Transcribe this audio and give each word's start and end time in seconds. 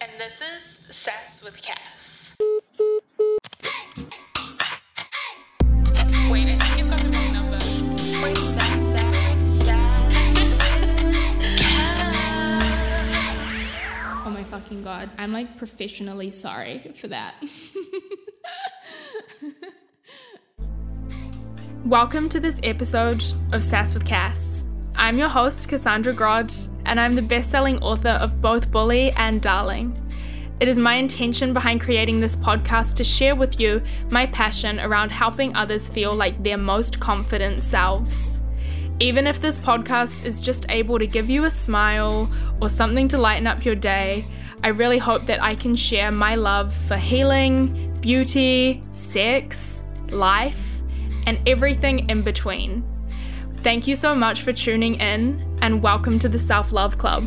And 0.00 0.10
this 0.18 0.40
is 0.40 0.80
Sass 0.90 1.40
with 1.40 1.62
Cass. 1.62 2.34
Wait, 6.28 6.48
I 6.48 6.58
think 6.58 6.76
you've 6.76 6.90
got 6.90 6.98
the 6.98 7.08
wrong 7.12 7.32
number. 7.32 7.58
Wait. 8.20 8.36
Cass. 11.56 13.86
Oh 14.26 14.30
my 14.30 14.42
fucking 14.42 14.82
god. 14.82 15.08
I'm 15.18 15.32
like 15.32 15.56
professionally 15.56 16.32
sorry 16.32 16.92
for 16.96 17.06
that. 17.06 17.36
Welcome 21.84 22.28
to 22.30 22.40
this 22.40 22.58
episode 22.64 23.22
of 23.52 23.62
Sass 23.62 23.94
with 23.94 24.04
Cass. 24.04 24.66
I'm 25.04 25.18
your 25.18 25.28
host, 25.28 25.68
Cassandra 25.68 26.14
Grodd, 26.14 26.72
and 26.86 26.98
I'm 26.98 27.14
the 27.14 27.20
best 27.20 27.50
selling 27.50 27.78
author 27.82 28.08
of 28.08 28.40
both 28.40 28.70
Bully 28.70 29.12
and 29.12 29.42
Darling. 29.42 29.94
It 30.60 30.66
is 30.66 30.78
my 30.78 30.94
intention 30.94 31.52
behind 31.52 31.82
creating 31.82 32.20
this 32.20 32.34
podcast 32.34 32.94
to 32.94 33.04
share 33.04 33.34
with 33.34 33.60
you 33.60 33.82
my 34.08 34.24
passion 34.24 34.80
around 34.80 35.12
helping 35.12 35.54
others 35.54 35.90
feel 35.90 36.14
like 36.14 36.42
their 36.42 36.56
most 36.56 37.00
confident 37.00 37.62
selves. 37.62 38.40
Even 38.98 39.26
if 39.26 39.42
this 39.42 39.58
podcast 39.58 40.24
is 40.24 40.40
just 40.40 40.64
able 40.70 40.98
to 40.98 41.06
give 41.06 41.28
you 41.28 41.44
a 41.44 41.50
smile 41.50 42.26
or 42.62 42.70
something 42.70 43.06
to 43.08 43.18
lighten 43.18 43.46
up 43.46 43.62
your 43.62 43.74
day, 43.74 44.24
I 44.62 44.68
really 44.68 44.96
hope 44.96 45.26
that 45.26 45.42
I 45.42 45.54
can 45.54 45.76
share 45.76 46.12
my 46.12 46.34
love 46.34 46.72
for 46.72 46.96
healing, 46.96 47.94
beauty, 48.00 48.82
sex, 48.94 49.84
life, 50.08 50.80
and 51.26 51.38
everything 51.46 52.08
in 52.08 52.22
between. 52.22 52.82
Thank 53.64 53.86
you 53.86 53.96
so 53.96 54.14
much 54.14 54.42
for 54.42 54.52
tuning 54.52 54.96
in, 54.96 55.42
and 55.62 55.82
welcome 55.82 56.18
to 56.18 56.28
the 56.28 56.38
Self 56.38 56.70
Love 56.70 56.98
Club. 56.98 57.26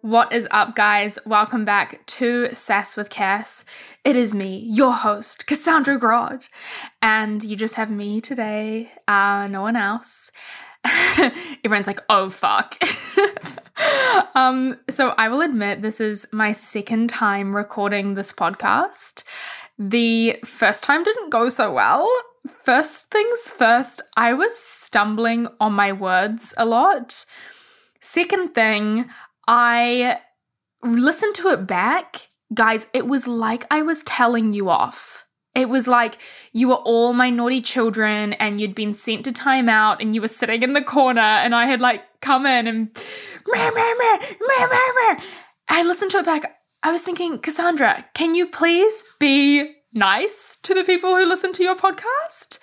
What 0.00 0.32
is 0.32 0.48
up, 0.50 0.74
guys? 0.74 1.18
Welcome 1.26 1.66
back 1.66 2.06
to 2.06 2.48
Sass 2.54 2.96
with 2.96 3.10
Cass. 3.10 3.66
It 4.04 4.16
is 4.16 4.32
me, 4.32 4.56
your 4.70 4.94
host, 4.94 5.46
Cassandra 5.46 6.00
Grodd, 6.00 6.48
and 7.02 7.44
you 7.44 7.56
just 7.56 7.74
have 7.74 7.90
me 7.90 8.22
today, 8.22 8.90
uh, 9.06 9.48
no 9.50 9.60
one 9.60 9.76
else. 9.76 10.30
Everyone's 11.62 11.86
like, 11.86 12.00
oh 12.08 12.30
fuck. 12.30 12.74
um, 14.34 14.78
so 14.88 15.10
I 15.18 15.28
will 15.28 15.42
admit 15.42 15.82
this 15.82 16.00
is 16.00 16.26
my 16.32 16.52
second 16.52 17.10
time 17.10 17.54
recording 17.54 18.14
this 18.14 18.32
podcast. 18.32 19.24
The 19.78 20.38
first 20.44 20.82
time 20.82 21.04
didn't 21.04 21.30
go 21.30 21.48
so 21.48 21.72
well. 21.72 22.08
First 22.64 23.10
things 23.10 23.50
first, 23.50 24.00
I 24.16 24.32
was 24.34 24.56
stumbling 24.58 25.48
on 25.60 25.72
my 25.72 25.92
words 25.92 26.52
a 26.56 26.64
lot. 26.64 27.24
Second 28.00 28.54
thing, 28.54 29.08
I 29.46 30.18
listened 30.82 31.34
to 31.36 31.48
it 31.48 31.66
back. 31.66 32.28
Guys, 32.52 32.88
it 32.92 33.06
was 33.06 33.28
like 33.28 33.66
I 33.70 33.82
was 33.82 34.02
telling 34.02 34.52
you 34.52 34.68
off. 34.68 35.26
It 35.54 35.68
was 35.68 35.88
like 35.88 36.18
you 36.52 36.68
were 36.68 36.74
all 36.76 37.12
my 37.12 37.30
naughty 37.30 37.60
children 37.60 38.32
and 38.34 38.60
you'd 38.60 38.74
been 38.74 38.94
sent 38.94 39.24
to 39.24 39.32
timeout 39.32 39.96
and 40.00 40.14
you 40.14 40.20
were 40.20 40.28
sitting 40.28 40.62
in 40.62 40.72
the 40.72 40.82
corner 40.82 41.20
and 41.20 41.54
I 41.54 41.66
had 41.66 41.80
like 41.80 42.02
come 42.20 42.46
in 42.46 42.66
and 42.66 42.90
meh, 43.46 43.70
meh, 43.70 43.94
meh, 43.98 44.18
meh, 44.40 44.66
meh, 44.66 44.92
meh. 44.96 45.24
I 45.68 45.82
listened 45.84 46.10
to 46.12 46.18
it 46.18 46.24
back. 46.24 46.57
I 46.82 46.92
was 46.92 47.02
thinking, 47.02 47.38
Cassandra, 47.38 48.06
can 48.14 48.34
you 48.34 48.46
please 48.46 49.04
be 49.18 49.74
nice 49.92 50.56
to 50.62 50.74
the 50.74 50.84
people 50.84 51.16
who 51.16 51.26
listen 51.26 51.52
to 51.54 51.62
your 51.62 51.74
podcast? 51.74 52.58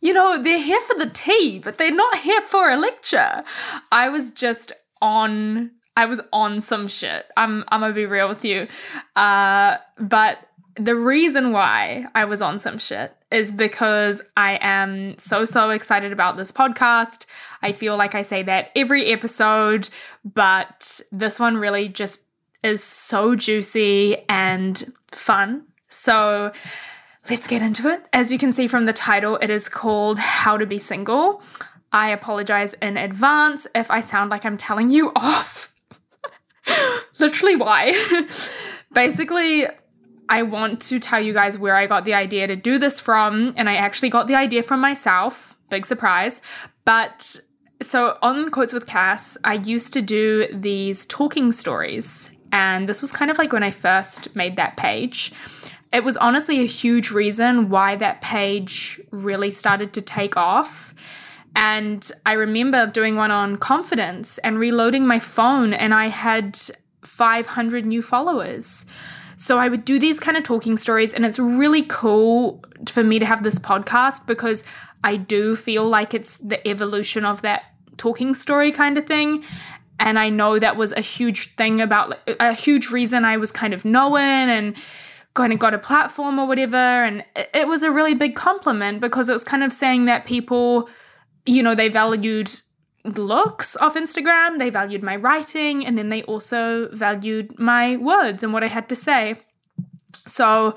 You 0.00 0.12
know, 0.12 0.40
they're 0.40 0.62
here 0.62 0.80
for 0.80 0.96
the 0.96 1.10
tea, 1.10 1.58
but 1.58 1.76
they're 1.76 1.90
not 1.90 2.18
here 2.18 2.40
for 2.42 2.70
a 2.70 2.76
lecture. 2.76 3.42
I 3.90 4.08
was 4.08 4.30
just 4.30 4.72
on 5.02 5.72
I 5.96 6.04
was 6.04 6.20
on 6.32 6.60
some 6.60 6.86
shit. 6.86 7.26
I'm 7.36 7.64
I'm 7.68 7.80
gonna 7.80 7.92
be 7.92 8.06
real 8.06 8.28
with 8.28 8.44
you. 8.44 8.68
Uh, 9.16 9.78
but 9.98 10.38
the 10.76 10.94
reason 10.94 11.50
why 11.50 12.06
I 12.14 12.24
was 12.24 12.40
on 12.40 12.60
some 12.60 12.78
shit 12.78 13.12
is 13.32 13.50
because 13.50 14.22
I 14.36 14.58
am 14.62 15.18
so, 15.18 15.44
so 15.44 15.70
excited 15.70 16.12
about 16.12 16.36
this 16.36 16.52
podcast. 16.52 17.26
I 17.62 17.72
feel 17.72 17.96
like 17.96 18.14
I 18.14 18.22
say 18.22 18.44
that 18.44 18.70
every 18.76 19.06
episode, 19.06 19.88
but 20.24 21.00
this 21.10 21.40
one 21.40 21.56
really 21.56 21.88
just 21.88 22.20
is 22.68 22.84
so 22.84 23.34
juicy 23.34 24.16
and 24.28 24.92
fun. 25.10 25.64
So 25.88 26.52
let's 27.28 27.46
get 27.46 27.62
into 27.62 27.88
it. 27.88 28.04
As 28.12 28.30
you 28.30 28.38
can 28.38 28.52
see 28.52 28.66
from 28.66 28.86
the 28.86 28.92
title, 28.92 29.38
it 29.42 29.50
is 29.50 29.68
called 29.68 30.18
How 30.18 30.56
to 30.56 30.66
Be 30.66 30.78
Single. 30.78 31.42
I 31.90 32.10
apologize 32.10 32.74
in 32.74 32.96
advance 32.96 33.66
if 33.74 33.90
I 33.90 34.02
sound 34.02 34.30
like 34.30 34.44
I'm 34.44 34.56
telling 34.56 34.90
you 34.90 35.12
off. 35.16 35.72
Literally, 37.18 37.56
why? 37.56 37.94
Basically, 38.92 39.66
I 40.28 40.42
want 40.42 40.82
to 40.82 41.00
tell 41.00 41.20
you 41.20 41.32
guys 41.32 41.56
where 41.56 41.74
I 41.74 41.86
got 41.86 42.04
the 42.04 42.14
idea 42.14 42.46
to 42.46 42.56
do 42.56 42.78
this 42.78 43.00
from. 43.00 43.54
And 43.56 43.68
I 43.68 43.76
actually 43.76 44.10
got 44.10 44.26
the 44.26 44.34
idea 44.34 44.62
from 44.62 44.80
myself. 44.80 45.56
Big 45.70 45.86
surprise. 45.86 46.42
But 46.84 47.40
so 47.80 48.18
on 48.22 48.50
Quotes 48.50 48.72
with 48.72 48.86
Cass, 48.86 49.38
I 49.44 49.54
used 49.54 49.92
to 49.94 50.02
do 50.02 50.46
these 50.52 51.06
talking 51.06 51.52
stories. 51.52 52.30
And 52.52 52.88
this 52.88 53.02
was 53.02 53.12
kind 53.12 53.30
of 53.30 53.38
like 53.38 53.52
when 53.52 53.62
I 53.62 53.70
first 53.70 54.34
made 54.34 54.56
that 54.56 54.76
page. 54.76 55.32
It 55.92 56.04
was 56.04 56.16
honestly 56.16 56.60
a 56.60 56.66
huge 56.66 57.10
reason 57.10 57.70
why 57.70 57.96
that 57.96 58.20
page 58.20 59.00
really 59.10 59.50
started 59.50 59.92
to 59.94 60.02
take 60.02 60.36
off. 60.36 60.94
And 61.56 62.10
I 62.26 62.32
remember 62.32 62.86
doing 62.86 63.16
one 63.16 63.30
on 63.30 63.56
confidence 63.56 64.38
and 64.38 64.58
reloading 64.58 65.06
my 65.06 65.18
phone, 65.18 65.72
and 65.72 65.94
I 65.94 66.06
had 66.06 66.58
500 67.02 67.86
new 67.86 68.02
followers. 68.02 68.86
So 69.36 69.58
I 69.58 69.68
would 69.68 69.84
do 69.84 69.98
these 69.98 70.20
kind 70.20 70.36
of 70.36 70.42
talking 70.42 70.76
stories, 70.76 71.14
and 71.14 71.24
it's 71.24 71.38
really 71.38 71.82
cool 71.82 72.62
for 72.88 73.02
me 73.02 73.18
to 73.18 73.26
have 73.26 73.42
this 73.42 73.58
podcast 73.58 74.26
because 74.26 74.64
I 75.04 75.16
do 75.16 75.56
feel 75.56 75.88
like 75.88 76.12
it's 76.12 76.38
the 76.38 76.66
evolution 76.68 77.24
of 77.24 77.42
that 77.42 77.62
talking 77.96 78.34
story 78.34 78.70
kind 78.70 78.98
of 78.98 79.06
thing. 79.06 79.44
And 80.00 80.18
I 80.18 80.30
know 80.30 80.58
that 80.58 80.76
was 80.76 80.92
a 80.92 81.00
huge 81.00 81.54
thing 81.56 81.80
about 81.80 82.18
a 82.40 82.52
huge 82.52 82.90
reason 82.90 83.24
I 83.24 83.36
was 83.36 83.50
kind 83.50 83.74
of 83.74 83.84
known 83.84 84.48
and 84.48 84.76
kind 85.34 85.52
of 85.52 85.58
got 85.58 85.74
a 85.74 85.78
platform 85.78 86.38
or 86.38 86.46
whatever. 86.46 86.76
And 86.76 87.24
it 87.54 87.68
was 87.68 87.82
a 87.82 87.90
really 87.90 88.14
big 88.14 88.34
compliment 88.34 89.00
because 89.00 89.28
it 89.28 89.32
was 89.32 89.44
kind 89.44 89.62
of 89.62 89.72
saying 89.72 90.04
that 90.06 90.24
people, 90.24 90.88
you 91.46 91.62
know, 91.62 91.74
they 91.74 91.88
valued 91.88 92.60
looks 93.04 93.76
off 93.76 93.94
Instagram, 93.94 94.58
they 94.58 94.70
valued 94.70 95.02
my 95.02 95.16
writing, 95.16 95.86
and 95.86 95.96
then 95.96 96.08
they 96.08 96.22
also 96.24 96.88
valued 96.88 97.58
my 97.58 97.96
words 97.96 98.42
and 98.42 98.52
what 98.52 98.64
I 98.64 98.66
had 98.68 98.88
to 98.88 98.96
say. 98.96 99.40
So 100.26 100.74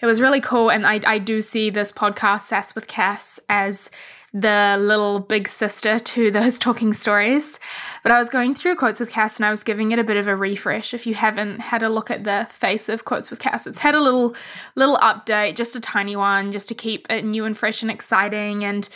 it 0.00 0.06
was 0.06 0.20
really 0.20 0.40
cool. 0.40 0.70
And 0.70 0.86
I, 0.86 1.00
I 1.06 1.18
do 1.18 1.40
see 1.40 1.70
this 1.70 1.92
podcast, 1.92 2.42
Sass 2.42 2.74
with 2.74 2.86
Cass, 2.86 3.40
as 3.48 3.90
the 4.34 4.76
little 4.80 5.18
big 5.18 5.46
sister 5.48 5.98
to 5.98 6.30
those 6.30 6.58
talking 6.60 6.92
stories. 6.92 7.60
But 8.02 8.12
I 8.12 8.18
was 8.18 8.30
going 8.30 8.54
through 8.54 8.76
Quotes 8.76 9.00
with 9.00 9.10
Cass 9.10 9.36
and 9.36 9.46
I 9.46 9.50
was 9.50 9.62
giving 9.62 9.92
it 9.92 9.98
a 9.98 10.04
bit 10.04 10.16
of 10.16 10.26
a 10.26 10.34
refresh. 10.34 10.94
If 10.94 11.06
you 11.06 11.14
haven't 11.14 11.60
had 11.60 11.82
a 11.82 11.88
look 11.88 12.10
at 12.10 12.24
the 12.24 12.46
face 12.50 12.88
of 12.88 13.04
Quotes 13.04 13.30
with 13.30 13.40
Cass, 13.40 13.66
it's 13.66 13.78
had 13.78 13.94
a 13.94 14.00
little 14.00 14.34
little 14.74 14.96
update, 14.98 15.56
just 15.56 15.76
a 15.76 15.80
tiny 15.80 16.16
one, 16.16 16.52
just 16.52 16.68
to 16.68 16.74
keep 16.74 17.06
it 17.10 17.24
new 17.24 17.44
and 17.44 17.56
fresh 17.56 17.82
and 17.82 17.90
exciting. 17.90 18.64
And 18.64 18.88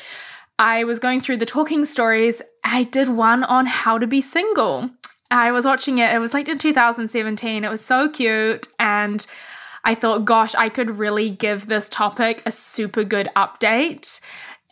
I 0.59 0.85
was 0.85 0.99
going 0.99 1.21
through 1.21 1.37
the 1.37 1.47
talking 1.47 1.85
stories. 1.85 2.41
I 2.65 2.85
did 2.85 3.11
one 3.11 3.45
on 3.45 3.67
how 3.67 3.99
to 3.99 4.07
be 4.07 4.23
single. 4.23 4.91
I 5.31 5.53
was 5.53 5.65
watching 5.65 5.99
it. 5.99 6.15
It 6.15 6.19
was 6.19 6.33
like 6.33 6.49
in 6.49 6.57
2017. 6.57 7.65
It 7.65 7.69
was 7.69 7.85
so 7.85 8.09
cute. 8.09 8.69
And 8.79 9.27
I 9.85 9.95
thought, 9.95 10.25
gosh, 10.25 10.55
I 10.55 10.69
could 10.69 10.99
really 10.99 11.31
give 11.31 11.67
this 11.67 11.89
topic 11.89 12.43
a 12.47 12.51
super 12.51 13.05
good 13.05 13.29
update. 13.37 14.21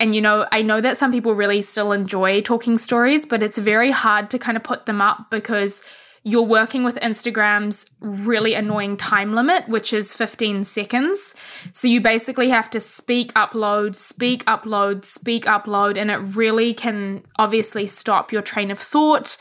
And, 0.00 0.14
you 0.14 0.20
know, 0.20 0.46
I 0.50 0.62
know 0.62 0.80
that 0.80 0.96
some 0.96 1.12
people 1.12 1.34
really 1.34 1.62
still 1.62 1.92
enjoy 1.92 2.40
talking 2.40 2.78
stories, 2.78 3.26
but 3.26 3.42
it's 3.42 3.58
very 3.58 3.90
hard 3.90 4.30
to 4.30 4.38
kind 4.38 4.56
of 4.56 4.62
put 4.62 4.86
them 4.86 5.00
up 5.00 5.30
because 5.30 5.82
you're 6.26 6.42
working 6.42 6.84
with 6.84 6.96
Instagram's 6.96 7.88
really 8.00 8.54
annoying 8.54 8.96
time 8.96 9.34
limit, 9.34 9.68
which 9.68 9.92
is 9.92 10.14
15 10.14 10.64
seconds. 10.64 11.34
So 11.72 11.86
you 11.86 12.00
basically 12.00 12.48
have 12.48 12.70
to 12.70 12.80
speak, 12.80 13.32
upload, 13.34 13.94
speak, 13.94 14.42
upload, 14.46 15.04
speak, 15.04 15.44
upload, 15.44 15.98
and 15.98 16.10
it 16.10 16.16
really 16.16 16.72
can 16.72 17.22
obviously 17.36 17.86
stop 17.86 18.32
your 18.32 18.40
train 18.40 18.70
of 18.70 18.78
thought 18.78 19.36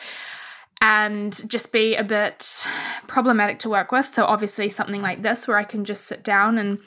and 0.82 1.50
just 1.50 1.72
be 1.72 1.96
a 1.96 2.04
bit 2.04 2.66
problematic 3.08 3.60
to 3.60 3.70
work 3.70 3.94
with. 3.94 4.06
So 4.06 4.26
obviously 4.26 4.68
something 4.68 5.02
like 5.02 5.22
this 5.22 5.48
where 5.48 5.58
I 5.58 5.64
can 5.64 5.86
just 5.86 6.04
sit 6.04 6.22
down 6.22 6.58
and 6.58 6.80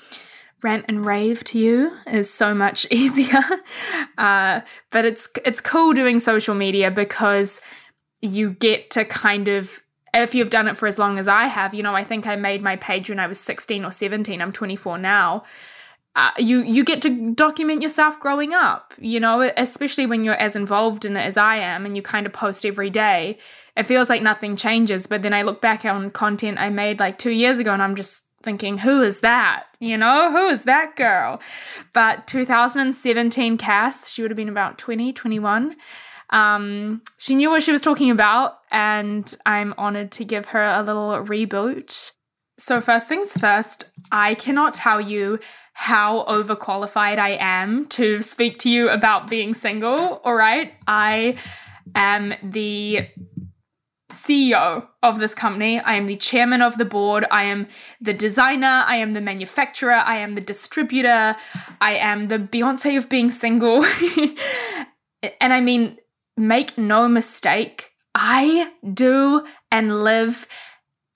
rant 0.63 0.85
and 0.89 1.05
rave 1.05 1.45
to 1.45 1.59
you 1.59 1.97
is 2.11 2.33
so 2.33 2.55
much 2.55 2.87
easier. 2.91 3.43
Uh, 4.19 4.61
but 4.91 5.05
it's 5.05 5.29
it's 5.45 5.61
cool 5.61 5.93
doing 5.93 6.19
social 6.19 6.55
media 6.55 6.91
because 6.91 7.61
you 8.23 8.51
get 8.51 8.91
to 8.91 9.05
kind 9.05 9.49
of 9.49 9.83
if 10.15 10.35
you've 10.35 10.51
done 10.51 10.67
it 10.67 10.77
for 10.77 10.87
as 10.87 10.99
long 10.99 11.19
as 11.19 11.29
I 11.29 11.47
have, 11.47 11.75
you 11.75 11.83
know, 11.83 11.95
I 11.95 12.03
think 12.03 12.27
I 12.27 12.37
made 12.37 12.63
my 12.63 12.77
page 12.77 13.11
when 13.11 13.19
I 13.19 13.27
was 13.27 13.39
16 13.39 13.85
or 13.85 13.91
17. 13.91 14.41
I'm 14.41 14.53
24 14.53 14.99
now. 14.99 15.45
uh, 16.17 16.31
you 16.39 16.63
you 16.63 16.83
get 16.83 17.03
to 17.03 17.33
document 17.35 17.83
yourself 17.83 18.19
growing 18.19 18.55
up 18.55 18.95
you 18.99 19.21
know 19.21 19.53
especially 19.57 20.07
when 20.07 20.25
you're 20.25 20.35
as 20.35 20.57
involved 20.57 21.05
in 21.05 21.17
it 21.17 21.21
as 21.21 21.37
i 21.37 21.57
am 21.57 21.85
and 21.85 21.95
you 21.95 22.03
kind 22.03 22.27
of 22.27 22.33
post 22.33 22.65
every 22.65 22.89
day 22.89 23.37
it 23.77 23.85
feels 23.85 24.09
like 24.09 24.23
nothing 24.23 24.57
changes 24.57 25.07
but 25.07 25.21
then 25.21 25.35
i 25.35 25.43
look 25.43 25.61
back 25.61 25.85
on 25.85 26.11
content 26.11 26.59
i 26.59 26.71
made 26.71 26.99
like 26.99 27.19
two 27.19 27.31
years 27.31 27.59
ago 27.59 27.73
and 27.73 27.83
i'm 27.83 27.95
just 27.95 28.26
thinking 28.47 28.79
who 28.79 29.03
is 29.03 29.21
that 29.21 29.65
you 29.81 29.99
know 29.99 30.31
who 30.31 30.47
is 30.47 30.63
that 30.63 30.95
girl 30.97 31.41
but 31.93 32.27
2017 32.29 33.59
Cass 33.59 34.09
she 34.09 34.23
would 34.23 34.31
have 34.31 34.37
been 34.37 34.49
about 34.49 34.79
20 34.79 35.13
21 35.13 35.77
um, 36.31 37.03
she 37.19 37.35
knew 37.35 37.51
what 37.51 37.63
she 37.63 37.73
was 37.73 37.81
talking 37.81 38.11
about 38.11 38.59
and 38.71 39.37
i'm 39.45 39.75
honored 39.77 40.13
to 40.13 40.25
give 40.25 40.47
her 40.47 40.65
a 40.65 40.83
little 40.83 41.11
reboot 41.25 42.13
so 42.57 42.81
first 42.81 43.09
things 43.09 43.33
first 43.33 43.85
i 44.13 44.35
cannot 44.37 44.73
tell 44.73 45.01
you 45.01 45.41
how 45.79 46.25
overqualified 46.25 47.19
I 47.19 47.37
am 47.39 47.87
to 47.89 48.23
speak 48.23 48.59
to 48.61 48.71
you 48.71 48.89
about 48.89 49.29
being 49.29 49.53
single. 49.53 50.23
All 50.25 50.35
right. 50.35 50.73
I 50.89 51.37
am 51.95 52.33
the 52.43 53.09
CEO 54.17 54.87
of 55.03 55.19
this 55.19 55.35
company. 55.35 55.79
I 55.81 55.95
am 55.95 56.07
the 56.07 56.17
chairman 56.17 56.63
of 56.63 56.79
the 56.79 56.85
board. 56.85 57.27
I 57.31 57.45
am 57.45 57.69
the 58.01 58.13
designer. 58.13 58.85
I 58.87 58.97
am 58.97 59.13
the 59.13 59.21
manufacturer. 59.21 60.03
I 60.05 60.17
am 60.17 60.35
the 60.35 60.41
distributor. 60.41 61.37
I 61.81 61.95
am 61.95 62.29
the 62.29 62.39
Beyonce 62.39 62.97
of 62.97 63.09
being 63.09 63.31
single. 63.31 63.85
and 65.41 65.53
I 65.53 65.61
mean, 65.61 65.99
make 66.37 66.77
no 66.77 67.09
mistake, 67.09 67.93
I 68.15 68.73
do 68.93 69.47
and 69.71 70.03
live 70.03 70.47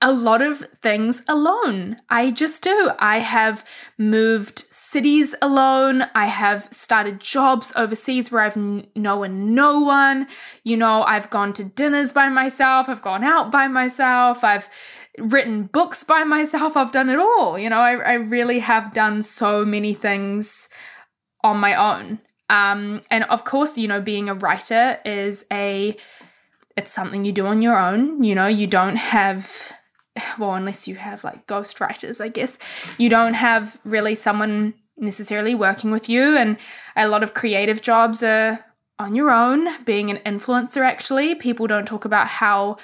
a 0.02 0.12
lot 0.12 0.41
of 0.41 0.67
things 0.81 1.23
alone. 1.29 1.99
I 2.08 2.31
just 2.31 2.62
do. 2.62 2.91
I 2.99 3.19
have 3.19 3.67
moved 3.99 4.64
cities 4.70 5.35
alone. 5.43 6.05
I 6.14 6.26
have 6.26 6.69
started 6.70 7.20
jobs 7.20 7.73
overseas 7.76 8.32
where 8.32 8.43
I've 8.43 8.56
known 8.56 9.55
no 9.55 9.81
one. 9.81 10.26
You 10.64 10.79
know, 10.79 11.02
I've 11.02 11.29
gone 11.29 11.52
to 11.55 11.64
dinners 11.64 12.14
by 12.14 12.31
myself. 12.31 12.88
I've 12.88 13.02
gone 13.02 13.25
out 13.25 13.52
by 13.52 13.69
myself. 13.69 14.43
I've 14.43 14.70
written 15.19 15.64
books 15.64 16.03
by 16.03 16.25
myself. 16.25 16.79
I've 16.79 16.93
done 16.93 17.11
it 17.11 17.19
all. 17.19 17.58
You 17.58 17.69
know, 17.69 17.81
I, 17.81 17.96
I 17.96 18.12
really 18.14 18.61
have 18.61 18.94
done 18.94 19.23
so 19.23 19.67
many 19.67 19.93
things 19.93 20.70
on 21.44 21.58
my 21.58 21.75
own. 21.75 22.20
Um, 22.49 23.03
and 23.11 23.25
of 23.25 23.44
course, 23.44 23.76
you 23.76 23.87
know, 23.87 24.00
being 24.00 24.31
a 24.31 24.35
writer 24.35 24.99
is 25.05 25.44
a, 25.53 25.94
it's 26.76 26.91
something 26.91 27.26
you 27.26 27.32
do 27.32 27.46
on 27.46 27.61
your 27.61 27.79
own. 27.79 28.25
You 28.25 28.35
know, 28.35 28.46
you 28.46 28.67
don't 28.67 28.96
have 28.96 29.73
well, 30.38 30.55
unless 30.55 30.87
you 30.88 30.96
have 30.96 31.25
like 31.25 31.46
ghostwriters, 31.46 32.20
I 32.20 32.28
guess, 32.28 32.58
you 32.99 33.08
don't 33.08 33.34
have 33.34 33.78
really 33.84 34.14
someone 34.14 34.75
necessarily 34.96 35.55
working 35.55 35.90
with 35.90 36.08
you. 36.08 36.37
And 36.37 36.56
a 36.96 37.08
lot 37.08 37.22
of 37.22 37.34
creative 37.34 37.81
jobs 37.81 38.22
are 38.22 38.64
on 38.99 39.14
your 39.14 39.31
own, 39.31 39.82
being 39.84 40.11
an 40.11 40.19
influencer, 40.19 40.84
actually. 40.84 41.34
People 41.34 41.67
don't 41.67 41.87
talk 41.87 42.05
about 42.05 42.28
how 42.28 42.76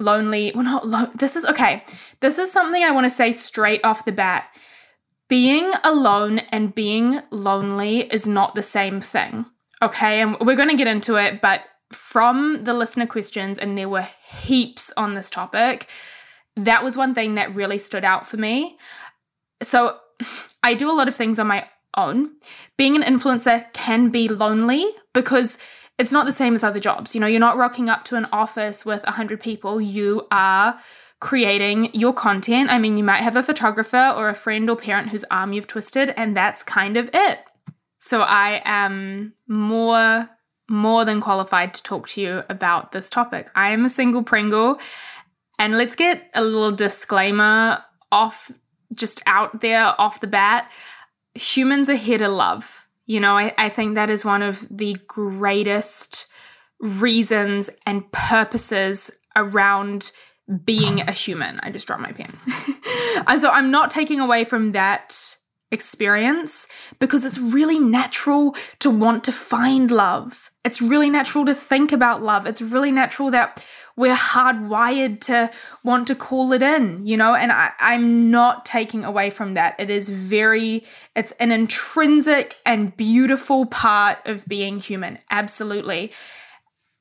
lonely, 0.00 0.52
well, 0.54 0.64
not 0.64 0.86
lo- 0.86 1.10
this 1.14 1.36
is 1.36 1.44
okay. 1.44 1.84
This 2.20 2.38
is 2.38 2.50
something 2.50 2.82
I 2.82 2.90
want 2.90 3.06
to 3.06 3.10
say 3.10 3.32
straight 3.32 3.84
off 3.84 4.04
the 4.04 4.12
bat. 4.12 4.48
Being 5.28 5.70
alone 5.84 6.38
and 6.50 6.74
being 6.74 7.20
lonely 7.30 8.12
is 8.12 8.26
not 8.26 8.54
the 8.54 8.62
same 8.62 9.00
thing. 9.00 9.46
Okay. 9.82 10.20
And 10.20 10.36
we're 10.40 10.56
going 10.56 10.70
to 10.70 10.76
get 10.76 10.86
into 10.86 11.16
it, 11.16 11.40
but 11.40 11.60
from 11.92 12.64
the 12.64 12.74
listener 12.74 13.06
questions, 13.06 13.58
and 13.58 13.78
there 13.78 13.88
were 13.88 14.08
heaps 14.42 14.92
on 14.96 15.14
this 15.14 15.30
topic 15.30 15.88
that 16.64 16.84
was 16.84 16.96
one 16.96 17.14
thing 17.14 17.34
that 17.34 17.54
really 17.54 17.78
stood 17.78 18.04
out 18.04 18.26
for 18.26 18.36
me. 18.36 18.76
So 19.62 19.96
I 20.62 20.74
do 20.74 20.90
a 20.90 20.92
lot 20.92 21.08
of 21.08 21.14
things 21.14 21.38
on 21.38 21.46
my 21.46 21.66
own. 21.96 22.30
Being 22.76 22.96
an 22.96 23.02
influencer 23.02 23.72
can 23.72 24.10
be 24.10 24.28
lonely 24.28 24.88
because 25.14 25.58
it's 25.98 26.12
not 26.12 26.26
the 26.26 26.32
same 26.32 26.54
as 26.54 26.62
other 26.62 26.80
jobs. 26.80 27.14
You 27.14 27.20
know, 27.20 27.26
you're 27.26 27.40
not 27.40 27.56
rocking 27.56 27.88
up 27.88 28.04
to 28.06 28.16
an 28.16 28.26
office 28.26 28.86
with 28.86 29.02
100 29.04 29.40
people. 29.40 29.80
You 29.80 30.26
are 30.30 30.78
creating 31.20 31.92
your 31.94 32.12
content. 32.12 32.70
I 32.70 32.78
mean, 32.78 32.96
you 32.96 33.02
might 33.02 33.22
have 33.22 33.34
a 33.34 33.42
photographer 33.42 34.14
or 34.16 34.28
a 34.28 34.34
friend 34.34 34.70
or 34.70 34.76
parent 34.76 35.08
whose 35.08 35.24
arm 35.30 35.52
you've 35.52 35.66
twisted, 35.66 36.10
and 36.10 36.36
that's 36.36 36.62
kind 36.62 36.96
of 36.96 37.10
it. 37.12 37.40
So 37.98 38.22
I 38.22 38.62
am 38.64 39.32
more 39.48 40.28
more 40.68 41.04
than 41.04 41.20
qualified 41.20 41.74
to 41.74 41.82
talk 41.82 42.08
to 42.08 42.20
you 42.20 42.42
about 42.48 42.92
this 42.92 43.08
topic. 43.08 43.50
I 43.54 43.70
am 43.70 43.84
a 43.84 43.88
single 43.88 44.22
Pringle 44.22 44.78
and 45.58 45.76
let's 45.76 45.94
get 45.94 46.30
a 46.34 46.42
little 46.42 46.72
disclaimer 46.72 47.82
off, 48.12 48.50
just 48.94 49.20
out 49.26 49.60
there 49.60 50.00
off 50.00 50.20
the 50.20 50.26
bat. 50.26 50.70
Humans 51.34 51.88
are 51.88 51.94
here 51.94 52.18
to 52.18 52.28
love. 52.28 52.86
You 53.06 53.20
know, 53.20 53.36
I, 53.36 53.54
I 53.58 53.68
think 53.68 53.94
that 53.94 54.10
is 54.10 54.24
one 54.24 54.42
of 54.42 54.66
the 54.70 54.96
greatest 55.06 56.26
reasons 56.80 57.70
and 57.86 58.10
purposes 58.12 59.10
around 59.34 60.12
being 60.64 61.00
a 61.00 61.12
human. 61.12 61.60
I 61.62 61.70
just 61.70 61.86
dropped 61.86 62.02
my 62.02 62.12
pen. 62.12 62.32
so 63.38 63.50
I'm 63.50 63.70
not 63.70 63.90
taking 63.90 64.20
away 64.20 64.44
from 64.44 64.72
that 64.72 65.36
experience 65.70 66.66
because 66.98 67.24
it's 67.24 67.38
really 67.38 67.78
natural 67.78 68.56
to 68.78 68.90
want 68.90 69.24
to 69.24 69.32
find 69.32 69.90
love. 69.90 70.50
It's 70.64 70.80
really 70.80 71.10
natural 71.10 71.44
to 71.44 71.54
think 71.54 71.92
about 71.92 72.22
love. 72.22 72.46
It's 72.46 72.62
really 72.62 72.90
natural 72.90 73.30
that 73.32 73.64
we're 73.98 74.14
hardwired 74.14 75.20
to 75.20 75.50
want 75.82 76.06
to 76.06 76.14
call 76.14 76.52
it 76.52 76.62
in, 76.62 77.04
you 77.04 77.16
know, 77.16 77.34
and 77.34 77.50
I, 77.50 77.72
I'm 77.80 78.30
not 78.30 78.64
taking 78.64 79.04
away 79.04 79.28
from 79.28 79.54
that. 79.54 79.74
It 79.78 79.90
is 79.90 80.08
very, 80.08 80.84
it's 81.16 81.32
an 81.32 81.50
intrinsic 81.50 82.56
and 82.64 82.96
beautiful 82.96 83.66
part 83.66 84.18
of 84.24 84.46
being 84.46 84.78
human. 84.78 85.18
Absolutely. 85.30 86.12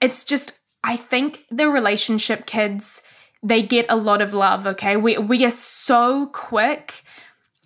It's 0.01 0.23
just, 0.23 0.53
I 0.83 0.97
think 0.97 1.45
the 1.51 1.69
relationship 1.69 2.47
kids, 2.47 3.03
they 3.43 3.61
get 3.61 3.85
a 3.89 3.95
lot 3.95 4.21
of 4.21 4.33
love, 4.33 4.65
okay? 4.65 4.97
We, 4.97 5.19
we 5.19 5.45
are 5.45 5.51
so 5.51 6.25
quick 6.27 7.03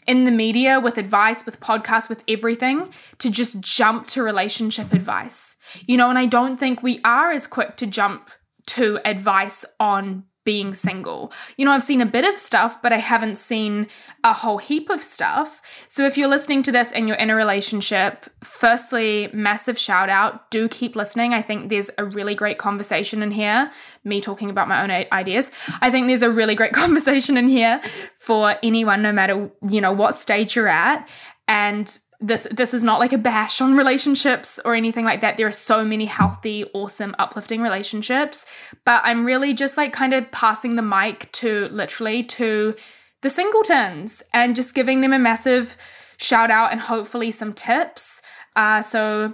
in 0.05 0.25
the 0.25 0.31
media 0.31 0.79
with 0.79 0.97
advice, 0.97 1.45
with 1.45 1.61
podcasts, 1.61 2.09
with 2.09 2.21
everything 2.27 2.91
to 3.19 3.29
just 3.29 3.61
jump 3.61 4.07
to 4.07 4.23
relationship 4.23 4.91
advice. 4.91 5.55
You 5.87 5.95
know, 5.95 6.09
and 6.09 6.19
I 6.19 6.25
don't 6.25 6.59
think 6.59 6.83
we 6.83 6.99
are 7.05 7.31
as 7.31 7.47
quick 7.47 7.77
to 7.77 7.87
jump 7.87 8.29
to 8.75 8.99
advice 9.05 9.65
on 9.79 10.23
being 10.43 10.73
single. 10.73 11.31
You 11.57 11.65
know, 11.65 11.71
I've 11.71 11.83
seen 11.83 12.01
a 12.01 12.05
bit 12.05 12.25
of 12.25 12.35
stuff, 12.35 12.81
but 12.81 12.91
I 12.91 12.97
haven't 12.97 13.35
seen 13.35 13.87
a 14.23 14.33
whole 14.33 14.57
heap 14.57 14.89
of 14.89 15.03
stuff. 15.03 15.61
So 15.87 16.05
if 16.05 16.17
you're 16.17 16.27
listening 16.27 16.63
to 16.63 16.71
this 16.71 16.91
and 16.91 17.07
you're 17.07 17.17
in 17.17 17.29
a 17.29 17.35
relationship, 17.35 18.25
firstly, 18.43 19.29
massive 19.33 19.77
shout 19.77 20.09
out. 20.09 20.49
Do 20.49 20.67
keep 20.67 20.95
listening. 20.95 21.33
I 21.33 21.43
think 21.43 21.69
there's 21.69 21.91
a 21.99 22.05
really 22.05 22.33
great 22.33 22.57
conversation 22.57 23.21
in 23.21 23.29
here. 23.29 23.71
Me 24.03 24.19
talking 24.19 24.49
about 24.49 24.67
my 24.67 24.81
own 24.81 24.89
ideas. 25.11 25.51
I 25.79 25.91
think 25.91 26.07
there's 26.07 26.23
a 26.23 26.31
really 26.31 26.55
great 26.55 26.73
conversation 26.83 27.37
in 27.37 27.47
here 27.47 27.79
for 28.15 28.55
anyone, 28.63 29.03
no 29.03 29.11
matter, 29.11 29.51
you 29.69 29.79
know, 29.79 29.91
what 29.91 30.15
stage 30.15 30.55
you're 30.55 30.67
at. 30.67 31.07
And 31.47 31.99
this 32.21 32.47
this 32.51 32.73
is 32.73 32.83
not 32.83 32.99
like 32.99 33.13
a 33.13 33.17
bash 33.17 33.61
on 33.61 33.75
relationships 33.75 34.59
or 34.63 34.75
anything 34.75 35.03
like 35.05 35.21
that. 35.21 35.37
There 35.37 35.47
are 35.47 35.51
so 35.51 35.83
many 35.83 36.05
healthy, 36.05 36.65
awesome, 36.73 37.15
uplifting 37.17 37.61
relationships, 37.61 38.45
but 38.85 39.01
I'm 39.03 39.25
really 39.25 39.53
just 39.53 39.75
like 39.75 39.91
kind 39.91 40.13
of 40.13 40.29
passing 40.31 40.75
the 40.75 40.81
mic 40.83 41.31
to 41.33 41.67
literally 41.69 42.23
to 42.23 42.75
the 43.21 43.29
singletons 43.29 44.21
and 44.33 44.55
just 44.55 44.75
giving 44.75 45.01
them 45.01 45.13
a 45.13 45.19
massive 45.19 45.75
shout 46.17 46.51
out 46.51 46.71
and 46.71 46.79
hopefully 46.79 47.31
some 47.31 47.53
tips. 47.53 48.21
Uh, 48.55 48.81
so 48.81 49.33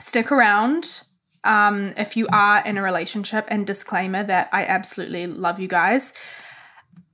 stick 0.00 0.32
around 0.32 1.02
um, 1.44 1.94
if 1.96 2.16
you 2.16 2.26
are 2.32 2.64
in 2.64 2.76
a 2.76 2.82
relationship. 2.82 3.46
And 3.48 3.66
disclaimer 3.66 4.24
that 4.24 4.48
I 4.52 4.64
absolutely 4.64 5.26
love 5.26 5.60
you 5.60 5.68
guys. 5.68 6.12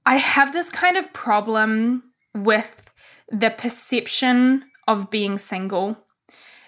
I 0.06 0.16
have 0.16 0.52
this 0.52 0.70
kind 0.70 0.96
of 0.96 1.12
problem 1.12 2.04
with 2.34 2.90
the 3.30 3.50
perception 3.50 4.64
of 4.90 5.11
being 5.11 5.38
single. 5.38 5.97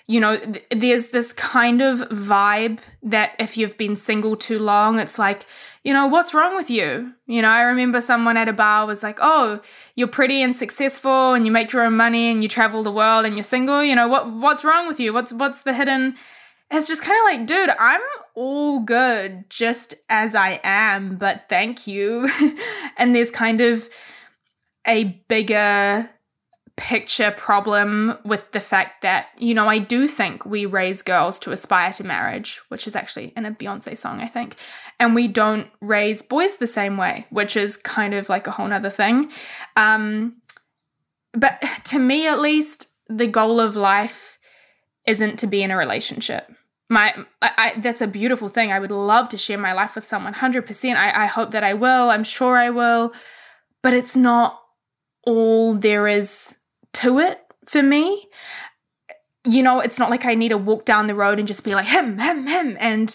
You 0.09 0.21
know, 0.21 0.37
th- 0.37 0.67
there's 0.71 1.07
this 1.07 1.33
kind 1.33 1.81
of 1.81 2.01
vibe 2.09 2.81
that 3.03 3.33
if 3.39 3.57
you've 3.57 3.79
been 3.79 3.97
single 3.97 4.37
too 4.37 4.59
long, 4.59 4.99
it's 4.99 5.19
like, 5.19 5.47
you 5.85 5.93
know, 5.93 6.07
what's 6.07 6.35
wrong 6.35 6.57
with 6.57 6.71
you? 6.71 7.13
You 7.27 7.43
know, 7.43 7.49
I 7.49 7.63
remember 7.63 8.01
someone 8.01 8.37
at 8.37 8.49
a 8.49 8.53
bar 8.53 8.87
was 8.87 9.03
like, 9.03 9.19
oh, 9.23 9.61
you're 9.95 10.09
pretty 10.09 10.43
and 10.43 10.55
successful 10.55 11.35
and 11.35 11.47
you 11.47 11.53
make 11.53 11.73
your 11.73 11.85
own 11.85 11.97
money 11.97 12.31
and 12.31 12.43
you 12.43 12.49
travel 12.49 12.83
the 12.83 12.93
world 12.93 13.25
and 13.25 13.37
you're 13.37 13.43
single. 13.43 13.83
You 13.83 13.95
know, 13.95 14.09
what 14.09 14.31
what's 14.31 14.65
wrong 14.65 14.89
with 14.89 14.99
you? 14.99 15.13
What's 15.13 15.33
what's 15.33 15.63
the 15.63 15.73
hidden? 15.73 16.17
It's 16.71 16.89
just 16.89 17.03
kind 17.03 17.19
of 17.19 17.25
like, 17.25 17.47
dude, 17.47 17.71
I'm 17.79 18.01
all 18.35 18.81
good 18.81 19.45
just 19.51 19.95
as 20.09 20.35
I 20.35 20.59
am, 20.65 21.17
but 21.17 21.45
thank 21.49 21.87
you. 21.87 22.31
and 22.97 23.15
there's 23.15 23.31
kind 23.31 23.61
of 23.61 23.89
a 24.87 25.05
bigger 25.29 26.11
picture 26.77 27.31
problem 27.31 28.17
with 28.25 28.51
the 28.53 28.61
fact 28.61 29.03
that, 29.03 29.27
you 29.39 29.55
know, 29.55 29.69
I 29.69 29.79
do 29.79 30.09
think 30.09 30.47
we 30.47 30.65
raise 30.65 31.03
girls 31.03 31.39
to 31.41 31.53
aspire 31.53 31.93
to 31.93 32.05
marriage, 32.05 32.61
which 32.69 32.87
is 32.87 32.97
actually 32.97 33.33
in 33.37 33.45
a 33.45 33.53
Beyonce 33.53 33.97
song, 33.97 34.21
I 34.21 34.27
think. 34.27 34.57
And 34.99 35.15
we 35.15 35.29
don't 35.29 35.69
raise 35.81 36.23
boys 36.23 36.57
the 36.57 36.67
same 36.67 36.97
way, 36.97 37.27
which 37.31 37.57
is 37.57 37.77
kind 37.77 38.15
of 38.15 38.29
like 38.29 38.47
a 38.47 38.51
whole 38.51 38.69
nother 38.69 38.91
thing. 38.91 39.31
Um, 39.77 40.37
but 41.35 41.63
to 41.85 41.99
me 41.99 42.27
at 42.27 42.41
least, 42.41 42.89
the 43.09 43.27
goal 43.27 43.61
of 43.61 43.77
life 43.77 44.39
isn't 45.07 45.39
to 45.41 45.47
be 45.47 45.63
in 45.63 45.71
a 45.71 45.77
relationship. 45.77 46.51
My, 46.89 47.15
I, 47.41 47.51
I, 47.57 47.81
that's 47.81 48.01
a 48.01 48.07
beautiful 48.07 48.49
thing. 48.49 48.73
I 48.73 48.79
would 48.79 48.91
love 48.91 49.29
to 49.31 49.37
share 49.37 49.59
my 49.59 49.73
life 49.73 49.95
with 49.95 50.05
someone, 50.05 50.33
hundred 50.33 50.67
percent. 50.67 50.99
I, 50.99 51.25
I 51.25 51.27
hope 51.27 51.51
that 51.51 51.65
I 51.65 51.75
will. 51.75 52.11
I'm 52.11 52.25
sure 52.25 52.57
I 52.57 52.71
will, 52.71 53.13
but 53.83 53.93
it's 53.95 54.17
not 54.17 54.61
all 55.25 55.75
there 55.75 56.09
is 56.09 56.57
to 56.95 57.19
it 57.19 57.41
for 57.67 57.83
me. 57.83 58.27
You 59.45 59.63
know, 59.63 59.81
it's 59.81 59.99
not 59.99 60.11
like 60.11 60.25
I 60.25 60.35
need 60.35 60.51
to 60.51 60.59
walk 60.59 60.85
down 60.85 61.07
the 61.07 61.15
road 61.15 61.39
and 61.39 61.49
just 61.49 61.65
be 61.65 61.75
like 61.75 61.87
him, 61.87 62.19
him, 62.19 62.47
him, 62.47 62.77
and 62.79 63.15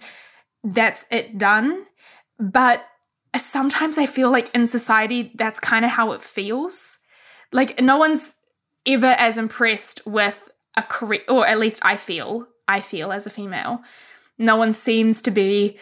that's 0.63 1.05
it 1.09 1.37
done. 1.37 1.85
But 2.39 2.85
sometimes 3.35 3.97
I 3.97 4.05
feel 4.05 4.29
like 4.29 4.53
in 4.53 4.67
society, 4.67 5.31
that's 5.35 5.59
kind 5.59 5.85
of 5.85 5.91
how 5.91 6.11
it 6.11 6.21
feels. 6.21 6.99
Like 7.51 7.81
no 7.81 7.97
one's 7.97 8.35
ever 8.85 9.15
as 9.17 9.37
impressed 9.37 10.05
with 10.05 10.49
a 10.75 10.83
career, 10.83 11.21
or 11.29 11.47
at 11.47 11.59
least 11.59 11.81
I 11.85 11.95
feel, 11.97 12.47
I 12.67 12.81
feel 12.81 13.11
as 13.11 13.25
a 13.25 13.29
female, 13.29 13.79
no 14.37 14.55
one 14.55 14.73
seems 14.73 15.21
to 15.23 15.31
be 15.31 15.77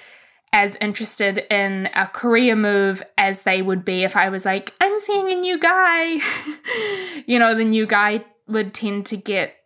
as 0.56 0.78
interested 0.80 1.46
in 1.52 1.90
a 1.96 2.08
career 2.08 2.56
move 2.56 3.04
as 3.18 3.42
they 3.42 3.62
would 3.62 3.84
be 3.84 4.06
if 4.06 4.16
I 4.16 4.30
was 4.30 4.46
like, 4.46 4.74
I'm 4.80 4.98
seeing 5.02 5.30
a 5.30 5.36
new 5.36 5.60
guy. 5.60 6.22
you 7.26 7.38
know, 7.38 7.54
the 7.54 7.66
new 7.66 7.86
guy 7.86 8.24
would 8.48 8.74
tend 8.74 9.06
to 9.08 9.18
get 9.18 9.58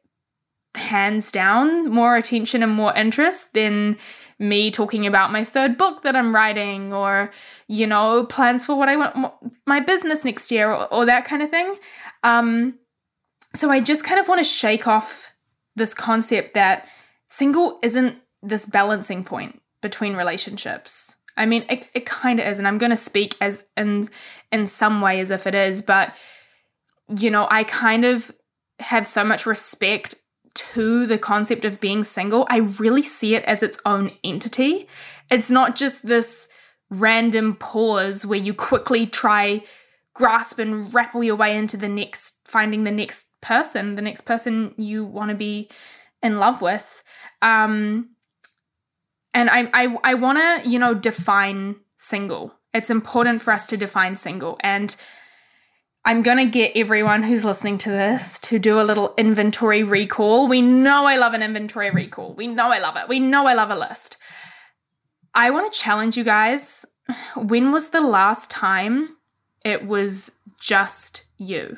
hands 0.73 1.31
down 1.31 1.91
more 1.91 2.15
attention 2.15 2.63
and 2.63 2.71
more 2.71 2.91
interest 2.95 3.53
than 3.53 3.97
me 4.39 4.71
talking 4.71 5.05
about 5.05 5.31
my 5.31 5.43
third 5.43 5.77
book 5.77 6.01
that 6.01 6.15
I'm 6.15 6.33
writing 6.33 6.91
or, 6.91 7.29
you 7.67 7.85
know, 7.85 8.25
plans 8.25 8.65
for 8.65 8.75
what 8.75 8.89
I 8.89 8.95
want 8.95 9.31
my 9.67 9.79
business 9.79 10.25
next 10.25 10.49
year 10.49 10.71
or, 10.71 10.91
or 10.91 11.05
that 11.05 11.23
kind 11.23 11.43
of 11.43 11.51
thing. 11.51 11.75
Um, 12.23 12.79
so 13.53 13.69
I 13.69 13.79
just 13.79 14.03
kind 14.03 14.19
of 14.19 14.27
want 14.27 14.39
to 14.39 14.43
shake 14.43 14.87
off 14.87 15.31
this 15.75 15.93
concept 15.93 16.55
that 16.55 16.87
single 17.27 17.77
isn't 17.83 18.15
this 18.41 18.65
balancing 18.65 19.23
point 19.23 19.61
between 19.81 20.15
relationships. 20.15 21.15
I 21.37 21.45
mean, 21.45 21.65
it, 21.69 21.87
it 21.93 22.05
kind 22.05 22.39
of 22.39 22.47
is, 22.47 22.59
and 22.59 22.67
I'm 22.67 22.77
going 22.77 22.89
to 22.89 22.97
speak 22.97 23.35
as 23.39 23.65
in 23.77 24.09
in 24.51 24.65
some 24.65 25.01
way 25.01 25.19
as 25.19 25.31
if 25.31 25.47
it 25.47 25.55
is, 25.55 25.81
but 25.81 26.13
you 27.17 27.31
know, 27.31 27.47
I 27.49 27.63
kind 27.63 28.05
of 28.05 28.31
have 28.79 29.07
so 29.07 29.23
much 29.23 29.45
respect 29.45 30.15
to 30.73 31.05
the 31.05 31.17
concept 31.17 31.63
of 31.63 31.79
being 31.79 32.03
single, 32.03 32.45
I 32.49 32.57
really 32.57 33.03
see 33.03 33.35
it 33.35 33.43
as 33.45 33.63
its 33.63 33.79
own 33.85 34.11
entity. 34.23 34.87
It's 35.31 35.49
not 35.49 35.75
just 35.75 36.05
this 36.05 36.47
random 36.89 37.55
pause 37.55 38.25
where 38.25 38.39
you 38.39 38.53
quickly 38.53 39.05
try 39.05 39.63
grasp 40.13 40.59
and 40.59 40.93
rappel 40.93 41.23
your 41.23 41.35
way 41.35 41.55
into 41.55 41.77
the 41.77 41.87
next 41.87 42.39
finding 42.45 42.83
the 42.83 42.91
next 42.91 43.27
person, 43.41 43.95
the 43.95 44.01
next 44.01 44.21
person 44.21 44.73
you 44.75 45.05
want 45.05 45.29
to 45.29 45.35
be 45.35 45.69
in 46.21 46.39
love 46.39 46.61
with. 46.61 47.03
Um 47.41 48.09
and 49.33 49.49
I 49.49 49.69
I 49.73 49.97
I 50.03 50.13
want 50.15 50.37
to, 50.37 50.69
you 50.69 50.79
know, 50.79 50.93
define 50.93 51.77
single. 51.95 52.53
It's 52.73 52.89
important 52.89 53.41
for 53.41 53.51
us 53.51 53.65
to 53.67 53.77
define 53.77 54.15
single 54.15 54.57
and 54.61 54.95
I'm 56.05 56.21
going 56.21 56.37
to 56.37 56.45
get 56.45 56.71
everyone 56.75 57.23
who's 57.23 57.43
listening 57.43 57.77
to 57.79 57.89
this 57.89 58.39
to 58.39 58.57
do 58.57 58.79
a 58.79 58.83
little 58.83 59.13
inventory 59.17 59.83
recall. 59.83 60.47
We 60.47 60.61
know 60.61 61.05
I 61.05 61.17
love 61.17 61.33
an 61.33 61.43
inventory 61.43 61.91
recall. 61.91 62.33
We 62.33 62.47
know 62.47 62.67
I 62.67 62.79
love 62.79 62.95
it. 62.95 63.09
We 63.09 63.19
know 63.19 63.45
I 63.45 63.53
love 63.53 63.69
a 63.69 63.75
list. 63.75 64.17
I 65.35 65.51
want 65.51 65.71
to 65.71 65.79
challenge 65.79 66.15
you 66.17 66.23
guys. 66.23 66.85
When 67.35 67.71
was 67.71 67.89
the 67.89 68.01
last 68.01 68.49
time 68.49 69.17
it 69.65 69.85
was 69.85 70.39
just 70.59 71.25
you? 71.37 71.77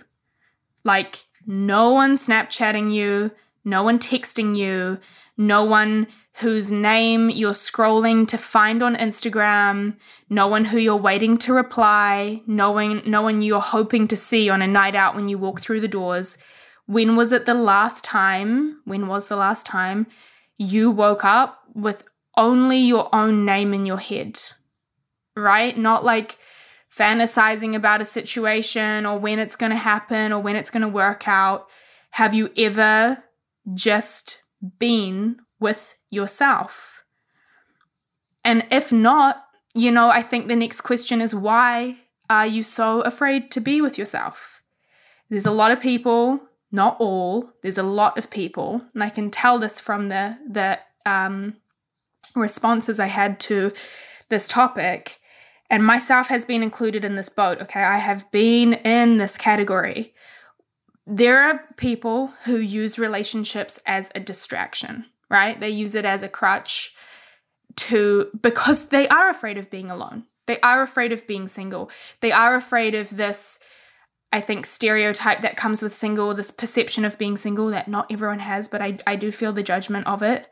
Like, 0.84 1.26
no 1.46 1.94
one 1.94 2.14
Snapchatting 2.14 2.94
you, 2.94 3.32
no 3.66 3.84
one 3.84 4.00
texting 4.00 4.56
you, 4.56 5.00
no 5.36 5.64
one 5.64 6.08
whose 6.42 6.72
name 6.72 7.30
you're 7.30 7.52
scrolling 7.52 8.28
to 8.28 8.38
find 8.38 8.82
on 8.82 8.96
Instagram, 8.96 9.96
no 10.30 10.48
one 10.48 10.66
who 10.66 10.78
you're 10.78 10.96
waiting 10.96 11.38
to 11.38 11.54
reply, 11.54 12.42
no 12.48 12.72
one, 12.72 13.02
no 13.06 13.22
one 13.22 13.42
you're 13.42 13.62
hoping 13.62 14.08
to 14.08 14.16
see 14.16 14.50
on 14.50 14.62
a 14.62 14.68
night 14.68 14.96
out 14.96 15.16
when 15.16 15.28
you 15.28 15.38
walk 15.38 15.62
through 15.62 15.80
the 15.80 15.88
doors. 15.88 16.38
When 16.88 17.16
was 17.16 17.32
it 17.32 17.46
the 17.46 17.54
last 17.54 18.04
time? 18.04 18.82
When 18.86 19.08
was 19.08 19.28
the 19.28 19.36
last 19.36 19.66
time 19.66 20.08
you 20.58 20.90
woke 20.90 21.24
up 21.24 21.60
with 21.74 22.04
only 22.36 22.80
your 22.80 23.14
own 23.14 23.46
name 23.46 23.74
in 23.74 23.86
your 23.86 24.00
head? 24.00 24.40
Right? 25.36 25.78
Not 25.78 26.04
like 26.04 26.38
fantasizing 26.92 27.76
about 27.76 28.02
a 28.02 28.06
situation 28.06 29.06
or 29.06 29.18
when 29.18 29.40
it's 29.40 29.56
going 29.56 29.72
to 29.72 29.78
happen 29.78 30.34
or 30.34 30.42
when 30.42 30.56
it's 30.56 30.70
going 30.70 30.82
to 30.82 30.88
work 30.88 31.28
out. 31.28 31.68
Have 32.12 32.34
you 32.34 32.52
ever 32.58 33.24
just 33.74 34.42
been 34.80 35.38
with 35.60 35.96
yourself? 36.12 37.04
And 38.44 38.66
if 38.70 38.92
not, 38.92 39.46
you 39.74 39.92
know, 39.92 40.10
I 40.10 40.22
think 40.22 40.48
the 40.48 40.56
next 40.56 40.82
question 40.82 41.22
is 41.22 41.34
why 41.34 41.98
are 42.30 42.48
you 42.48 42.64
so 42.64 43.02
afraid 43.02 43.52
to 43.52 43.62
be 43.62 43.82
with 43.82 43.98
yourself? 43.98 44.62
There's 45.30 45.46
a 45.46 45.52
lot 45.52 45.72
of 45.72 45.80
people, 45.80 46.42
not 46.72 46.98
all, 47.00 47.52
there's 47.62 47.78
a 47.78 47.84
lot 47.84 48.18
of 48.18 48.30
people, 48.30 48.82
and 48.94 49.04
I 49.04 49.10
can 49.10 49.32
tell 49.32 49.60
this 49.60 49.80
from 49.80 50.10
the 50.10 50.38
the 50.50 50.80
um, 51.06 51.56
responses 52.36 53.00
I 53.00 53.08
had 53.08 53.40
to 53.42 53.72
this 54.30 54.48
topic, 54.48 55.20
and 55.70 55.86
myself 55.86 56.28
has 56.28 56.46
been 56.46 56.64
included 56.64 57.06
in 57.06 57.16
this 57.16 57.30
boat. 57.30 57.62
Okay, 57.62 57.84
I 57.84 57.98
have 57.98 58.30
been 58.32 58.74
in 58.74 59.18
this 59.18 59.38
category. 59.38 60.14
There 61.08 61.42
are 61.42 61.64
people 61.78 62.34
who 62.44 62.58
use 62.58 63.00
relationships 63.00 63.80
as 63.86 64.12
a 64.14 64.20
distraction 64.20 65.06
right? 65.32 65.60
They 65.60 65.70
use 65.70 65.96
it 65.96 66.06
as 66.06 66.22
a 66.22 66.30
crutch 66.30 66.94
to 67.78 68.30
because 68.40 68.90
they 68.90 69.08
are 69.08 69.30
afraid 69.30 69.58
of 69.58 69.70
being 69.70 69.90
alone. 69.90 70.26
They 70.46 70.60
are 70.60 70.82
afraid 70.82 71.12
of 71.12 71.26
being 71.26 71.48
single. 71.48 71.90
They 72.20 72.32
are 72.32 72.56
afraid 72.56 72.94
of 72.94 73.16
this 73.16 73.58
I 74.34 74.40
think 74.40 74.66
stereotype 74.66 75.42
that 75.42 75.58
comes 75.58 75.82
with 75.82 75.94
single, 75.94 76.34
this 76.34 76.52
perception 76.52 77.04
of 77.04 77.18
being 77.18 77.36
single 77.36 77.68
that 77.68 77.90
not 77.90 78.10
everyone 78.12 78.40
has, 78.40 78.68
but 78.68 78.82
I 78.82 79.00
I 79.08 79.16
do 79.16 79.32
feel 79.32 79.54
the 79.54 79.64
judgment 79.64 80.08
of 80.08 80.22
it. 80.22 80.48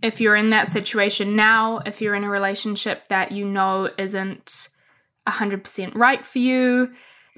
If 0.00 0.20
you're 0.20 0.36
in 0.36 0.50
that 0.50 0.68
situation 0.68 1.34
now, 1.34 1.78
if 1.84 2.00
you're 2.00 2.14
in 2.14 2.24
a 2.24 2.30
relationship 2.30 3.08
that 3.08 3.32
you 3.32 3.44
know 3.44 3.90
isn't 3.98 4.68
100% 5.26 5.94
right 5.96 6.24
for 6.24 6.38
you, 6.38 6.92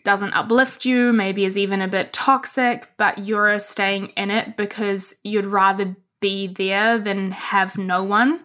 doesn't 0.04 0.32
uplift 0.32 0.84
you, 0.84 1.12
maybe 1.12 1.44
is 1.44 1.58
even 1.58 1.80
a 1.82 1.88
bit 1.88 2.12
toxic, 2.12 2.88
but 2.96 3.18
you're 3.18 3.58
staying 3.58 4.08
in 4.16 4.30
it 4.30 4.56
because 4.56 5.14
you'd 5.24 5.46
rather 5.46 5.96
be 6.20 6.46
there 6.46 6.98
than 6.98 7.32
have 7.32 7.78
no 7.78 8.02
one, 8.02 8.40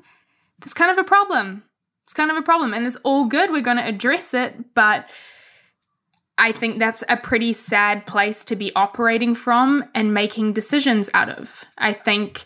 that's 0.60 0.74
kind 0.74 0.91
of 0.91 0.98
a 0.98 1.03
problem. 1.03 1.63
It's 2.03 2.13
kind 2.13 2.32
of 2.32 2.38
a 2.38 2.41
problem. 2.41 2.74
And 2.74 2.86
it's 2.86 2.98
all 2.98 3.25
good. 3.25 3.51
We're 3.51 3.62
going 3.62 3.77
to 3.77 3.88
address 3.88 4.34
it. 4.34 4.74
But 4.75 5.10
I 6.38 6.51
think 6.51 6.79
that's 6.79 7.03
a 7.10 7.17
pretty 7.17 7.53
sad 7.53 8.05
place 8.05 8.44
to 8.46 8.55
be 8.55 8.74
operating 8.75 9.36
from 9.36 9.86
and 9.94 10.13
making 10.13 10.53
decisions 10.53 11.10
out 11.13 11.29
of. 11.29 11.65
I 11.77 11.94
think 11.94 12.46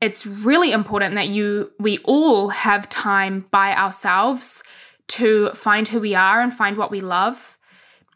it's 0.00 0.26
really 0.26 0.72
important 0.72 1.14
that 1.16 1.28
you 1.28 1.72
we 1.78 1.98
all 1.98 2.48
have 2.48 2.88
time 2.88 3.46
by 3.50 3.74
ourselves 3.74 4.62
to 5.08 5.50
find 5.50 5.88
who 5.88 6.00
we 6.00 6.14
are 6.14 6.40
and 6.40 6.54
find 6.54 6.76
what 6.76 6.90
we 6.90 7.00
love. 7.00 7.58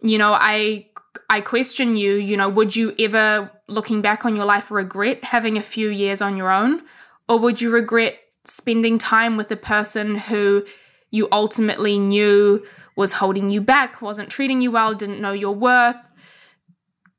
You 0.01 0.17
know, 0.17 0.33
I 0.33 0.87
I 1.31 1.41
question 1.41 1.97
you, 1.97 2.15
you 2.15 2.37
know, 2.37 2.49
would 2.49 2.75
you 2.75 2.95
ever, 2.99 3.51
looking 3.69 4.03
back 4.03 4.25
on 4.25 4.37
your 4.37 4.45
life, 4.45 4.71
regret 4.71 5.25
having 5.25 5.57
a 5.57 5.63
few 5.63 5.89
years 5.89 6.21
on 6.21 6.37
your 6.37 6.51
own? 6.51 6.83
Or 7.29 7.39
would 7.39 7.61
you 7.61 7.71
regret 7.71 8.19
spending 8.45 8.99
time 8.99 9.37
with 9.37 9.51
a 9.51 9.57
person 9.57 10.17
who 10.17 10.65
you 11.11 11.29
ultimately 11.33 11.99
knew 11.99 12.65
was 12.97 13.15
holding 13.15 13.51
you 13.51 13.61
back, 13.61 14.03
wasn't 14.03 14.31
treating 14.31 14.61
you 14.61 14.71
well, 14.71 14.95
didn't 14.95 15.21
know 15.21 15.33
your 15.33 15.55
worth? 15.55 16.11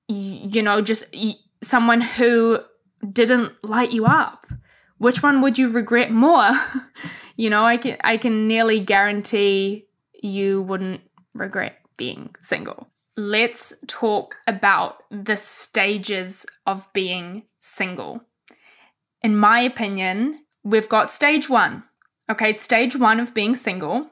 You 0.07 0.61
know, 0.61 0.81
just 0.81 1.05
someone 1.63 2.01
who 2.01 2.59
didn't 3.11 3.53
light 3.63 3.91
you 3.91 4.05
up. 4.05 4.47
Which 4.97 5.21
one 5.21 5.41
would 5.41 5.57
you 5.57 5.71
regret 5.71 6.11
more? 6.11 6.51
you 7.35 7.49
know, 7.49 7.65
I 7.65 7.77
can 7.77 7.97
I 8.01 8.17
can 8.17 8.47
nearly 8.47 8.79
guarantee 8.79 9.87
you 10.21 10.61
wouldn't 10.61 11.01
regret 11.33 11.77
being 11.97 12.33
single 12.41 12.87
let's 13.17 13.73
talk 13.87 14.35
about 14.47 15.03
the 15.09 15.37
stages 15.37 16.45
of 16.65 16.91
being 16.93 17.43
single. 17.59 18.21
In 19.21 19.37
my 19.37 19.61
opinion, 19.61 20.41
we've 20.63 20.89
got 20.89 21.09
stage 21.09 21.49
one. 21.49 21.83
Okay, 22.29 22.53
stage 22.53 22.95
one 22.95 23.19
of 23.19 23.33
being 23.33 23.55
single, 23.55 24.07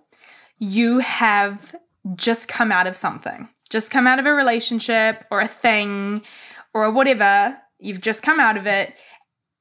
you 0.59 0.99
have 0.99 1.75
just 2.15 2.47
come 2.47 2.71
out 2.71 2.87
of 2.87 2.95
something, 2.95 3.49
just 3.69 3.91
come 3.91 4.05
out 4.07 4.19
of 4.19 4.25
a 4.25 4.33
relationship 4.33 5.25
or 5.31 5.41
a 5.41 5.47
thing 5.47 6.21
or 6.73 6.89
whatever. 6.91 7.57
You've 7.79 8.01
just 8.01 8.21
come 8.21 8.39
out 8.39 8.55
of 8.55 8.67
it. 8.67 8.95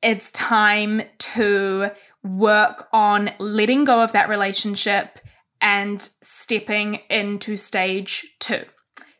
It's 0.02 0.30
time 0.32 1.02
to 1.18 1.90
work 2.22 2.88
on 2.92 3.30
letting 3.38 3.84
go 3.84 4.02
of 4.02 4.12
that 4.12 4.28
relationship 4.28 5.18
and 5.60 6.08
stepping 6.20 7.00
into 7.08 7.56
stage 7.56 8.26
two. 8.38 8.64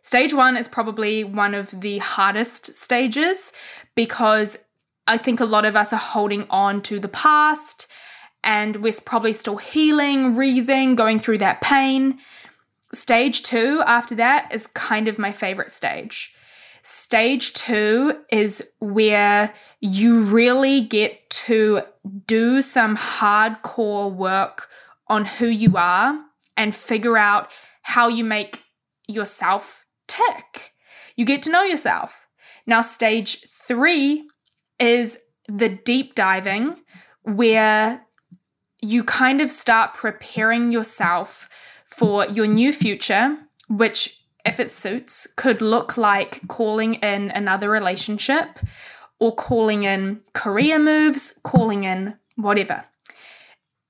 Stage 0.03 0.35
one 0.35 0.57
is 0.57 0.67
probably 0.67 1.23
one 1.23 1.55
of 1.55 1.81
the 1.81 1.99
hardest 1.99 2.75
stages 2.75 3.53
because 3.95 4.59
I 5.07 5.17
think 5.17 5.39
a 5.39 5.45
lot 5.45 5.65
of 5.65 5.77
us 5.77 5.93
are 5.93 5.97
holding 5.97 6.47
on 6.51 6.83
to 6.83 6.99
the 6.99 7.09
past 7.09 7.87
and 8.43 8.77
we're 8.77 8.93
probably 9.05 9.33
still 9.33 9.59
healing, 9.59 10.33
breathing, 10.33 10.97
going 10.97 11.21
through 11.21 11.39
that 11.39 11.61
pain. 11.61 12.19
Stage 12.93 13.45
two, 13.45 13.83
after 13.87 14.17
that, 14.17 14.53
is 14.53 14.67
kind 14.67 15.07
of 15.07 15.21
my 15.21 15.31
favorite 15.31 15.71
stage. 15.71 16.35
Stage 16.83 17.53
two 17.55 18.19
is 18.31 18.63
where 18.81 19.55
you 19.81 20.25
really 20.25 20.81
get 20.81 21.31
to 21.31 21.83
do 22.27 22.61
some 22.61 22.97
hardcore 22.97 24.13
work 24.13 24.69
on 25.07 25.25
who 25.25 25.47
you 25.47 25.77
are 25.77 26.19
and 26.57 26.75
figure 26.75 27.17
out 27.17 27.53
how 27.83 28.09
you 28.09 28.25
make 28.25 28.65
yourself 29.07 29.85
tick. 30.13 30.73
You 31.17 31.25
get 31.25 31.43
to 31.43 31.51
know 31.51 31.63
yourself. 31.63 32.27
Now, 32.67 32.81
stage 32.81 33.41
three 33.49 34.29
is 34.79 35.19
the 35.49 35.69
deep 35.69 36.15
diving 36.15 36.77
where 37.23 38.05
you 38.81 39.05
kind 39.05 39.41
of 39.41 39.51
start 39.51 39.95
preparing 39.95 40.73
yourself 40.73 41.49
for 41.87 42.27
your 42.27 42.47
new 42.47 42.73
future, 42.73 43.37
which, 43.69 44.23
if 44.45 44.59
it 44.59 44.71
suits, 44.71 45.27
could 45.37 45.63
look 45.63 45.97
like 45.97 46.47
calling 46.49 46.95
in 46.95 47.31
another 47.31 47.71
relationship 47.71 48.59
or 49.21 49.35
calling 49.35 49.85
in 49.85 50.21
career 50.33 50.79
moves, 50.79 51.39
calling 51.45 51.85
in 51.85 52.15
whatever. 52.37 52.85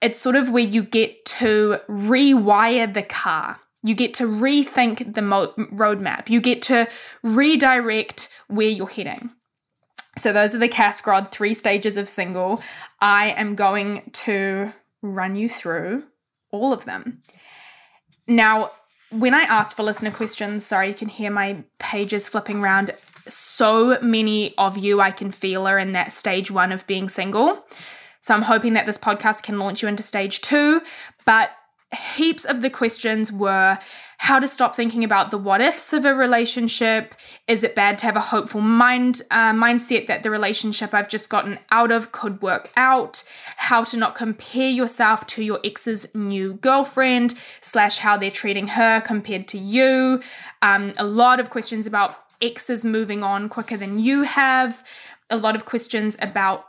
It's 0.03 0.21
sort 0.21 0.37
of 0.37 0.51
where 0.51 0.65
you 0.65 0.83
get 0.83 1.25
to 1.41 1.79
rewire 1.89 2.93
the 2.93 3.03
car. 3.03 3.61
You 3.83 3.95
get 3.95 4.15
to 4.15 4.25
rethink 4.25 5.15
the 5.15 5.23
mo- 5.23 5.55
roadmap. 5.57 6.29
You 6.29 6.41
get 6.41 6.63
to 6.63 6.89
redirect 7.23 8.29
where 8.49 8.69
you're 8.69 8.89
heading. 8.89 9.31
So, 10.19 10.33
those 10.33 10.55
are 10.55 10.59
the 10.59 10.69
Casgrod 10.69 11.31
three 11.31 11.55
stages 11.55 11.97
of 11.97 12.09
single. 12.09 12.63
I 13.01 13.31
am 13.31 13.55
going 13.55 14.11
to 14.13 14.73
run 15.01 15.35
you 15.35 15.49
through 15.49 16.05
all 16.51 16.73
of 16.73 16.85
them. 16.85 17.23
Now, 18.27 18.71
when 19.11 19.35
I 19.35 19.43
asked 19.43 19.77
for 19.77 19.83
listener 19.83 20.11
questions, 20.11 20.65
sorry, 20.65 20.89
you 20.89 20.95
can 20.95 21.09
hear 21.09 21.31
my 21.31 21.65
pages 21.79 22.29
flipping 22.29 22.63
around. 22.63 22.95
So 23.27 23.99
many 24.01 24.57
of 24.57 24.79
you 24.79 25.01
I 25.01 25.11
can 25.11 25.31
feel 25.31 25.67
are 25.67 25.79
in 25.79 25.93
that 25.93 26.13
stage 26.13 26.51
one 26.51 26.73
of 26.73 26.87
being 26.87 27.09
single. 27.09 27.65
So 28.21 28.35
I'm 28.35 28.43
hoping 28.43 28.75
that 28.75 28.87
this 28.87 28.99
podcast 28.99 29.43
can 29.43 29.59
launch 29.59 29.83
you 29.83 29.89
into 29.89 30.03
stage 30.03 30.41
two. 30.41 30.83
But 31.27 31.51
heaps 31.95 32.45
of 32.45 32.63
the 32.63 32.71
questions 32.71 33.31
were 33.31 33.79
how 34.19 34.39
to 34.39 34.47
stop 34.47 34.77
thinking 34.77 35.03
about 35.03 35.33
the 35.33 35.37
what 35.37 35.61
ifs 35.61 35.93
of 35.93 36.05
a 36.05 36.15
relationship. 36.15 37.15
Is 37.49 37.65
it 37.65 37.75
bad 37.75 37.99
to 37.99 38.07
have 38.07 38.15
a 38.15 38.21
hopeful 38.21 38.61
mind 38.61 39.21
uh, 39.33 39.53
mindset 39.53 40.07
that 40.07 40.23
the 40.23 40.31
relationship 40.31 40.95
I've 40.95 41.09
just 41.09 41.29
gotten 41.29 41.59
out 41.73 41.91
of 41.91 42.13
could 42.13 42.41
work 42.41 42.71
out? 42.77 43.25
How 43.57 43.83
to 43.83 43.97
not 43.97 44.15
compare 44.15 44.71
yourself 44.71 45.27
to 45.29 45.43
your 45.43 45.59
ex's 45.65 46.15
new 46.15 46.55
girlfriend 46.55 47.35
slash 47.61 47.99
how 47.99 48.17
they're 48.17 48.31
treating 48.31 48.69
her 48.69 49.01
compared 49.01 49.49
to 49.49 49.59
you. 49.59 50.23
Um, 50.63 50.93
a 50.99 51.05
lot 51.05 51.41
of 51.41 51.51
questions 51.51 51.89
about 51.89 52.17
exes 52.41 52.85
moving 52.85 53.25
on 53.25 53.49
quicker 53.49 53.77
than 53.77 53.99
you 53.99 54.23
have. 54.23 54.85
A 55.31 55.37
lot 55.37 55.57
of 55.57 55.65
questions 55.65 56.17
about 56.21 56.67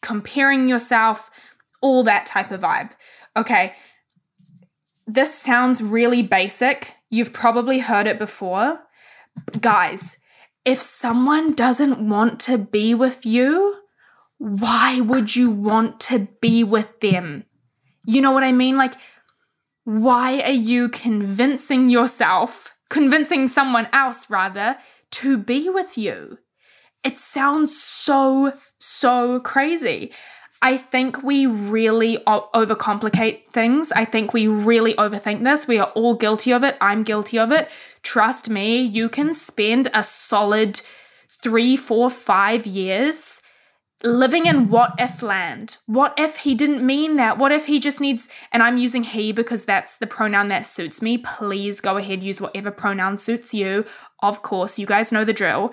comparing 0.00 0.66
yourself, 0.66 1.30
all 1.82 2.02
that 2.04 2.24
type 2.24 2.50
of 2.50 2.60
vibe. 2.60 2.90
Okay, 3.36 3.74
this 5.14 5.34
sounds 5.34 5.82
really 5.82 6.22
basic. 6.22 6.94
You've 7.08 7.32
probably 7.32 7.80
heard 7.80 8.06
it 8.06 8.18
before. 8.18 8.80
Guys, 9.60 10.18
if 10.64 10.80
someone 10.80 11.54
doesn't 11.54 11.98
want 12.08 12.40
to 12.40 12.58
be 12.58 12.94
with 12.94 13.24
you, 13.26 13.76
why 14.38 15.00
would 15.00 15.34
you 15.34 15.50
want 15.50 16.00
to 16.00 16.28
be 16.40 16.64
with 16.64 17.00
them? 17.00 17.44
You 18.06 18.20
know 18.20 18.32
what 18.32 18.44
I 18.44 18.52
mean? 18.52 18.76
Like, 18.76 18.94
why 19.84 20.40
are 20.40 20.52
you 20.52 20.88
convincing 20.88 21.88
yourself, 21.88 22.74
convincing 22.88 23.48
someone 23.48 23.88
else 23.92 24.30
rather, 24.30 24.76
to 25.12 25.38
be 25.38 25.68
with 25.68 25.98
you? 25.98 26.38
It 27.02 27.18
sounds 27.18 27.76
so, 27.76 28.52
so 28.78 29.40
crazy. 29.40 30.12
I 30.62 30.76
think 30.76 31.22
we 31.22 31.46
really 31.46 32.18
overcomplicate 32.18 33.48
things. 33.50 33.92
I 33.92 34.04
think 34.04 34.34
we 34.34 34.46
really 34.46 34.94
overthink 34.94 35.42
this. 35.42 35.66
We 35.66 35.78
are 35.78 35.90
all 35.94 36.14
guilty 36.14 36.52
of 36.52 36.62
it. 36.62 36.76
I'm 36.80 37.02
guilty 37.02 37.38
of 37.38 37.50
it. 37.50 37.70
Trust 38.02 38.50
me, 38.50 38.82
you 38.82 39.08
can 39.08 39.32
spend 39.32 39.90
a 39.94 40.02
solid 40.02 40.80
three, 41.42 41.76
four, 41.76 42.10
five 42.10 42.66
years 42.66 43.40
living 44.02 44.46
in 44.46 44.68
what 44.68 44.92
if 44.98 45.22
land. 45.22 45.76
What 45.86 46.14
if 46.16 46.38
he 46.38 46.54
didn't 46.54 46.84
mean 46.84 47.16
that? 47.16 47.38
What 47.38 47.52
if 47.52 47.66
he 47.66 47.80
just 47.80 48.00
needs, 48.00 48.28
and 48.52 48.62
I'm 48.62 48.78
using 48.78 49.04
he 49.04 49.32
because 49.32 49.64
that's 49.64 49.96
the 49.96 50.06
pronoun 50.06 50.48
that 50.48 50.66
suits 50.66 51.02
me. 51.02 51.18
Please 51.18 51.80
go 51.80 51.96
ahead, 51.96 52.22
use 52.22 52.40
whatever 52.40 52.70
pronoun 52.70 53.18
suits 53.18 53.52
you. 53.52 53.84
Of 54.22 54.42
course, 54.42 54.78
you 54.78 54.86
guys 54.86 55.12
know 55.12 55.24
the 55.24 55.32
drill. 55.32 55.72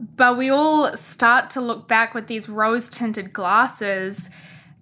But 0.00 0.38
we 0.38 0.48
all 0.48 0.94
start 0.96 1.50
to 1.50 1.60
look 1.60 1.86
back 1.86 2.14
with 2.14 2.26
these 2.26 2.48
rose 2.48 2.88
tinted 2.88 3.32
glasses, 3.32 4.30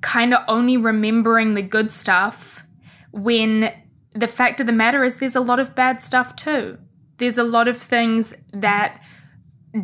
kind 0.00 0.32
of 0.32 0.44
only 0.46 0.76
remembering 0.76 1.54
the 1.54 1.62
good 1.62 1.90
stuff 1.90 2.64
when 3.10 3.72
the 4.12 4.28
fact 4.28 4.60
of 4.60 4.66
the 4.66 4.72
matter 4.72 5.02
is 5.02 5.16
there's 5.16 5.36
a 5.36 5.40
lot 5.40 5.58
of 5.58 5.74
bad 5.74 6.00
stuff 6.00 6.36
too. 6.36 6.78
There's 7.16 7.38
a 7.38 7.44
lot 7.44 7.66
of 7.66 7.76
things 7.76 8.32
that 8.52 9.02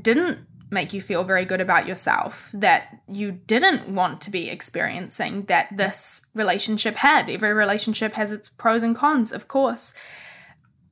didn't 0.02 0.38
make 0.70 0.92
you 0.92 1.00
feel 1.00 1.24
very 1.24 1.44
good 1.44 1.60
about 1.60 1.86
yourself 1.86 2.50
that 2.52 2.98
you 3.08 3.32
didn't 3.32 3.88
want 3.88 4.20
to 4.20 4.30
be 4.30 4.48
experiencing 4.48 5.44
that 5.44 5.68
this 5.76 6.26
relationship 6.34 6.96
had. 6.96 7.28
Every 7.28 7.52
relationship 7.52 8.14
has 8.14 8.32
its 8.32 8.48
pros 8.48 8.82
and 8.82 8.94
cons, 8.94 9.32
of 9.32 9.48
course. 9.48 9.94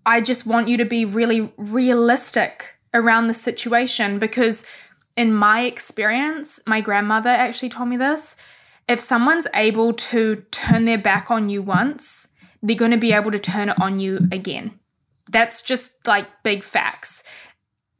I 0.05 0.21
just 0.21 0.47
want 0.47 0.69
you 0.69 0.77
to 0.79 0.85
be 0.85 1.05
really 1.05 1.53
realistic 1.57 2.77
around 2.95 3.27
the 3.27 3.35
situation 3.35 4.19
because, 4.19 4.65
in 5.17 5.33
my 5.33 5.63
experience, 5.63 6.61
my 6.67 6.81
grandmother 6.81 7.31
actually 7.31 7.69
told 7.69 7.89
me 7.89 7.97
this. 7.97 8.37
If 8.89 9.01
someone's 9.01 9.47
able 9.55 9.93
to 9.93 10.37
turn 10.51 10.85
their 10.85 10.99
back 10.99 11.31
on 11.31 11.49
you 11.49 11.63
once, 11.63 12.29
they're 12.63 12.77
going 12.77 12.91
to 12.91 12.99
be 12.99 13.13
able 13.13 13.31
to 13.31 13.39
turn 13.39 13.69
it 13.69 13.81
on 13.81 13.99
you 13.99 14.29
again. 14.31 14.79
That's 15.31 15.63
just 15.63 16.07
like 16.07 16.43
big 16.43 16.63
facts. 16.63 17.23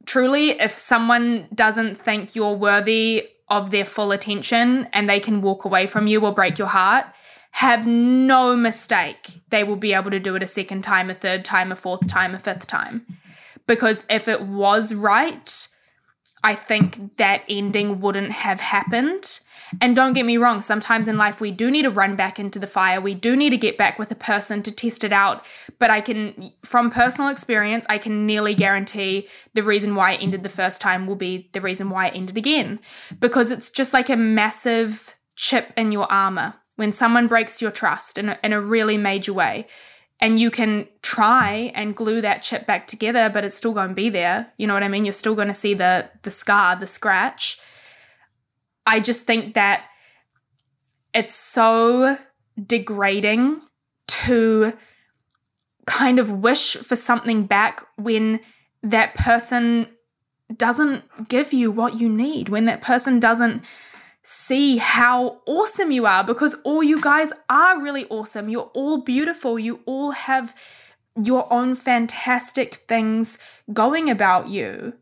Truly, 0.05 0.51
if 0.51 0.77
someone 0.77 1.47
doesn't 1.53 1.97
think 1.97 2.35
you're 2.35 2.53
worthy 2.53 3.29
of 3.49 3.71
their 3.71 3.85
full 3.85 4.11
attention 4.11 4.87
and 4.93 5.09
they 5.09 5.19
can 5.19 5.41
walk 5.41 5.65
away 5.65 5.87
from 5.87 6.07
you 6.07 6.25
or 6.25 6.33
break 6.33 6.57
your 6.57 6.67
heart, 6.67 7.05
have 7.51 7.85
no 7.85 8.55
mistake 8.55 9.41
they 9.49 9.63
will 9.63 9.75
be 9.75 9.93
able 9.93 10.09
to 10.11 10.19
do 10.19 10.35
it 10.35 10.43
a 10.43 10.47
second 10.47 10.81
time, 10.81 11.09
a 11.09 11.13
third 11.13 11.45
time, 11.45 11.71
a 11.71 11.75
fourth 11.75 12.07
time, 12.07 12.33
a 12.33 12.39
fifth 12.39 12.67
time 12.67 13.05
because 13.67 14.03
if 14.09 14.27
it 14.27 14.41
was 14.41 14.93
right, 14.93 15.67
I 16.43 16.55
think 16.55 17.17
that 17.17 17.43
ending 17.47 18.01
wouldn't 18.01 18.31
have 18.31 18.59
happened. 18.59 19.39
And 19.81 19.95
don't 19.95 20.13
get 20.13 20.25
me 20.25 20.37
wrong, 20.37 20.61
sometimes 20.61 21.07
in 21.07 21.17
life 21.17 21.41
we 21.41 21.49
do 21.49 21.71
need 21.71 21.83
to 21.83 21.89
run 21.89 22.15
back 22.15 22.37
into 22.37 22.59
the 22.59 22.67
fire. 22.67 23.01
We 23.01 23.15
do 23.15 23.35
need 23.35 23.51
to 23.51 23.57
get 23.57 23.77
back 23.77 23.97
with 23.97 24.11
a 24.11 24.15
person 24.15 24.61
to 24.63 24.71
test 24.71 25.03
it 25.03 25.13
out. 25.13 25.45
But 25.79 25.89
I 25.89 26.01
can, 26.01 26.51
from 26.63 26.91
personal 26.91 27.29
experience, 27.29 27.85
I 27.89 27.97
can 27.97 28.25
nearly 28.25 28.53
guarantee 28.53 29.27
the 29.53 29.63
reason 29.63 29.95
why 29.95 30.11
it 30.11 30.21
ended 30.21 30.43
the 30.43 30.49
first 30.49 30.81
time 30.81 31.07
will 31.07 31.15
be 31.15 31.49
the 31.53 31.61
reason 31.61 31.89
why 31.89 32.07
it 32.07 32.15
ended 32.15 32.37
again. 32.37 32.79
Because 33.19 33.49
it's 33.49 33.69
just 33.69 33.93
like 33.93 34.09
a 34.09 34.17
massive 34.17 35.15
chip 35.35 35.73
in 35.75 35.91
your 35.91 36.11
armor 36.11 36.53
when 36.75 36.91
someone 36.91 37.27
breaks 37.27 37.61
your 37.61 37.71
trust 37.71 38.17
in 38.17 38.29
a, 38.29 38.39
in 38.43 38.53
a 38.53 38.61
really 38.61 38.97
major 38.97 39.33
way 39.33 39.67
and 40.23 40.39
you 40.39 40.49
can 40.49 40.87
try 41.01 41.69
and 41.75 41.97
glue 41.97 42.21
that 42.21 42.41
chip 42.41 42.65
back 42.65 42.87
together 42.87 43.29
but 43.29 43.43
it's 43.43 43.53
still 43.53 43.73
going 43.73 43.89
to 43.89 43.93
be 43.93 44.09
there. 44.09 44.51
You 44.57 44.67
know 44.67 44.73
what 44.73 44.81
i 44.81 44.87
mean? 44.87 45.03
You're 45.03 45.11
still 45.11 45.35
going 45.35 45.49
to 45.49 45.53
see 45.53 45.73
the 45.73 46.09
the 46.23 46.31
scar 46.31 46.77
the 46.77 46.87
scratch. 46.87 47.59
I 48.87 49.01
just 49.01 49.25
think 49.25 49.53
that 49.53 49.83
it's 51.13 51.35
so 51.35 52.17
degrading 52.57 53.61
to 54.07 54.73
kind 55.85 56.19
of 56.19 56.31
wish 56.31 56.77
for 56.77 56.95
something 56.95 57.45
back 57.45 57.85
when 57.97 58.39
that 58.81 59.15
person 59.15 59.87
doesn't 60.55 61.03
give 61.27 61.51
you 61.51 61.69
what 61.71 61.99
you 61.99 62.07
need 62.07 62.47
when 62.47 62.65
that 62.65 62.81
person 62.81 63.19
doesn't 63.19 63.63
see 64.23 64.77
how 64.77 65.41
awesome 65.45 65.91
you 65.91 66.05
are 66.05 66.23
because 66.23 66.55
all 66.63 66.81
you 66.81 66.99
guys 67.01 67.33
are 67.49 67.81
really 67.81 68.05
awesome. 68.07 68.49
You're 68.49 68.71
all 68.73 68.99
beautiful. 69.01 69.59
You 69.59 69.81
all 69.85 70.11
have 70.11 70.55
your 71.21 71.51
own 71.51 71.75
fantastic 71.75 72.75
things 72.87 73.37
going 73.71 74.09
about 74.09 74.47
you. 74.49 74.93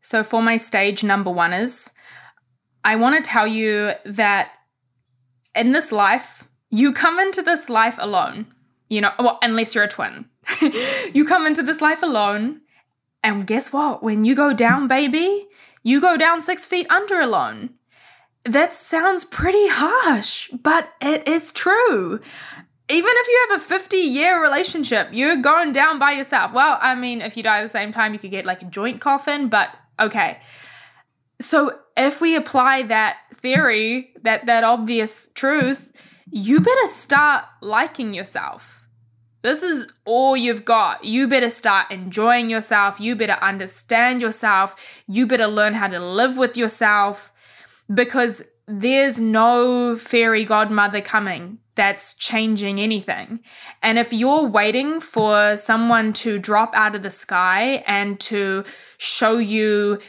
So, 0.00 0.24
for 0.24 0.42
my 0.42 0.56
stage 0.56 1.04
number 1.04 1.30
one 1.30 1.52
is, 1.52 1.90
I 2.84 2.96
want 2.96 3.22
to 3.22 3.28
tell 3.28 3.46
you 3.46 3.92
that 4.04 4.52
in 5.54 5.72
this 5.72 5.92
life, 5.92 6.46
you 6.70 6.92
come 6.92 7.18
into 7.18 7.42
this 7.42 7.68
life 7.68 7.96
alone. 8.00 8.46
You 8.88 9.00
know, 9.00 9.12
well, 9.18 9.38
unless 9.42 9.74
you're 9.74 9.84
a 9.84 9.88
twin. 9.88 10.26
you 11.12 11.24
come 11.24 11.44
into 11.46 11.62
this 11.62 11.80
life 11.80 12.02
alone 12.02 12.60
And 13.26 13.44
guess 13.44 13.72
what? 13.72 14.04
When 14.04 14.24
you 14.24 14.36
go 14.36 14.52
down, 14.52 14.86
baby, 14.86 15.48
you 15.82 16.00
go 16.00 16.16
down 16.16 16.40
six 16.40 16.64
feet 16.64 16.88
under 16.88 17.20
alone. 17.20 17.70
That 18.46 18.72
sounds 18.72 19.24
pretty 19.24 19.66
harsh, 19.68 20.48
but 20.62 20.92
it 21.00 21.26
is 21.26 21.50
true. 21.50 22.20
Even 22.88 23.10
if 23.12 23.26
you 23.26 23.46
have 23.50 23.60
a 23.60 23.64
50 23.64 23.96
year 23.96 24.40
relationship, 24.40 25.08
you're 25.10 25.36
going 25.36 25.72
down 25.72 25.98
by 25.98 26.12
yourself. 26.12 26.52
Well, 26.52 26.78
I 26.80 26.94
mean, 26.94 27.22
if 27.22 27.36
you 27.36 27.42
die 27.42 27.58
at 27.58 27.62
the 27.62 27.68
same 27.68 27.90
time, 27.90 28.12
you 28.12 28.20
could 28.20 28.30
get 28.30 28.44
like 28.44 28.62
a 28.62 28.66
joint 28.66 29.00
coffin, 29.00 29.48
but 29.48 29.70
okay. 29.98 30.38
So 31.40 31.76
if 31.96 32.20
we 32.20 32.36
apply 32.36 32.82
that 32.82 33.16
theory, 33.42 34.12
that 34.22 34.46
that 34.46 34.62
obvious 34.62 35.28
truth, 35.34 35.92
you 36.30 36.60
better 36.60 36.86
start 36.86 37.44
liking 37.60 38.14
yourself. 38.14 38.86
This 39.42 39.64
is 39.64 39.86
all 40.04 40.36
you've 40.36 40.64
got. 40.64 41.04
You 41.04 41.26
better 41.26 41.50
start 41.50 41.90
enjoying 41.90 42.48
yourself. 42.48 43.00
You 43.00 43.16
better 43.16 43.38
understand 43.42 44.20
yourself. 44.20 44.76
You 45.08 45.26
better 45.26 45.46
learn 45.48 45.74
how 45.74 45.88
to 45.88 45.98
live 45.98 46.36
with 46.36 46.56
yourself 46.56 47.32
because 47.92 48.42
there's 48.66 49.20
no 49.20 49.96
fairy 49.96 50.44
godmother 50.44 51.00
coming 51.00 51.58
that's 51.76 52.14
changing 52.14 52.80
anything. 52.80 53.40
And 53.82 53.98
if 53.98 54.12
you're 54.12 54.46
waiting 54.46 55.00
for 55.00 55.56
someone 55.56 56.12
to 56.14 56.38
drop 56.38 56.74
out 56.74 56.94
of 56.96 57.02
the 57.02 57.10
sky 57.10 57.84
and 57.86 58.18
to 58.20 58.64
show 58.98 59.38
you 59.38 60.00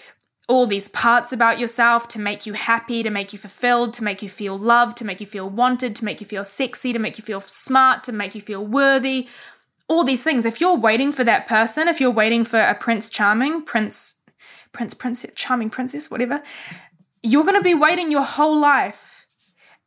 all 0.48 0.66
these 0.66 0.88
parts 0.88 1.34
about 1.34 1.60
yourself 1.60 2.08
to 2.08 2.20
make 2.20 2.46
you 2.46 2.54
happy, 2.54 3.04
to 3.04 3.10
make 3.10 3.34
you 3.34 3.40
fulfilled, 3.40 3.92
to 3.94 4.04
make 4.04 4.22
you 4.22 4.30
feel 4.30 4.58
loved, 4.58 4.96
to 4.98 5.06
make 5.06 5.20
you 5.20 5.26
feel 5.26 5.50
wanted, 5.50 5.94
to 5.98 6.06
make 6.06 6.22
you 6.22 6.26
feel 6.26 6.46
sexy, 6.46 6.94
to 6.94 7.00
make 7.00 7.18
you 7.18 7.24
feel 7.24 7.42
smart, 7.42 8.04
to 8.06 8.14
make 8.14 8.34
you 8.34 8.40
feel 8.40 8.66
worthy. 8.66 9.28
All 9.90 10.06
these 10.06 10.24
things. 10.24 10.46
If 10.46 10.62
you're 10.62 10.78
waiting 10.78 11.12
for 11.12 11.26
that 11.26 11.48
person, 11.48 11.90
if 11.90 12.00
you're 12.00 12.12
waiting 12.12 12.46
for 12.46 12.60
a 12.60 12.76
Prince 12.76 13.10
Charming, 13.10 13.64
Prince, 13.64 14.22
Prince, 14.72 14.94
Princess, 14.94 15.32
Charming 15.36 15.70
Princess, 15.70 16.10
whatever, 16.10 16.42
you're 17.24 17.44
going 17.44 17.56
to 17.56 17.62
be 17.62 17.74
waiting 17.74 18.12
your 18.12 18.24
whole 18.24 18.60
life. 18.60 19.26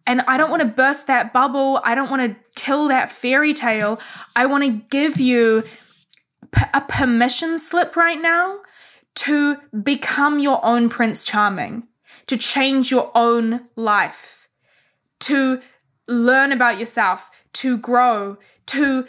And 0.07 0.23
I 0.23 0.37
don't 0.37 0.51
want 0.51 0.63
to 0.63 0.69
burst 0.69 1.07
that 1.07 1.33
bubble. 1.33 1.81
I 1.85 1.95
don't 1.95 2.11
want 2.11 2.23
to 2.23 2.37
kill 2.55 2.89
that 2.89 3.11
fairy 3.11 3.55
tale. 3.55 4.01
I 4.35 4.47
want 4.47 4.65
to 4.65 4.71
give 4.91 5.21
you 5.21 5.65
p- 6.53 6.65
a 6.75 6.81
permission 6.81 7.59
slip 7.59 7.97
right 7.97 8.21
now 8.21 8.61
to 9.17 9.59
become 9.83 10.39
your 10.39 10.65
own 10.65 10.89
Prince 10.89 11.25
Charming, 11.25 11.85
to 12.27 12.37
change 12.37 12.91
your 12.91 13.11
own 13.15 13.69
life, 13.77 14.49
to 15.21 15.61
learn 16.09 16.53
about 16.53 16.79
yourself, 16.79 17.31
to 17.53 17.77
grow, 17.77 18.39
to 18.67 19.07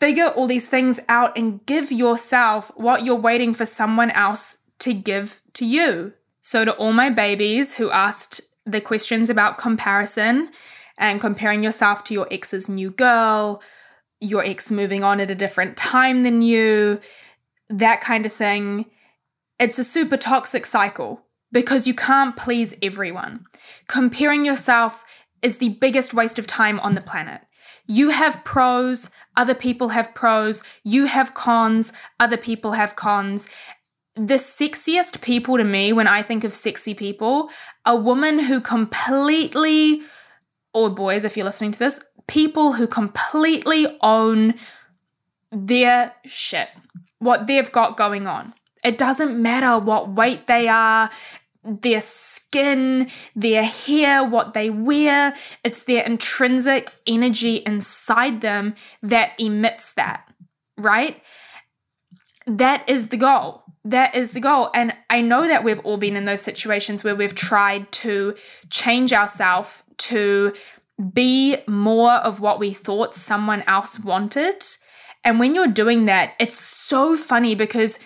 figure 0.00 0.28
all 0.28 0.46
these 0.46 0.68
things 0.68 1.00
out 1.08 1.36
and 1.36 1.64
give 1.66 1.90
yourself 1.90 2.70
what 2.76 3.04
you're 3.04 3.16
waiting 3.16 3.52
for 3.52 3.66
someone 3.66 4.10
else 4.12 4.58
to 4.78 4.94
give 4.94 5.42
to 5.54 5.66
you. 5.66 6.14
So, 6.50 6.64
to 6.64 6.72
all 6.76 6.94
my 6.94 7.10
babies 7.10 7.74
who 7.74 7.90
asked 7.90 8.40
the 8.64 8.80
questions 8.80 9.28
about 9.28 9.58
comparison 9.58 10.50
and 10.96 11.20
comparing 11.20 11.62
yourself 11.62 12.04
to 12.04 12.14
your 12.14 12.26
ex's 12.30 12.70
new 12.70 12.90
girl, 12.90 13.62
your 14.18 14.42
ex 14.42 14.70
moving 14.70 15.04
on 15.04 15.20
at 15.20 15.30
a 15.30 15.34
different 15.34 15.76
time 15.76 16.22
than 16.22 16.40
you, 16.40 17.00
that 17.68 18.00
kind 18.00 18.24
of 18.24 18.32
thing 18.32 18.86
it's 19.58 19.78
a 19.78 19.84
super 19.84 20.16
toxic 20.16 20.64
cycle 20.64 21.20
because 21.52 21.86
you 21.86 21.92
can't 21.92 22.34
please 22.34 22.74
everyone. 22.80 23.44
Comparing 23.86 24.46
yourself 24.46 25.04
is 25.42 25.58
the 25.58 25.76
biggest 25.80 26.14
waste 26.14 26.38
of 26.38 26.46
time 26.46 26.80
on 26.80 26.94
the 26.94 27.02
planet. 27.02 27.42
You 27.86 28.08
have 28.08 28.42
pros, 28.44 29.10
other 29.36 29.54
people 29.54 29.90
have 29.90 30.14
pros, 30.14 30.62
you 30.82 31.04
have 31.06 31.34
cons, 31.34 31.92
other 32.18 32.38
people 32.38 32.72
have 32.72 32.96
cons. 32.96 33.48
The 34.18 34.34
sexiest 34.34 35.20
people 35.20 35.58
to 35.58 35.64
me, 35.64 35.92
when 35.92 36.08
I 36.08 36.22
think 36.22 36.42
of 36.42 36.52
sexy 36.52 36.92
people, 36.92 37.50
a 37.86 37.94
woman 37.94 38.40
who 38.40 38.60
completely, 38.60 40.02
or 40.74 40.90
boys, 40.90 41.22
if 41.22 41.36
you're 41.36 41.46
listening 41.46 41.70
to 41.70 41.78
this, 41.78 42.00
people 42.26 42.72
who 42.72 42.88
completely 42.88 43.96
own 44.02 44.54
their 45.52 46.14
shit, 46.24 46.68
what 47.20 47.46
they've 47.46 47.70
got 47.70 47.96
going 47.96 48.26
on. 48.26 48.54
It 48.82 48.98
doesn't 48.98 49.40
matter 49.40 49.78
what 49.78 50.10
weight 50.10 50.48
they 50.48 50.66
are, 50.66 51.10
their 51.62 52.00
skin, 52.00 53.10
their 53.36 53.62
hair, 53.62 54.24
what 54.24 54.52
they 54.52 54.68
wear. 54.68 55.32
It's 55.62 55.84
their 55.84 56.04
intrinsic 56.04 56.92
energy 57.06 57.56
inside 57.56 58.40
them 58.40 58.74
that 59.00 59.32
emits 59.38 59.92
that, 59.92 60.28
right? 60.76 61.22
That 62.46 62.88
is 62.88 63.08
the 63.08 63.16
goal. 63.16 63.64
That 63.84 64.14
is 64.14 64.32
the 64.32 64.40
goal. 64.40 64.70
And 64.74 64.92
I 65.08 65.20
know 65.20 65.46
that 65.46 65.64
we've 65.64 65.80
all 65.80 65.96
been 65.96 66.16
in 66.16 66.24
those 66.24 66.42
situations 66.42 67.04
where 67.04 67.16
we've 67.16 67.34
tried 67.34 67.90
to 67.92 68.34
change 68.70 69.12
ourselves 69.12 69.82
to 69.98 70.52
be 71.12 71.56
more 71.66 72.14
of 72.14 72.40
what 72.40 72.58
we 72.58 72.72
thought 72.72 73.14
someone 73.14 73.62
else 73.62 73.98
wanted. 73.98 74.64
And 75.24 75.38
when 75.38 75.54
you're 75.54 75.68
doing 75.68 76.06
that, 76.06 76.34
it's 76.38 76.58
so 76.58 77.16
funny 77.16 77.54
because 77.54 77.98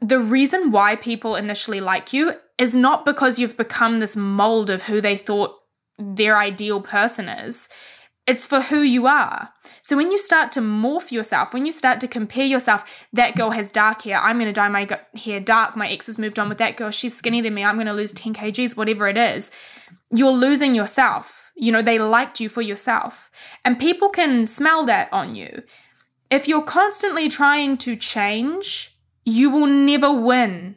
the 0.00 0.18
reason 0.18 0.72
why 0.72 0.96
people 0.96 1.36
initially 1.36 1.80
like 1.80 2.12
you 2.12 2.34
is 2.58 2.74
not 2.74 3.04
because 3.04 3.38
you've 3.38 3.56
become 3.56 4.00
this 4.00 4.16
mold 4.16 4.70
of 4.70 4.82
who 4.82 5.00
they 5.00 5.16
thought 5.16 5.54
their 5.98 6.36
ideal 6.38 6.80
person 6.80 7.28
is. 7.28 7.68
It's 8.24 8.46
for 8.46 8.60
who 8.60 8.82
you 8.82 9.08
are. 9.08 9.48
So 9.82 9.96
when 9.96 10.12
you 10.12 10.18
start 10.18 10.52
to 10.52 10.60
morph 10.60 11.10
yourself, 11.10 11.52
when 11.52 11.66
you 11.66 11.72
start 11.72 12.00
to 12.00 12.08
compare 12.08 12.46
yourself, 12.46 12.84
that 13.12 13.34
girl 13.34 13.50
has 13.50 13.68
dark 13.68 14.02
hair, 14.02 14.18
I'm 14.18 14.36
going 14.36 14.46
to 14.46 14.52
dye 14.52 14.68
my 14.68 14.88
hair 15.16 15.40
dark. 15.40 15.76
My 15.76 15.88
ex 15.88 16.06
has 16.06 16.18
moved 16.18 16.38
on 16.38 16.48
with 16.48 16.58
that 16.58 16.76
girl. 16.76 16.90
She's 16.92 17.16
skinnier 17.16 17.42
than 17.42 17.54
me. 17.54 17.64
I'm 17.64 17.74
going 17.74 17.88
to 17.88 17.92
lose 17.92 18.12
10 18.12 18.34
kgs, 18.34 18.76
whatever 18.76 19.08
it 19.08 19.16
is. 19.16 19.50
You're 20.14 20.30
losing 20.30 20.74
yourself. 20.74 21.50
You 21.56 21.72
know, 21.72 21.82
they 21.82 21.98
liked 21.98 22.38
you 22.38 22.48
for 22.48 22.62
yourself. 22.62 23.30
And 23.64 23.78
people 23.78 24.08
can 24.08 24.46
smell 24.46 24.84
that 24.86 25.08
on 25.12 25.34
you. 25.34 25.64
If 26.30 26.46
you're 26.46 26.62
constantly 26.62 27.28
trying 27.28 27.76
to 27.78 27.96
change, 27.96 28.96
you 29.24 29.50
will 29.50 29.66
never 29.66 30.12
win 30.12 30.76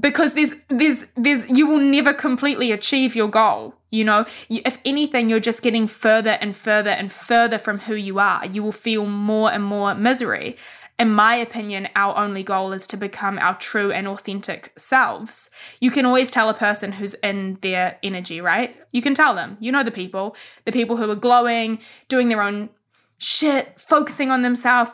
because 0.00 0.34
there's 0.34 0.54
there's 0.68 1.06
there's 1.16 1.48
you 1.48 1.66
will 1.66 1.80
never 1.80 2.12
completely 2.12 2.72
achieve 2.72 3.14
your 3.14 3.28
goal 3.28 3.74
you 3.92 4.04
know? 4.04 4.24
If 4.48 4.78
anything 4.84 5.28
you're 5.28 5.38
just 5.38 5.62
getting 5.62 5.86
further 5.86 6.30
and 6.40 6.56
further 6.56 6.90
and 6.90 7.12
further 7.12 7.58
from 7.58 7.78
who 7.78 7.94
you 7.94 8.18
are. 8.18 8.44
You 8.46 8.62
will 8.62 8.72
feel 8.72 9.06
more 9.06 9.52
and 9.52 9.62
more 9.62 9.94
misery. 9.94 10.56
In 10.98 11.10
my 11.10 11.36
opinion 11.36 11.88
our 11.94 12.16
only 12.16 12.42
goal 12.42 12.72
is 12.72 12.86
to 12.88 12.96
become 12.96 13.38
our 13.38 13.56
true 13.58 13.92
and 13.92 14.08
authentic 14.08 14.72
selves. 14.76 15.50
You 15.80 15.90
can 15.90 16.06
always 16.06 16.30
tell 16.30 16.48
a 16.48 16.54
person 16.54 16.92
who's 16.92 17.14
in 17.14 17.58
their 17.60 17.98
energy 18.02 18.40
right? 18.40 18.74
You 18.90 19.02
can 19.02 19.14
tell 19.14 19.34
them. 19.34 19.58
You 19.60 19.70
know 19.70 19.84
the 19.84 19.90
people. 19.90 20.34
The 20.64 20.72
people 20.72 20.96
who 20.96 21.10
are 21.10 21.16
glowing 21.16 21.78
doing 22.08 22.28
their 22.28 22.42
own 22.42 22.70
shit 23.18 23.78
focusing 23.78 24.30
on 24.30 24.42
themselves. 24.42 24.90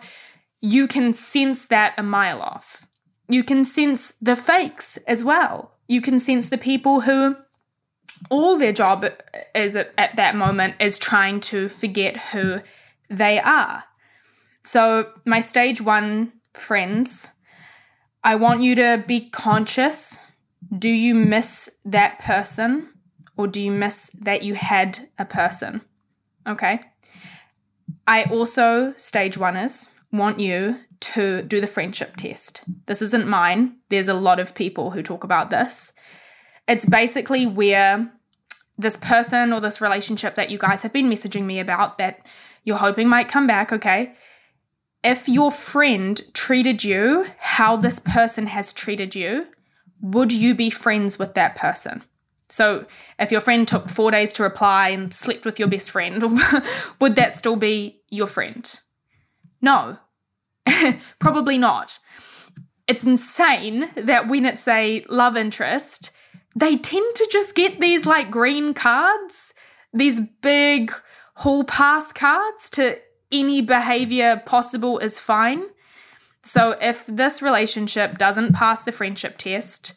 You 0.60 0.88
can 0.88 1.14
sense 1.14 1.66
that 1.66 1.94
a 1.96 2.02
mile 2.02 2.42
off. 2.42 2.87
You 3.28 3.44
can 3.44 3.64
sense 3.64 4.14
the 4.20 4.36
fakes 4.36 4.96
as 5.06 5.22
well. 5.22 5.72
You 5.86 6.00
can 6.00 6.18
sense 6.18 6.48
the 6.48 6.58
people 6.58 7.02
who 7.02 7.36
all 8.30 8.58
their 8.58 8.72
job 8.72 9.06
is 9.54 9.76
at, 9.76 9.92
at 9.96 10.16
that 10.16 10.34
moment 10.34 10.74
is 10.80 10.98
trying 10.98 11.40
to 11.40 11.68
forget 11.68 12.16
who 12.16 12.60
they 13.08 13.38
are. 13.40 13.84
So, 14.64 15.12
my 15.24 15.40
stage 15.40 15.80
one 15.80 16.32
friends, 16.52 17.30
I 18.24 18.34
want 18.34 18.62
you 18.62 18.74
to 18.74 19.04
be 19.06 19.30
conscious. 19.30 20.18
Do 20.76 20.88
you 20.88 21.14
miss 21.14 21.70
that 21.84 22.18
person 22.18 22.88
or 23.36 23.46
do 23.46 23.60
you 23.60 23.70
miss 23.70 24.10
that 24.20 24.42
you 24.42 24.54
had 24.54 25.08
a 25.18 25.24
person? 25.24 25.80
Okay. 26.46 26.80
I 28.06 28.24
also, 28.24 28.92
stage 28.96 29.38
one 29.38 29.56
is 29.56 29.90
want 30.12 30.40
you 30.40 30.80
to 31.00 31.42
do 31.42 31.60
the 31.60 31.66
friendship 31.66 32.16
test. 32.16 32.62
This 32.86 33.02
isn't 33.02 33.28
mine. 33.28 33.76
There's 33.88 34.08
a 34.08 34.14
lot 34.14 34.40
of 34.40 34.54
people 34.54 34.90
who 34.90 35.02
talk 35.02 35.24
about 35.24 35.50
this. 35.50 35.92
It's 36.66 36.86
basically 36.86 37.46
where 37.46 38.10
this 38.76 38.96
person 38.96 39.52
or 39.52 39.60
this 39.60 39.80
relationship 39.80 40.34
that 40.36 40.50
you 40.50 40.58
guys 40.58 40.82
have 40.82 40.92
been 40.92 41.10
messaging 41.10 41.44
me 41.44 41.58
about 41.58 41.98
that 41.98 42.24
you're 42.64 42.76
hoping 42.76 43.08
might 43.08 43.28
come 43.28 43.46
back, 43.46 43.72
okay? 43.72 44.14
If 45.02 45.28
your 45.28 45.50
friend 45.50 46.20
treated 46.34 46.84
you 46.84 47.26
how 47.38 47.76
this 47.76 47.98
person 47.98 48.46
has 48.48 48.72
treated 48.72 49.14
you, 49.14 49.46
would 50.00 50.32
you 50.32 50.54
be 50.54 50.70
friends 50.70 51.18
with 51.18 51.34
that 51.34 51.56
person? 51.56 52.04
So, 52.50 52.86
if 53.18 53.30
your 53.30 53.40
friend 53.40 53.68
took 53.68 53.88
four 53.88 54.10
days 54.10 54.32
to 54.34 54.42
reply 54.42 54.88
and 54.88 55.12
slept 55.12 55.44
with 55.44 55.58
your 55.58 55.68
best 55.68 55.90
friend, 55.90 56.22
would 57.00 57.16
that 57.16 57.34
still 57.34 57.56
be 57.56 58.00
your 58.08 58.26
friend? 58.26 58.78
No, 59.60 59.98
probably 61.18 61.58
not. 61.58 61.98
It's 62.86 63.04
insane 63.04 63.90
that 63.96 64.28
when 64.28 64.46
it's 64.46 64.66
a 64.66 65.04
love 65.08 65.36
interest, 65.36 66.10
they 66.56 66.76
tend 66.76 67.14
to 67.14 67.28
just 67.30 67.54
get 67.54 67.80
these 67.80 68.06
like 68.06 68.30
green 68.30 68.74
cards, 68.74 69.54
these 69.92 70.20
big 70.42 70.92
hall 71.34 71.64
pass 71.64 72.12
cards 72.12 72.70
to 72.70 72.98
any 73.30 73.60
behavior 73.60 74.42
possible 74.44 74.98
is 74.98 75.20
fine. 75.20 75.64
So 76.42 76.76
if 76.80 77.04
this 77.06 77.42
relationship 77.42 78.18
doesn't 78.18 78.54
pass 78.54 78.82
the 78.82 78.92
friendship 78.92 79.36
test, 79.38 79.94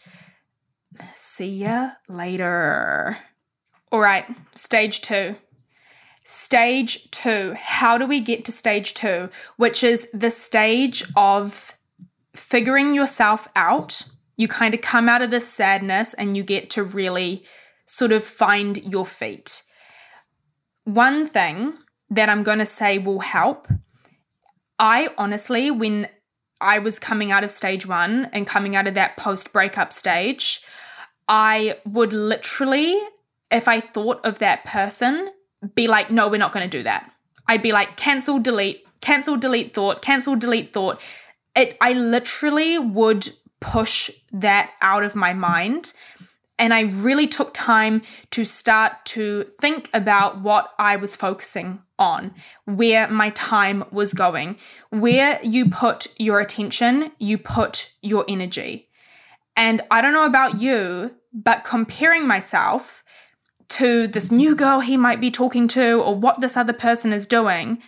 see 1.15 1.63
ya 1.63 1.91
later. 2.09 3.17
All 3.91 3.99
right, 3.99 4.25
stage 4.53 5.01
two. 5.01 5.35
Stage 6.33 7.11
two. 7.11 7.53
How 7.59 7.97
do 7.97 8.05
we 8.05 8.21
get 8.21 8.45
to 8.45 8.53
stage 8.53 8.93
two? 8.93 9.29
Which 9.57 9.83
is 9.83 10.07
the 10.13 10.29
stage 10.29 11.03
of 11.17 11.77
figuring 12.33 12.95
yourself 12.95 13.49
out. 13.53 14.03
You 14.37 14.47
kind 14.47 14.73
of 14.73 14.79
come 14.79 15.09
out 15.09 15.21
of 15.21 15.29
this 15.29 15.45
sadness 15.45 16.13
and 16.13 16.37
you 16.37 16.43
get 16.43 16.69
to 16.69 16.83
really 16.85 17.43
sort 17.85 18.13
of 18.13 18.23
find 18.23 18.77
your 18.77 19.05
feet. 19.05 19.63
One 20.85 21.27
thing 21.27 21.73
that 22.09 22.29
I'm 22.29 22.43
going 22.43 22.59
to 22.59 22.65
say 22.65 22.97
will 22.97 23.19
help. 23.19 23.67
I 24.79 25.09
honestly, 25.17 25.69
when 25.69 26.07
I 26.61 26.79
was 26.79 26.97
coming 26.97 27.33
out 27.33 27.43
of 27.43 27.51
stage 27.51 27.85
one 27.85 28.29
and 28.31 28.47
coming 28.47 28.77
out 28.77 28.87
of 28.87 28.93
that 28.93 29.17
post 29.17 29.51
breakup 29.51 29.91
stage, 29.91 30.61
I 31.27 31.79
would 31.85 32.13
literally, 32.13 32.97
if 33.51 33.67
I 33.67 33.81
thought 33.81 34.25
of 34.25 34.39
that 34.39 34.63
person, 34.63 35.29
be 35.75 35.87
like, 35.87 36.11
no, 36.11 36.27
we're 36.27 36.37
not 36.37 36.51
going 36.51 36.69
to 36.69 36.77
do 36.77 36.83
that. 36.83 37.11
I'd 37.47 37.61
be 37.61 37.71
like, 37.71 37.97
cancel, 37.97 38.39
delete, 38.39 38.85
cancel, 39.01 39.37
delete 39.37 39.73
thought, 39.73 40.01
cancel, 40.01 40.35
delete 40.35 40.73
thought. 40.73 41.01
It, 41.55 41.77
I 41.81 41.93
literally 41.93 42.79
would 42.79 43.29
push 43.59 44.09
that 44.31 44.71
out 44.81 45.03
of 45.03 45.15
my 45.15 45.33
mind. 45.33 45.93
And 46.57 46.73
I 46.73 46.81
really 46.81 47.27
took 47.27 47.53
time 47.53 48.03
to 48.31 48.45
start 48.45 49.03
to 49.05 49.47
think 49.59 49.89
about 49.93 50.41
what 50.41 50.73
I 50.77 50.95
was 50.95 51.15
focusing 51.15 51.81
on, 51.97 52.35
where 52.65 53.07
my 53.07 53.31
time 53.31 53.83
was 53.91 54.13
going. 54.13 54.57
Where 54.89 55.39
you 55.43 55.69
put 55.69 56.07
your 56.17 56.39
attention, 56.39 57.11
you 57.17 57.37
put 57.39 57.91
your 58.01 58.25
energy. 58.27 58.89
And 59.55 59.81
I 59.89 60.01
don't 60.01 60.13
know 60.13 60.25
about 60.25 60.61
you, 60.61 61.15
but 61.33 61.63
comparing 61.63 62.27
myself 62.27 63.03
to 63.71 64.07
this 64.07 64.31
new 64.31 64.55
girl 64.55 64.79
he 64.79 64.97
might 64.97 65.21
be 65.21 65.31
talking 65.31 65.67
to 65.69 66.01
or 66.01 66.15
what 66.15 66.41
this 66.41 66.57
other 66.57 66.73
person 66.73 67.13
is 67.13 67.25
doing, 67.25 67.81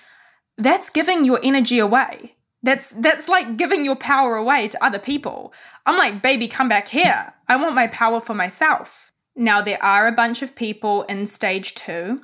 that's 0.57 0.89
giving 0.89 1.23
your 1.23 1.39
energy 1.43 1.79
away. 1.79 2.35
That's 2.61 2.91
that's 2.91 3.27
like 3.27 3.57
giving 3.57 3.83
your 3.83 3.97
power 3.97 4.35
away 4.35 4.69
to 4.69 4.83
other 4.83 4.99
people. 4.99 5.53
I'm 5.85 5.97
like, 5.97 6.21
baby, 6.21 6.47
come 6.47 6.69
back 6.69 6.87
here. 6.87 7.33
I 7.47 7.57
want 7.57 7.75
my 7.75 7.87
power 7.87 8.21
for 8.21 8.33
myself. 8.33 9.11
Now 9.35 9.61
there 9.61 9.83
are 9.83 10.07
a 10.07 10.13
bunch 10.13 10.41
of 10.41 10.55
people 10.55 11.03
in 11.03 11.25
stage 11.25 11.73
2. 11.75 12.21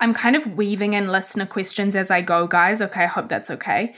I'm 0.00 0.14
kind 0.14 0.36
of 0.36 0.54
weaving 0.54 0.92
in 0.92 1.08
listener 1.08 1.46
questions 1.46 1.96
as 1.96 2.10
I 2.10 2.20
go, 2.20 2.46
guys. 2.46 2.80
Okay, 2.82 3.04
I 3.04 3.06
hope 3.06 3.28
that's 3.28 3.50
okay. 3.50 3.94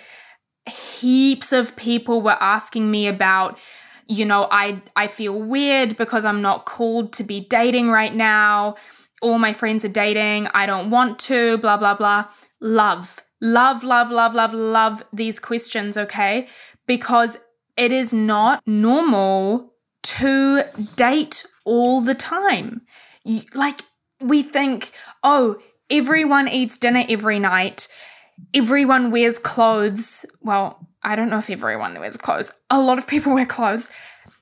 Heaps 0.67 1.53
of 1.53 1.77
people 1.77 2.23
were 2.23 2.39
asking 2.41 2.91
me 2.91 3.07
about 3.07 3.59
you 4.07 4.25
know, 4.25 4.49
I 4.51 4.83
I 4.95 5.07
feel 5.07 5.35
weird 5.35 5.97
because 5.97 6.25
I'm 6.25 6.43
not 6.43 6.65
called 6.67 7.13
to 7.15 7.25
be 7.25 7.41
dating 7.41 7.91
right 7.91 8.15
now. 8.15 8.77
All 9.23 9.39
my 9.39 9.53
friends 9.53 9.85
are 9.85 9.89
dating. 9.89 10.49
I 10.55 10.67
don't 10.67 10.91
want 10.91 11.19
to, 11.21 11.59
blah 11.59 11.77
blah 11.77 11.95
blah. 11.95 12.27
Love. 12.61 13.21
Love, 13.41 13.85
love, 13.85 14.11
love, 14.11 14.35
love, 14.35 14.55
love 14.55 15.03
these 15.13 15.39
questions, 15.39 15.99
okay? 15.99 16.49
Because 16.87 17.37
it 17.77 17.93
is 17.93 18.13
not 18.13 18.63
normal 18.67 19.75
to 20.05 20.63
date 20.97 21.45
all 21.67 22.01
the 22.01 22.15
time. 22.15 22.81
Like 23.55 23.83
we 24.21 24.43
think, 24.43 24.93
"Oh, 25.23 25.57
everyone 25.91 26.49
eats 26.49 26.77
dinner 26.79 27.05
every 27.09 27.39
night. 27.39 27.89
Everyone 28.55 29.11
wears 29.11 29.39
clothes." 29.39 30.25
Well, 30.41 30.86
I 31.07 31.15
don't 31.15 31.31
know 31.31 31.39
if 31.39 31.49
everyone 31.49 31.99
wears 31.99 32.17
clothes. 32.17 32.51
A 32.69 32.81
lot 32.81 32.99
of 32.99 33.07
people 33.07 33.33
wear 33.35 33.47
clothes. 33.47 33.91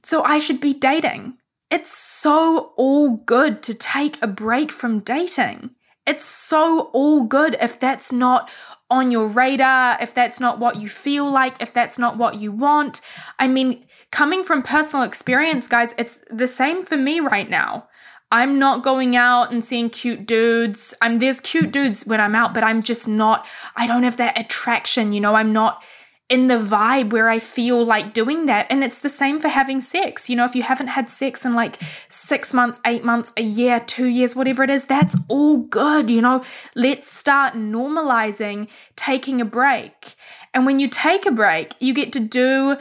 So 0.03 0.25
I 0.25 0.39
should 0.39 0.61
be 0.61 0.73
dating. 0.73 1.35
It's 1.71 1.93
so 1.93 2.73
all 2.77 3.11
good 3.11 3.63
to 3.65 3.75
take 3.75 4.21
a 4.23 4.27
break 4.27 4.73
from 4.73 5.01
dating. 5.01 5.71
It's 6.07 6.25
so 6.25 6.91
all 6.93 7.23
good 7.23 7.57
if 7.61 7.79
that's 7.79 8.13
not 8.13 8.51
on 8.91 9.11
your 9.11 9.27
radar, 9.27 9.99
if 10.01 10.15
that's 10.15 10.41
not 10.41 10.59
what 10.59 10.81
you 10.81 10.89
feel 10.89 11.31
like, 11.31 11.57
if 11.61 11.73
that's 11.73 11.99
not 11.99 12.17
what 12.17 12.37
you 12.37 12.53
want. 12.53 13.01
I 13.39 13.49
mean, 13.49 13.87
coming 14.11 14.43
from 14.43 14.63
personal 14.63 15.05
experience, 15.05 15.67
guys, 15.67 15.95
it's 15.99 16.19
the 16.31 16.47
same 16.47 16.85
for 16.85 16.97
me 16.97 17.21
right 17.21 17.49
now. 17.49 17.89
I'm 18.31 18.59
not 18.59 18.83
going 18.83 19.17
out 19.17 19.53
and 19.53 19.65
seeing 19.65 19.91
cute 19.91 20.27
dudes. 20.27 20.95
I'm 21.01 21.19
there's 21.19 21.41
cute 21.41 21.71
dudes 21.73 22.05
when 22.05 22.21
I'm 22.21 22.35
out, 22.35 22.53
but 22.53 22.65
I'm 22.65 22.83
just 22.83 23.07
not 23.07 23.47
I 23.77 23.87
don't 23.87 24.03
have 24.03 24.17
that 24.19 24.39
attraction, 24.39 25.13
you 25.13 25.21
know, 25.21 25.35
I'm 25.35 25.53
not 25.53 25.83
in 26.31 26.47
the 26.47 26.55
vibe 26.55 27.13
where 27.13 27.29
I 27.29 27.39
feel 27.39 27.85
like 27.85 28.15
doing 28.15 28.47
that. 28.47 28.67
And 28.71 28.83
it's 28.83 28.99
the 28.99 29.11
same 29.11 29.39
for 29.41 29.49
having 29.49 29.81
sex. 29.81 30.31
You 30.31 30.37
know, 30.37 30.47
if 30.47 30.57
you 30.57 30.63
haven't 30.63 30.87
had 30.89 31.11
sex 31.11 31.45
in 31.45 31.55
like 31.55 31.77
six 32.09 32.55
months, 32.55 32.81
eight 32.87 33.05
months, 33.05 33.33
a 33.37 33.43
year, 33.43 33.81
two 33.81 34.07
years, 34.07 34.35
whatever 34.35 34.63
it 34.63 34.71
is, 34.71 34.87
that's 34.87 35.17
all 35.29 35.59
good. 35.59 36.09
You 36.09 36.23
know, 36.23 36.43
let's 36.75 37.13
start 37.13 37.55
normalizing 37.55 38.69
taking 38.97 39.41
a 39.41 39.45
break. 39.45 40.15
And 40.55 40.65
when 40.65 40.79
you 40.79 40.89
take 40.89 41.27
a 41.27 41.31
break, 41.31 41.75
you 41.79 41.93
get 41.93 42.13
to 42.15 42.21
do 42.21 42.79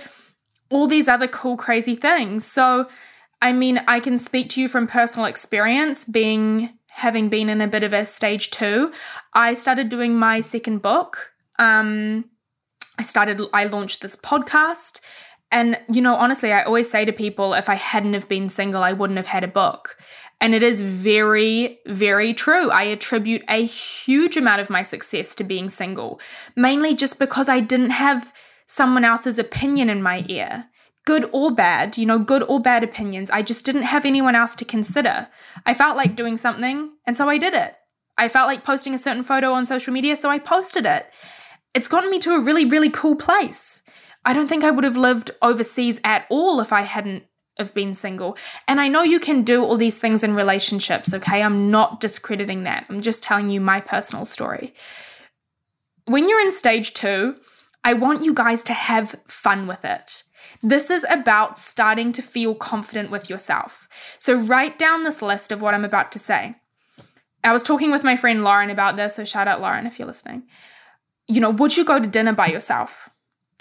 all 0.70 0.88
these 0.88 1.10
other 1.10 1.28
cool, 1.28 1.58
crazy 1.58 1.96
things. 1.96 2.46
So, 2.46 2.88
I 3.42 3.52
mean, 3.52 3.82
I 3.88 4.00
can 4.00 4.18
speak 4.18 4.50
to 4.52 4.62
you 4.62 4.70
from 4.70 4.88
personal 4.88 5.26
experience 5.26 6.06
being 6.06 6.78
having 6.88 7.28
been 7.28 7.50
in 7.50 7.60
a 7.60 7.68
bit 7.68 7.84
of 7.84 7.92
a 7.92 8.06
stage 8.06 8.52
two. 8.52 8.92
I 9.34 9.54
started 9.56 9.90
doing 9.90 10.16
my 10.16 10.40
second 10.40 10.82
book. 10.82 11.34
Um, 11.60 12.26
I 12.98 13.04
started, 13.04 13.42
I 13.54 13.66
launched 13.66 14.02
this 14.02 14.16
podcast. 14.16 15.00
And, 15.52 15.80
you 15.92 16.02
know, 16.02 16.16
honestly, 16.16 16.52
I 16.52 16.64
always 16.64 16.90
say 16.90 17.06
to 17.06 17.12
people, 17.12 17.54
if 17.54 17.70
I 17.70 17.76
hadn't 17.76 18.14
have 18.14 18.28
been 18.28 18.50
single, 18.50 18.84
I 18.84 18.94
wouldn't 18.94 19.18
have 19.18 19.28
had 19.28 19.44
a 19.44 19.48
book. 19.48 19.98
And 20.42 20.56
it 20.56 20.64
is 20.64 20.82
very, 20.82 21.80
very 21.86 22.34
true. 22.34 22.70
I 22.72 22.84
attribute 22.84 23.44
a 23.48 23.64
huge 23.64 24.36
amount 24.36 24.62
of 24.62 24.70
my 24.70 24.82
success 24.82 25.36
to 25.36 25.44
being 25.44 25.70
single, 25.70 26.20
mainly 26.56 26.96
just 26.96 27.20
because 27.20 27.48
I 27.50 27.60
didn't 27.60 27.92
have 27.92 28.34
someone 28.66 29.06
else's 29.06 29.38
opinion 29.38 29.90
in 29.90 30.02
my 30.02 30.26
ear. 30.28 30.66
Good 31.06 31.30
or 31.32 31.52
bad, 31.52 31.98
you 31.98 32.06
know, 32.06 32.18
good 32.18 32.44
or 32.44 32.60
bad 32.60 32.84
opinions. 32.84 33.30
I 33.30 33.42
just 33.42 33.66
didn't 33.66 33.84
have 33.84 34.06
anyone 34.06 34.36
else 34.36 34.56
to 34.56 34.66
consider. 34.66 35.28
I 35.66 35.74
felt 35.74 35.98
like 35.98 36.16
doing 36.16 36.38
something, 36.38 36.92
and 37.06 37.16
so 37.16 37.30
I 37.30 37.38
did 37.38 37.54
it. 37.54 37.76
I 38.18 38.30
felt 38.30 38.48
like 38.48 38.64
posting 38.64 38.94
a 38.94 38.98
certain 38.98 39.24
photo 39.24 39.52
on 39.52 39.66
social 39.66 39.94
media, 39.94 40.16
so 40.16 40.30
I 40.30 40.40
posted 40.40 40.86
it 40.86 41.08
it's 41.74 41.88
gotten 41.88 42.10
me 42.10 42.20
to 42.20 42.36
a 42.36 42.40
really, 42.40 42.66
really 42.66 42.90
cool 42.90 43.16
place. 43.16 43.82
I 44.26 44.34
don't 44.34 44.48
think 44.48 44.64
I 44.64 44.72
would 44.72 44.84
have 44.84 44.98
lived 44.98 45.32
overseas 45.42 46.00
at 46.04 46.26
all 46.30 46.60
if 46.62 46.72
I 46.72 46.82
hadn't 46.82 47.24
have 47.58 47.74
been 47.74 47.94
single. 47.94 48.38
And 48.68 48.80
I 48.80 48.88
know 48.88 49.04
you 49.04 49.20
can 49.20 49.44
do 49.44 49.64
all 49.64 49.78
these 49.78 50.00
things 50.00 50.24
in 50.24 50.34
relationships, 50.34 51.14
okay? 51.14 51.42
I'm 51.42 51.70
not 51.70 52.00
discrediting 52.00 52.64
that. 52.64 52.86
I'm 52.90 53.02
just 53.02 53.22
telling 53.22 53.50
you 53.50 53.62
my 53.62 53.80
personal 53.80 54.26
story. 54.26 54.74
When 56.06 56.28
you're 56.28 56.42
in 56.42 56.52
stage 56.52 56.94
2, 56.94 57.36
I 57.84 57.94
want 57.94 58.24
you 58.24 58.34
guys 58.34 58.64
to 58.66 58.74
have 58.74 59.16
fun 59.28 59.68
with 59.68 59.86
it. 59.86 60.24
This 60.62 60.90
is 60.90 61.06
about 61.10 61.58
starting 61.60 62.12
to 62.14 62.22
feel 62.22 62.56
confident 62.56 63.12
with 63.12 63.30
yourself. 63.30 63.88
So 64.20 64.34
write 64.34 64.80
down 64.80 65.04
this 65.04 65.22
list 65.22 65.52
of 65.52 65.62
what 65.62 65.74
I'm 65.74 65.86
about 65.86 66.12
to 66.14 66.20
say. 66.20 66.56
I 67.44 67.52
was 67.52 67.64
talking 67.64 67.92
with 67.92 68.06
my 68.06 68.16
friend 68.16 68.44
Lauren 68.44 68.70
about 68.70 68.96
this, 68.96 69.16
so 69.16 69.26
shout 69.26 69.50
out 69.50 69.60
Lauren 69.60 69.86
if 69.86 70.00
you're 70.00 70.08
listening 70.08 70.44
you 71.34 71.42
know, 71.42 71.50
would 71.50 71.76
you 71.76 71.84
go 71.84 72.00
to 72.00 72.08
dinner 72.08 72.34
by 72.34 72.48
yourself? 72.48 73.10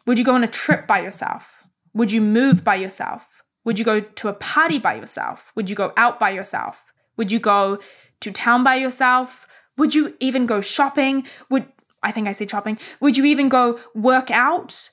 Would 0.06 0.18
you 0.18 0.24
go 0.24 0.34
on 0.34 0.44
a 0.44 0.48
trip 0.48 0.86
by 0.86 1.00
yourself? 1.00 1.64
Would 1.94 2.12
you 2.12 2.20
move 2.20 2.62
by 2.62 2.74
yourself? 2.74 3.42
Would 3.64 3.78
you 3.78 3.84
go 3.84 4.00
to 4.00 4.28
a 4.28 4.34
party 4.34 4.78
by 4.78 4.94
yourself? 4.94 5.52
Would 5.54 5.70
you 5.70 5.76
go 5.76 5.92
out 5.96 6.18
by 6.18 6.30
yourself? 6.30 6.92
Would 7.16 7.32
you 7.32 7.38
go 7.38 7.78
to 8.20 8.32
town 8.32 8.62
by 8.64 8.74
yourself? 8.76 9.46
Would 9.78 9.94
you 9.94 10.14
even 10.20 10.46
go 10.46 10.60
shopping? 10.60 11.26
Would 11.48 11.66
I 12.02 12.10
think 12.10 12.28
I 12.28 12.32
said 12.32 12.50
shopping? 12.50 12.78
Would 13.00 13.16
you 13.16 13.24
even 13.24 13.48
go 13.48 13.78
work 13.94 14.30
out? 14.30 14.90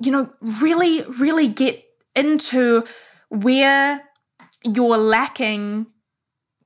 You 0.00 0.12
know, 0.12 0.30
really, 0.40 1.02
really 1.02 1.48
get 1.48 1.84
into 2.14 2.84
where 3.28 4.02
you're 4.64 4.96
lacking 4.96 5.86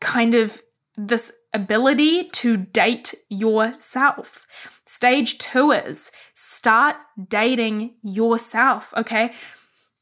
kind 0.01 0.35
of 0.35 0.63
this 0.97 1.33
ability 1.53 2.29
to 2.31 2.57
date 2.57 3.15
yourself. 3.29 4.47
Stage 4.87 5.39
two 5.39 5.73
is 5.73 6.13
start 6.33 6.97
dating 7.29 7.95
yourself, 8.03 8.95
okay? 8.97 9.33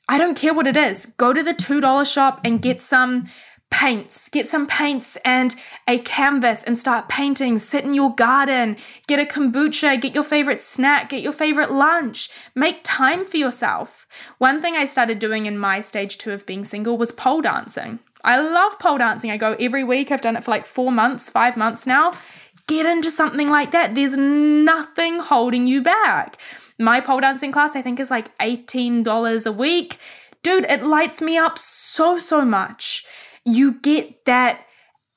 I 0.09 0.18
don't 0.18 0.37
care 0.37 0.53
what 0.53 0.66
it 0.66 0.77
is. 0.77 1.07
Go 1.07 1.33
to 1.33 1.42
the 1.42 1.55
$2 1.55 2.12
shop 2.12 2.40
and 2.44 2.61
get 2.61 2.83
some 2.83 3.27
paints. 3.70 4.29
Get 4.29 4.47
some 4.47 4.66
paints 4.66 5.16
and 5.25 5.55
a 5.88 5.99
canvas 5.99 6.62
and 6.62 6.79
start 6.79 7.09
painting. 7.09 7.59
Sit 7.59 7.85
in 7.85 7.94
your 7.94 8.14
garden. 8.14 8.77
Get 9.07 9.18
a 9.18 9.25
kombucha. 9.25 10.01
Get 10.01 10.14
your 10.14 10.23
favorite 10.23 10.61
snack. 10.61 11.09
Get 11.09 11.23
your 11.23 11.33
favorite 11.33 11.73
lunch. 11.73 12.29
Make 12.55 12.81
time 12.85 13.27
for 13.27 13.38
yourself. 13.38 14.07
One 14.38 14.61
thing 14.62 14.77
I 14.77 14.85
started 14.85 15.18
doing 15.18 15.47
in 15.47 15.59
my 15.59 15.81
stage 15.81 16.18
two 16.18 16.33
of 16.33 16.47
being 16.47 16.64
single 16.64 16.97
was 16.97 17.11
pole 17.11 17.40
dancing. 17.40 17.99
I 18.23 18.40
love 18.40 18.79
pole 18.79 18.99
dancing. 18.99 19.31
I 19.31 19.37
go 19.37 19.57
every 19.59 19.83
week. 19.83 20.11
I've 20.11 20.20
done 20.20 20.37
it 20.37 20.44
for 20.44 20.51
like 20.51 20.66
four 20.66 20.92
months, 20.92 21.29
five 21.29 21.57
months 21.57 21.87
now. 21.87 22.12
Get 22.66 22.87
into 22.87 23.11
something 23.11 23.50
like 23.50 23.72
that. 23.72 23.94
There's 23.94 24.16
nothing 24.16 25.18
holding 25.18 25.66
you 25.66 25.83
back. 25.83 26.40
My 26.79 27.00
pole 27.00 27.20
dancing 27.20 27.53
class, 27.53 27.77
I 27.77 27.83
think, 27.83 28.00
is 28.00 28.11
like 28.11 28.37
$18 28.38 29.46
a 29.46 29.53
week. 29.53 29.98
Dude, 30.42 30.64
it 30.64 30.83
lights 30.83 31.20
me 31.20 31.37
up 31.37 31.59
so, 31.59 32.18
so 32.18 32.44
much. 32.44 33.05
You 33.44 33.81
get 33.81 34.24
that 34.24 34.66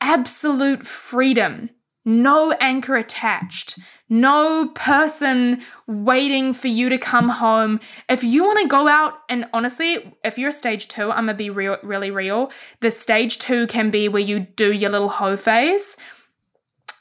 absolute 0.02 0.86
freedom, 0.86 1.70
no 2.06 2.52
anchor 2.60 2.96
attached, 2.96 3.80
no 4.10 4.70
person 4.76 5.62
waiting 5.88 6.54
for 6.54 6.68
you 6.68 6.90
to 6.90 6.98
come 6.98 7.30
home. 7.30 7.80
If 8.10 8.24
you 8.24 8.44
want 8.46 8.60
to 8.62 8.68
go 8.68 8.88
out, 8.88 9.16
and 9.30 9.46
honestly, 9.54 10.16
if 10.24 10.38
you're 10.38 10.52
stage 10.52 10.88
two, 10.88 11.12
I'm 11.12 11.26
gonna 11.26 11.34
be 11.34 11.50
real, 11.50 11.78
really 11.84 12.12
real. 12.12 12.52
The 12.80 12.92
stage 12.92 13.40
two 13.40 13.68
can 13.68 13.90
be 13.90 14.08
where 14.08 14.22
you 14.22 14.40
do 14.40 14.72
your 14.72 14.92
little 14.92 15.10
hoe 15.10 15.36
phase. 15.36 15.98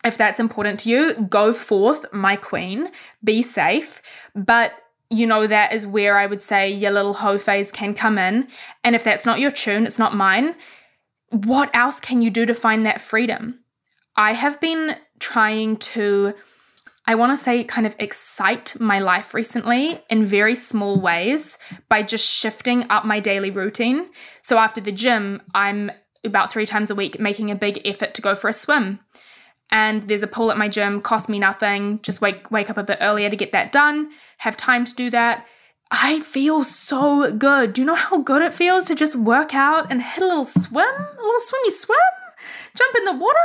If 0.07 0.17
that's 0.17 0.39
important 0.39 0.81
to 0.81 0.89
you, 0.89 1.15
go 1.29 1.53
forth, 1.53 2.07
my 2.13 2.37
queen, 2.37 2.89
be 3.25 3.43
safe. 3.43 4.01
But 4.35 4.73
you 5.11 5.27
know, 5.27 5.47
that 5.47 5.73
is 5.73 5.87
where 5.87 6.19
I 6.19 6.27
would 6.27 6.43
say 6.43 6.73
your 6.73 6.91
little 6.91 7.15
hoe 7.15 7.39
phase 7.39 7.71
can 7.71 7.95
come 7.95 8.19
in. 8.19 8.49
And 8.83 8.95
if 8.95 9.05
that's 9.05 9.27
not 9.27 9.39
your 9.39 9.51
tune, 9.51 9.87
it's 9.87 9.99
not 9.99 10.17
mine, 10.17 10.57
what 11.31 11.71
else 11.75 12.01
can 12.01 12.23
you 12.23 12.31
do 12.31 12.47
to 12.47 12.55
find 12.55 12.87
that 12.87 13.01
freedom? 13.01 13.61
I 14.17 14.33
have 14.33 14.61
been 14.61 14.97
trying 15.21 15.77
to, 15.77 16.35
I 17.07 17.15
want 17.15 17.33
to 17.33 17.37
say, 17.37 17.63
kind 17.65 17.87
of 17.87 17.95
excite 17.99 18.79
my 18.81 18.99
life 18.99 19.35
recently 19.35 20.03
in 20.11 20.25
very 20.25 20.55
small 20.55 21.01
ways 21.01 21.59
by 21.89 22.03
just 22.03 22.27
shifting 22.27 22.91
up 22.91 23.05
my 23.05 23.21
daily 23.21 23.51
routine. 23.51 24.09
So 24.43 24.59
after 24.59 24.81
the 24.81 24.93
gym, 24.93 25.43
I'm 25.55 25.93
about 26.25 26.53
three 26.53 26.67
times 26.67 26.91
a 26.91 26.95
week 26.95 27.21
making 27.21 27.51
a 27.51 27.57
big 27.57 27.81
effort 27.85 28.15
to 28.15 28.23
go 28.23 28.35
for 28.35 28.49
a 28.49 28.53
swim. 28.53 29.01
And 29.71 30.05
there's 30.05 30.23
a 30.23 30.29
pool 30.29 30.51
at 30.51 30.59
my 30.59 30.69
gym, 30.69 31.01
cost 31.01 31.29
me 31.29 31.39
nothing. 31.39 32.01
Just 32.03 32.21
wake 32.21 32.51
wake 32.51 32.71
up 32.71 32.79
a 32.79 32.85
bit 32.85 32.99
earlier 33.01 33.29
to 33.29 33.37
get 33.37 33.53
that 33.53 33.73
done, 33.73 34.11
have 34.39 34.57
time 34.57 34.85
to 34.85 34.95
do 34.95 35.11
that. 35.11 35.47
I 35.91 36.21
feel 36.21 36.65
so 36.65 37.33
good. 37.33 37.73
Do 37.73 37.83
you 37.83 37.87
know 37.87 37.95
how 37.95 38.19
good 38.19 38.43
it 38.43 38.53
feels 38.53 38.87
to 38.87 38.95
just 38.95 39.15
work 39.15 39.55
out 39.55 39.91
and 39.91 40.03
hit 40.03 40.23
a 40.23 40.27
little 40.27 40.45
swim, 40.45 40.85
a 40.85 41.23
little 41.23 41.41
swimmy 41.41 41.71
swim, 41.71 41.99
jump 42.75 42.97
in 42.97 43.05
the 43.05 43.13
water? 43.13 43.39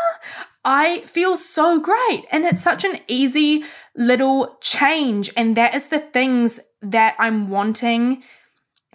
I 0.65 1.01
feel 1.05 1.37
so 1.37 1.79
great. 1.79 2.25
And 2.31 2.45
it's 2.45 2.61
such 2.61 2.83
an 2.83 2.99
easy 3.07 3.63
little 3.95 4.57
change. 4.61 5.31
And 5.37 5.55
that 5.55 5.75
is 5.75 5.87
the 5.87 5.99
things 5.99 6.59
that 6.81 7.15
I'm 7.19 7.49
wanting 7.49 8.23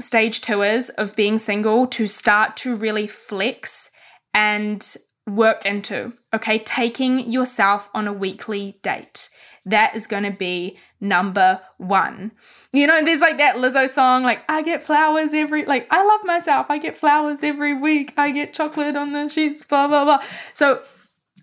stage 0.00 0.40
tours 0.40 0.90
of 0.90 1.16
being 1.16 1.38
single 1.38 1.86
to 1.86 2.06
start 2.06 2.56
to 2.58 2.76
really 2.76 3.06
flex 3.06 3.90
and 4.34 4.96
work 5.26 5.66
into. 5.66 6.12
Okay, 6.32 6.58
taking 6.60 7.30
yourself 7.30 7.88
on 7.94 8.06
a 8.06 8.12
weekly 8.12 8.78
date. 8.82 9.28
That 9.64 9.96
is 9.96 10.06
going 10.06 10.22
to 10.22 10.30
be 10.30 10.78
number 11.00 11.60
one. 11.78 12.30
You 12.72 12.86
know, 12.86 13.04
there's 13.04 13.20
like 13.20 13.38
that 13.38 13.56
Lizzo 13.56 13.88
song, 13.88 14.22
like, 14.22 14.48
I 14.48 14.62
get 14.62 14.82
flowers 14.82 15.34
every, 15.34 15.64
like, 15.64 15.88
I 15.90 16.06
love 16.06 16.20
myself. 16.24 16.66
I 16.68 16.78
get 16.78 16.96
flowers 16.96 17.42
every 17.42 17.74
week. 17.74 18.12
I 18.16 18.30
get 18.30 18.54
chocolate 18.54 18.94
on 18.94 19.12
the 19.12 19.28
sheets, 19.28 19.64
blah, 19.64 19.88
blah, 19.88 20.04
blah. 20.04 20.22
So 20.52 20.82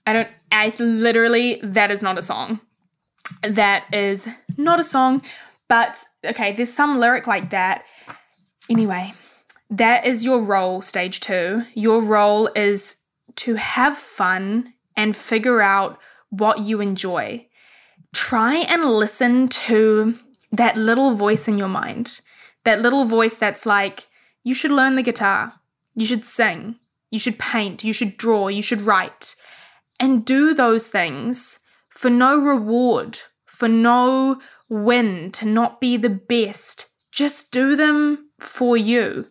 I 0.07 0.13
don't, 0.13 0.29
I 0.51 0.73
literally, 0.79 1.59
that 1.63 1.91
is 1.91 2.01
not 2.01 2.17
a 2.17 2.21
song. 2.21 2.61
That 3.41 3.85
is 3.91 4.29
not 4.55 4.79
a 4.79 4.83
song. 4.83 5.21
But 5.67 6.03
okay, 6.23 6.53
there's 6.53 6.71
some 6.71 6.99
lyric 6.99 7.27
like 7.27 7.49
that. 7.49 7.83
Anyway, 8.69 9.13
that 9.69 10.05
is 10.05 10.23
your 10.23 10.39
role, 10.39 10.81
stage 10.81 11.19
two. 11.19 11.63
Your 11.73 12.01
role 12.01 12.49
is 12.55 12.97
to 13.37 13.55
have 13.55 13.97
fun 13.97 14.73
and 14.95 15.15
figure 15.15 15.61
out 15.61 15.99
what 16.29 16.59
you 16.59 16.81
enjoy. 16.81 17.47
Try 18.13 18.57
and 18.57 18.85
listen 18.85 19.47
to 19.49 20.19
that 20.51 20.77
little 20.77 21.15
voice 21.15 21.47
in 21.47 21.57
your 21.57 21.67
mind. 21.67 22.21
That 22.63 22.81
little 22.81 23.05
voice 23.05 23.35
that's 23.37 23.65
like, 23.65 24.07
you 24.43 24.53
should 24.53 24.71
learn 24.71 24.95
the 24.95 25.03
guitar, 25.03 25.53
you 25.95 26.05
should 26.05 26.25
sing, 26.25 26.75
you 27.09 27.19
should 27.19 27.39
paint, 27.39 27.83
you 27.83 27.93
should 27.93 28.17
draw, 28.17 28.47
you 28.47 28.61
should 28.61 28.81
write. 28.81 29.35
And 29.99 30.25
do 30.25 30.53
those 30.53 30.87
things 30.87 31.59
for 31.89 32.09
no 32.09 32.37
reward, 32.37 33.19
for 33.45 33.67
no 33.67 34.41
win, 34.69 35.31
to 35.33 35.45
not 35.45 35.79
be 35.79 35.97
the 35.97 36.09
best. 36.09 36.87
Just 37.11 37.51
do 37.51 37.75
them 37.75 38.29
for 38.39 38.75
you. 38.75 39.27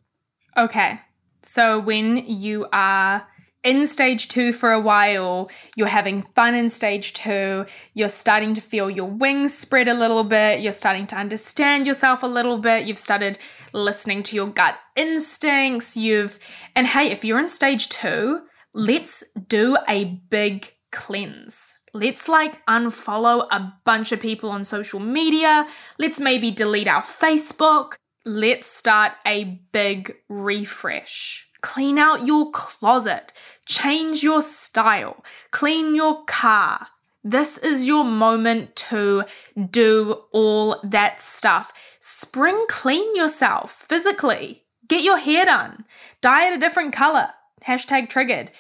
Okay, 0.57 1.01
so 1.43 1.79
when 1.81 2.17
you 2.19 2.67
are 2.73 3.27
in 3.65 3.87
stage 3.87 4.29
two 4.29 4.53
for 4.53 4.73
a 4.73 4.81
while, 4.81 5.51
you're 5.77 5.87
having 5.87 6.23
fun 6.23 6.55
in 6.55 6.69
stage 6.69 7.13
two, 7.13 7.65
you're 7.95 8.09
starting 8.09 8.55
to 8.55 8.61
feel 8.61 8.91
your 8.91 9.09
wings 9.09 9.57
spread 9.57 9.89
a 9.89 9.95
little 9.95 10.25
bit, 10.25 10.61
you're 10.61 10.73
starting 10.73 11.07
to 11.09 11.17
understand 11.17 11.87
yourself 11.87 12.23
a 12.23 12.27
little 12.27 12.59
bit, 12.59 12.87
you've 12.87 12.99
started 12.99 13.39
listening 13.73 14.23
to 14.25 14.37
your 14.37 14.49
gut 14.49 14.77
instincts, 14.97 15.97
you've, 15.97 16.39
and 16.75 16.87
hey, 16.87 17.11
if 17.11 17.25
you're 17.25 17.41
in 17.41 17.49
stage 17.49 17.89
two, 17.89 18.41
let's 18.75 19.23
do 19.49 19.77
a 19.89 20.05
big 20.29 20.73
cleanse. 20.91 21.79
Let's 21.95 22.27
like 22.29 22.65
unfollow 22.67 23.47
a 23.51 23.73
bunch 23.85 24.13
of 24.13 24.21
people 24.21 24.51
on 24.51 24.65
social 24.65 24.99
media. 24.99 25.67
Let's 25.99 26.19
maybe 26.19 26.51
delete 26.51 26.89
our 26.89 27.03
Facebook. 27.03 27.95
Let's 28.25 28.69
start 28.69 29.15
a 29.27 29.59
big 29.73 30.15
refresh. 30.29 31.49
Clean 31.61 31.99
out 31.99 32.25
your 32.25 32.53
closet. 32.53 33.33
Change 33.67 34.23
your 34.23 34.43
style. 34.43 35.25
Clean 35.51 35.97
your 35.97 36.25
car. 36.27 36.87
This 37.25 37.59
is 37.59 37.85
your 37.85 38.05
moment 38.05 38.77
to 38.77 39.25
do 39.71 40.23
all 40.31 40.81
that 40.85 41.21
stuff. 41.21 41.73
Spring 41.99 42.65
clean 42.69 43.17
yourself 43.17 43.73
physically. 43.73 44.63
Get 44.87 45.03
your 45.03 45.19
hair 45.19 45.45
done. 45.45 45.85
Dye 46.21 46.47
it 46.53 46.57
a 46.57 46.61
different 46.61 46.93
color. 46.93 47.29
Hashtag 47.67 48.09
triggered. 48.09 48.53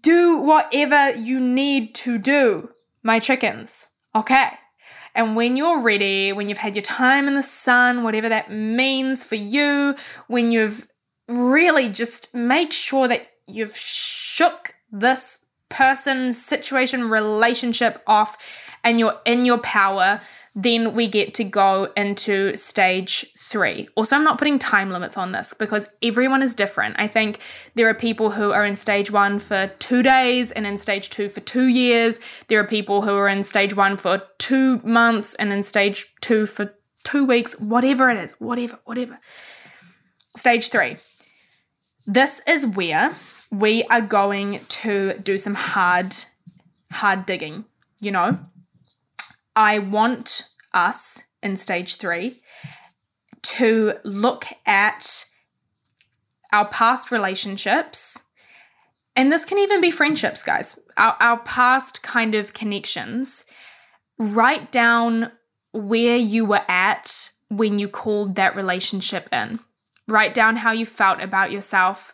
Do 0.00 0.38
whatever 0.38 1.14
you 1.16 1.38
need 1.38 1.94
to 1.96 2.16
do, 2.16 2.70
my 3.02 3.18
chickens. 3.18 3.88
Okay. 4.14 4.52
And 5.20 5.36
when 5.36 5.54
you're 5.54 5.82
ready, 5.82 6.32
when 6.32 6.48
you've 6.48 6.56
had 6.56 6.74
your 6.74 6.82
time 6.82 7.28
in 7.28 7.34
the 7.34 7.42
sun, 7.42 8.04
whatever 8.04 8.30
that 8.30 8.50
means 8.50 9.22
for 9.22 9.34
you, 9.34 9.94
when 10.28 10.50
you've 10.50 10.88
really 11.28 11.90
just 11.90 12.34
make 12.34 12.72
sure 12.72 13.06
that 13.06 13.26
you've 13.46 13.76
shook 13.76 14.74
this 14.90 15.40
person, 15.68 16.32
situation, 16.32 17.10
relationship 17.10 18.02
off 18.06 18.38
and 18.82 18.98
you're 18.98 19.20
in 19.26 19.44
your 19.44 19.58
power, 19.58 20.22
then 20.54 20.94
we 20.94 21.06
get 21.06 21.34
to 21.34 21.44
go 21.44 21.92
into 21.96 22.54
stage 22.56 23.26
three. 23.38 23.88
Also, 23.94 24.16
I'm 24.16 24.24
not 24.24 24.38
putting 24.38 24.58
time 24.58 24.90
limits 24.90 25.16
on 25.16 25.32
this 25.32 25.54
because 25.54 25.88
everyone 26.02 26.42
is 26.42 26.54
different. 26.54 26.96
I 26.98 27.06
think 27.06 27.38
there 27.76 27.88
are 27.88 27.94
people 27.94 28.32
who 28.32 28.50
are 28.50 28.66
in 28.66 28.74
stage 28.74 29.10
one 29.10 29.38
for 29.38 29.68
two 29.78 30.02
days 30.02 30.50
and 30.50 30.66
in 30.66 30.76
stage 30.76 31.10
two 31.10 31.28
for 31.28 31.40
two 31.40 31.68
years. 31.68 32.18
There 32.48 32.58
are 32.58 32.66
people 32.66 33.02
who 33.02 33.14
are 33.14 33.28
in 33.28 33.44
stage 33.44 33.74
one 33.76 33.96
for 33.96 34.22
two 34.38 34.78
months 34.78 35.34
and 35.36 35.52
in 35.52 35.62
stage 35.62 36.12
two 36.20 36.46
for 36.46 36.74
two 37.04 37.24
weeks, 37.24 37.54
whatever 37.60 38.10
it 38.10 38.18
is, 38.18 38.32
whatever, 38.40 38.78
whatever. 38.84 39.20
Stage 40.36 40.68
three. 40.68 40.96
This 42.06 42.42
is 42.46 42.66
where 42.66 43.14
we 43.52 43.84
are 43.84 44.00
going 44.00 44.60
to 44.68 45.14
do 45.18 45.38
some 45.38 45.54
hard, 45.54 46.12
hard 46.90 47.26
digging, 47.26 47.64
you 48.00 48.10
know? 48.10 48.38
I 49.56 49.78
want 49.78 50.44
us 50.72 51.22
in 51.42 51.56
stage 51.56 51.96
three 51.96 52.42
to 53.42 53.94
look 54.04 54.46
at 54.66 55.24
our 56.52 56.68
past 56.68 57.10
relationships. 57.10 58.18
And 59.16 59.30
this 59.30 59.44
can 59.44 59.58
even 59.58 59.80
be 59.80 59.90
friendships, 59.90 60.42
guys, 60.42 60.78
our, 60.96 61.16
our 61.20 61.38
past 61.40 62.02
kind 62.02 62.34
of 62.34 62.52
connections. 62.52 63.44
Write 64.18 64.70
down 64.70 65.32
where 65.72 66.16
you 66.16 66.44
were 66.44 66.62
at 66.68 67.30
when 67.48 67.78
you 67.78 67.88
called 67.88 68.36
that 68.36 68.54
relationship 68.54 69.28
in. 69.32 69.60
Write 70.06 70.34
down 70.34 70.56
how 70.56 70.72
you 70.72 70.86
felt 70.86 71.20
about 71.20 71.52
yourself. 71.52 72.12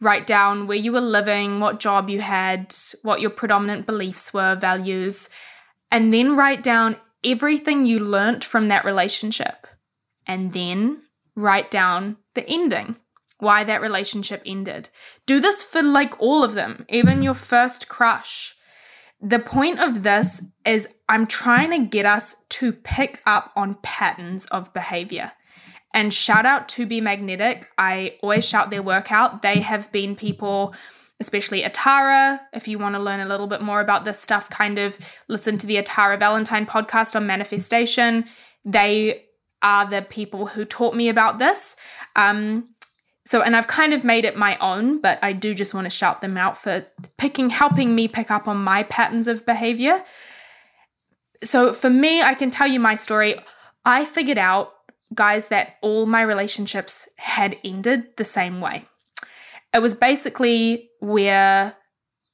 Write 0.00 0.26
down 0.26 0.66
where 0.66 0.76
you 0.76 0.92
were 0.92 1.00
living, 1.00 1.60
what 1.60 1.80
job 1.80 2.08
you 2.08 2.20
had, 2.20 2.74
what 3.02 3.20
your 3.20 3.30
predominant 3.30 3.86
beliefs 3.86 4.32
were, 4.32 4.54
values, 4.54 5.28
and 5.90 6.12
then 6.12 6.36
write 6.36 6.62
down 6.62 6.96
everything 7.24 7.86
you 7.86 7.98
learnt 7.98 8.44
from 8.44 8.68
that 8.68 8.84
relationship. 8.84 9.66
And 10.26 10.52
then 10.52 11.02
write 11.34 11.70
down 11.70 12.16
the 12.34 12.46
ending, 12.48 12.96
why 13.38 13.64
that 13.64 13.80
relationship 13.80 14.42
ended. 14.44 14.90
Do 15.26 15.40
this 15.40 15.62
for 15.62 15.82
like 15.82 16.20
all 16.20 16.44
of 16.44 16.54
them, 16.54 16.84
even 16.88 17.22
your 17.22 17.34
first 17.34 17.88
crush. 17.88 18.54
The 19.20 19.38
point 19.38 19.80
of 19.80 20.02
this 20.02 20.42
is 20.64 20.88
I'm 21.08 21.26
trying 21.26 21.70
to 21.70 21.88
get 21.88 22.06
us 22.06 22.36
to 22.50 22.72
pick 22.72 23.20
up 23.26 23.52
on 23.56 23.78
patterns 23.82 24.46
of 24.46 24.72
behavior. 24.72 25.32
And 25.94 26.12
shout 26.12 26.44
out 26.44 26.68
to 26.70 26.86
Be 26.86 27.00
Magnetic. 27.00 27.68
I 27.78 28.18
always 28.22 28.46
shout 28.46 28.70
their 28.70 28.82
work 28.82 29.10
out. 29.10 29.42
They 29.42 29.60
have 29.60 29.90
been 29.90 30.14
people 30.14 30.74
especially 31.20 31.62
Atara. 31.62 32.40
If 32.52 32.68
you 32.68 32.78
want 32.78 32.94
to 32.94 33.00
learn 33.00 33.20
a 33.20 33.26
little 33.26 33.46
bit 33.46 33.60
more 33.60 33.80
about 33.80 34.04
this 34.04 34.20
stuff, 34.20 34.48
kind 34.50 34.78
of 34.78 34.98
listen 35.28 35.58
to 35.58 35.66
the 35.66 35.76
Atara 35.76 36.18
Valentine 36.18 36.66
podcast 36.66 37.16
on 37.16 37.26
manifestation. 37.26 38.24
They 38.64 39.24
are 39.62 39.88
the 39.88 40.02
people 40.02 40.46
who 40.46 40.64
taught 40.64 40.94
me 40.94 41.08
about 41.08 41.38
this. 41.38 41.76
Um, 42.14 42.68
so, 43.24 43.42
and 43.42 43.56
I've 43.56 43.66
kind 43.66 43.92
of 43.92 44.04
made 44.04 44.24
it 44.24 44.36
my 44.36 44.56
own, 44.58 45.00
but 45.00 45.18
I 45.22 45.32
do 45.32 45.54
just 45.54 45.74
want 45.74 45.84
to 45.84 45.90
shout 45.90 46.20
them 46.20 46.36
out 46.36 46.56
for 46.56 46.86
picking, 47.18 47.50
helping 47.50 47.94
me 47.94 48.08
pick 48.08 48.30
up 48.30 48.48
on 48.48 48.56
my 48.56 48.84
patterns 48.84 49.28
of 49.28 49.44
behavior. 49.44 50.02
So, 51.44 51.72
for 51.72 51.90
me, 51.90 52.22
I 52.22 52.34
can 52.34 52.50
tell 52.50 52.66
you 52.66 52.80
my 52.80 52.94
story. 52.94 53.36
I 53.84 54.04
figured 54.04 54.38
out, 54.38 54.72
guys, 55.14 55.48
that 55.48 55.76
all 55.82 56.06
my 56.06 56.22
relationships 56.22 57.08
had 57.16 57.56
ended 57.62 58.16
the 58.16 58.24
same 58.24 58.60
way. 58.60 58.86
It 59.74 59.82
was 59.82 59.94
basically 59.94 60.87
where 61.00 61.76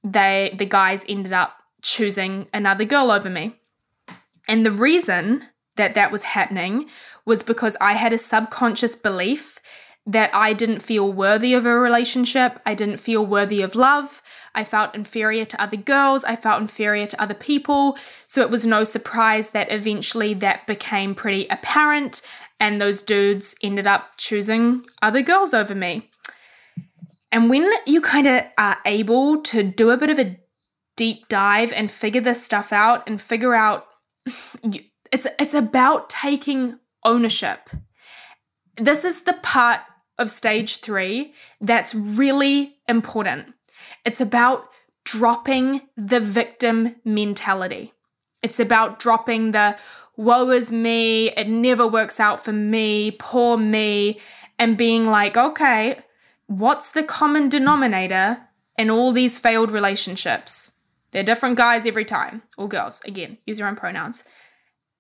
they, 0.02 0.54
the 0.58 0.66
guys 0.66 1.04
ended 1.08 1.32
up 1.32 1.56
choosing 1.82 2.46
another 2.52 2.84
girl 2.84 3.10
over 3.10 3.30
me. 3.30 3.56
And 4.48 4.64
the 4.64 4.72
reason 4.72 5.44
that 5.76 5.94
that 5.94 6.12
was 6.12 6.22
happening 6.22 6.88
was 7.24 7.42
because 7.42 7.76
I 7.80 7.94
had 7.94 8.12
a 8.12 8.18
subconscious 8.18 8.94
belief 8.94 9.60
that 10.06 10.30
I 10.34 10.52
didn't 10.52 10.82
feel 10.82 11.10
worthy 11.10 11.54
of 11.54 11.64
a 11.64 11.74
relationship. 11.74 12.60
I 12.66 12.74
didn't 12.74 12.98
feel 12.98 13.24
worthy 13.24 13.62
of 13.62 13.74
love. 13.74 14.22
I 14.54 14.62
felt 14.62 14.94
inferior 14.94 15.46
to 15.46 15.60
other 15.60 15.78
girls. 15.78 16.24
I 16.24 16.36
felt 16.36 16.60
inferior 16.60 17.06
to 17.06 17.22
other 17.22 17.34
people. 17.34 17.96
So 18.26 18.42
it 18.42 18.50
was 18.50 18.66
no 18.66 18.84
surprise 18.84 19.50
that 19.50 19.72
eventually 19.72 20.34
that 20.34 20.66
became 20.66 21.14
pretty 21.14 21.46
apparent 21.48 22.20
and 22.60 22.80
those 22.80 23.02
dudes 23.02 23.54
ended 23.62 23.86
up 23.86 24.16
choosing 24.16 24.84
other 25.02 25.22
girls 25.22 25.54
over 25.54 25.74
me. 25.74 26.10
And 27.34 27.50
when 27.50 27.68
you 27.84 28.00
kind 28.00 28.28
of 28.28 28.44
are 28.56 28.78
able 28.86 29.42
to 29.42 29.64
do 29.64 29.90
a 29.90 29.96
bit 29.96 30.08
of 30.08 30.20
a 30.20 30.38
deep 30.96 31.26
dive 31.26 31.72
and 31.72 31.90
figure 31.90 32.20
this 32.20 32.44
stuff 32.44 32.72
out 32.72 33.02
and 33.08 33.20
figure 33.20 33.54
out 33.54 33.88
it's 35.10 35.26
it's 35.40 35.52
about 35.52 36.08
taking 36.08 36.78
ownership. 37.04 37.68
This 38.76 39.04
is 39.04 39.22
the 39.22 39.32
part 39.32 39.80
of 40.16 40.30
stage 40.30 40.76
3 40.76 41.34
that's 41.60 41.92
really 41.92 42.76
important. 42.88 43.52
It's 44.04 44.20
about 44.20 44.68
dropping 45.04 45.80
the 45.96 46.20
victim 46.20 46.94
mentality. 47.04 47.92
It's 48.44 48.60
about 48.60 49.00
dropping 49.00 49.50
the 49.50 49.76
woe 50.16 50.50
is 50.50 50.70
me, 50.70 51.30
it 51.32 51.48
never 51.48 51.84
works 51.84 52.20
out 52.20 52.44
for 52.44 52.52
me, 52.52 53.10
poor 53.18 53.56
me, 53.56 54.20
and 54.56 54.78
being 54.78 55.08
like, 55.08 55.36
okay, 55.36 55.98
what's 56.46 56.90
the 56.92 57.02
common 57.02 57.48
denominator 57.48 58.38
in 58.76 58.90
all 58.90 59.12
these 59.12 59.38
failed 59.38 59.70
relationships? 59.70 60.72
They're 61.10 61.22
different 61.22 61.56
guys 61.56 61.86
every 61.86 62.04
time, 62.04 62.42
or 62.58 62.68
girls. 62.68 63.00
Again, 63.04 63.38
use 63.46 63.58
your 63.58 63.68
own 63.68 63.76
pronouns. 63.76 64.24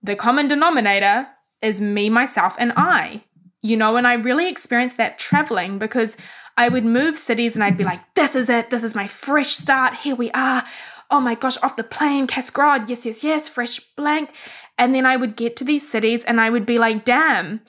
The 0.02 0.14
common 0.14 0.48
denominator 0.48 1.26
is 1.60 1.80
me, 1.80 2.08
myself, 2.08 2.54
and 2.58 2.72
I. 2.76 3.24
You 3.62 3.76
know, 3.76 3.96
and 3.96 4.06
I 4.06 4.14
really 4.14 4.48
experienced 4.48 4.98
that 4.98 5.18
traveling 5.18 5.78
because 5.78 6.16
I 6.56 6.68
would 6.68 6.84
move 6.84 7.18
cities 7.18 7.56
and 7.56 7.64
I'd 7.64 7.78
be 7.78 7.84
like, 7.84 8.00
this 8.14 8.36
is 8.36 8.48
it. 8.50 8.70
This 8.70 8.84
is 8.84 8.94
my 8.94 9.06
fresh 9.06 9.56
start. 9.56 9.94
Here 9.94 10.14
we 10.14 10.30
are. 10.32 10.62
Oh 11.10 11.20
my 11.20 11.34
gosh, 11.34 11.56
off 11.62 11.76
the 11.76 11.82
plane, 11.82 12.26
Cass 12.26 12.50
Grodd. 12.50 12.88
Yes, 12.88 13.06
yes, 13.06 13.24
yes, 13.24 13.48
fresh 13.48 13.80
blank. 13.96 14.30
And 14.78 14.94
then 14.94 15.06
I 15.06 15.16
would 15.16 15.36
get 15.36 15.56
to 15.56 15.64
these 15.64 15.88
cities 15.88 16.24
and 16.24 16.40
I 16.40 16.50
would 16.50 16.66
be 16.66 16.78
like, 16.78 17.04
damn, 17.04 17.60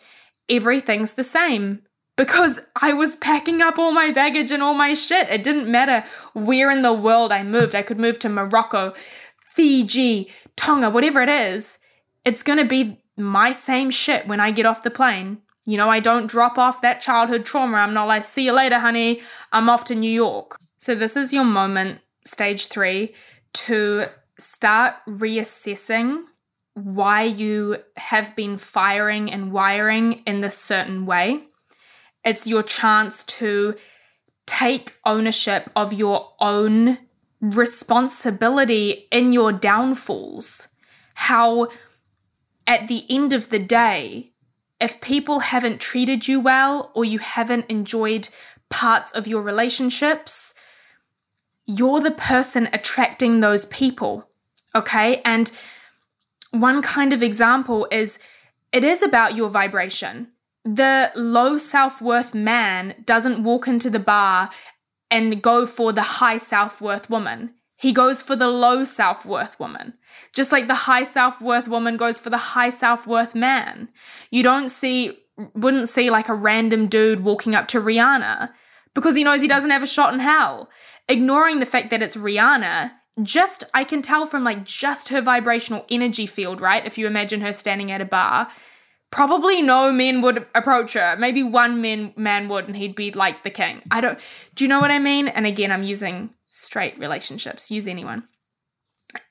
everything's 0.49 1.13
the 1.13 1.23
same 1.23 1.81
because 2.15 2.61
I 2.81 2.93
was 2.93 3.15
packing 3.17 3.61
up 3.61 3.77
all 3.77 3.91
my 3.91 4.11
baggage 4.11 4.51
and 4.51 4.63
all 4.63 4.73
my 4.73 4.93
shit. 4.93 5.29
It 5.29 5.43
didn't 5.43 5.69
matter 5.69 6.05
where 6.33 6.71
in 6.71 6.81
the 6.81 6.93
world 6.93 7.31
I 7.31 7.43
moved. 7.43 7.75
I 7.75 7.81
could 7.81 7.99
move 7.99 8.19
to 8.19 8.29
Morocco, 8.29 8.93
Fiji, 9.53 10.31
Tonga, 10.55 10.89
whatever 10.89 11.21
it 11.21 11.29
is. 11.29 11.79
It's 12.23 12.43
going 12.43 12.59
to 12.59 12.65
be 12.65 13.01
my 13.17 13.51
same 13.51 13.89
shit 13.89 14.27
when 14.27 14.39
I 14.39 14.51
get 14.51 14.65
off 14.65 14.83
the 14.83 14.91
plane. 14.91 15.39
You 15.65 15.77
know, 15.77 15.89
I 15.89 15.99
don't 15.99 16.27
drop 16.27 16.57
off 16.57 16.81
that 16.81 17.01
childhood 17.01 17.43
trauma. 17.43 17.77
I'm 17.77 17.93
not 17.93 18.07
like, 18.07 18.23
see 18.23 18.45
you 18.45 18.53
later, 18.53 18.79
honey. 18.79 19.21
I'm 19.51 19.69
off 19.69 19.83
to 19.85 19.95
New 19.95 20.11
York. 20.11 20.57
So, 20.77 20.93
this 20.93 21.15
is 21.15 21.33
your 21.33 21.43
moment, 21.43 22.01
stage 22.25 22.67
three, 22.67 23.15
to 23.53 24.07
start 24.37 24.95
reassessing 25.07 26.23
why 26.75 27.23
you 27.23 27.77
have 27.97 28.35
been 28.35 28.57
firing 28.57 29.31
and 29.31 29.51
wiring 29.51 30.23
in 30.27 30.41
this 30.41 30.57
certain 30.57 31.05
way 31.05 31.45
it's 32.25 32.47
your 32.47 32.63
chance 32.63 33.23
to 33.23 33.75
take 34.45 34.95
ownership 35.05 35.69
of 35.75 35.93
your 35.93 36.33
own 36.39 36.97
responsibility 37.39 39.07
in 39.11 39.31
your 39.31 39.51
downfalls. 39.51 40.69
How, 41.13 41.69
at 42.67 42.87
the 42.87 43.05
end 43.09 43.31
of 43.31 43.49
the 43.49 43.59
day, 43.59 44.33
if 44.81 44.99
people 44.99 45.39
haven't 45.39 45.79
treated 45.79 46.27
you 46.27 46.39
well 46.39 46.91
or 46.95 47.05
you 47.05 47.19
haven't 47.19 47.65
enjoyed 47.69 48.27
parts 48.69 49.11
of 49.11 49.27
your 49.27 49.41
relationships, 49.41 50.53
you're 51.65 52.01
the 52.01 52.11
person 52.11 52.67
attracting 52.73 53.39
those 53.39 53.65
people. 53.65 54.27
Okay. 54.73 55.21
And 55.23 55.51
one 56.51 56.81
kind 56.81 57.13
of 57.13 57.23
example 57.23 57.87
is 57.91 58.19
it 58.71 58.83
is 58.83 59.01
about 59.01 59.35
your 59.35 59.49
vibration 59.49 60.27
the 60.65 61.11
low 61.15 61.57
self 61.59 62.01
worth 62.01 62.33
man 62.33 62.95
doesn't 63.05 63.43
walk 63.43 63.67
into 63.67 63.89
the 63.89 63.99
bar 63.99 64.49
and 65.11 65.41
go 65.41 65.65
for 65.65 65.93
the 65.93 66.01
high 66.01 66.37
self 66.37 66.81
worth 66.81 67.09
woman. 67.09 67.53
He 67.77 67.91
goes 67.91 68.21
for 68.21 68.35
the 68.35 68.47
low 68.47 68.83
self 68.83 69.25
worth 69.25 69.59
woman. 69.59 69.93
Just 70.33 70.51
like 70.51 70.67
the 70.67 70.73
high 70.73 71.03
self 71.03 71.39
worth 71.39 71.67
woman 71.67 71.97
goes 71.97 72.19
for 72.19 72.31
the 72.31 72.37
high 72.37 72.71
self 72.71 73.05
worth 73.05 73.35
man. 73.35 73.89
You 74.31 74.41
don't 74.41 74.69
see, 74.69 75.19
wouldn't 75.53 75.87
see 75.87 76.09
like 76.09 76.29
a 76.29 76.33
random 76.33 76.87
dude 76.87 77.23
walking 77.23 77.53
up 77.53 77.67
to 77.69 77.81
Rihanna 77.81 78.49
because 78.95 79.15
he 79.15 79.23
knows 79.23 79.41
he 79.41 79.47
doesn't 79.47 79.71
have 79.71 79.83
a 79.83 79.87
shot 79.87 80.13
in 80.13 80.19
hell. 80.19 80.69
Ignoring 81.07 81.59
the 81.59 81.65
fact 81.67 81.91
that 81.91 82.01
it's 82.01 82.15
Rihanna, 82.15 82.91
just, 83.21 83.63
I 83.73 83.83
can 83.83 84.01
tell 84.01 84.25
from 84.25 84.43
like 84.43 84.63
just 84.63 85.09
her 85.09 85.21
vibrational 85.21 85.85
energy 85.89 86.25
field, 86.25 86.59
right? 86.59 86.85
If 86.85 86.97
you 86.97 87.05
imagine 87.05 87.41
her 87.41 87.53
standing 87.53 87.91
at 87.91 88.01
a 88.01 88.05
bar, 88.05 88.49
probably 89.15 89.61
no 89.61 89.93
men 89.93 90.21
would 90.21 90.45
approach 90.53 90.91
her. 90.91 91.15
Maybe 91.17 91.41
one 91.41 91.79
man 91.79 92.13
man 92.17 92.49
would, 92.49 92.67
and 92.67 92.75
he'd 92.75 92.95
be 92.95 93.11
like 93.11 93.43
the 93.43 93.49
king. 93.49 93.81
I 93.89 94.01
don't. 94.01 94.19
Do 94.55 94.65
you 94.65 94.67
know 94.67 94.81
what 94.81 94.91
I 94.91 94.99
mean? 94.99 95.29
And 95.29 95.45
again, 95.45 95.71
I'm 95.71 95.83
using 95.83 96.31
straight 96.49 96.99
relationships. 96.99 97.71
Use 97.71 97.87
anyone. 97.87 98.27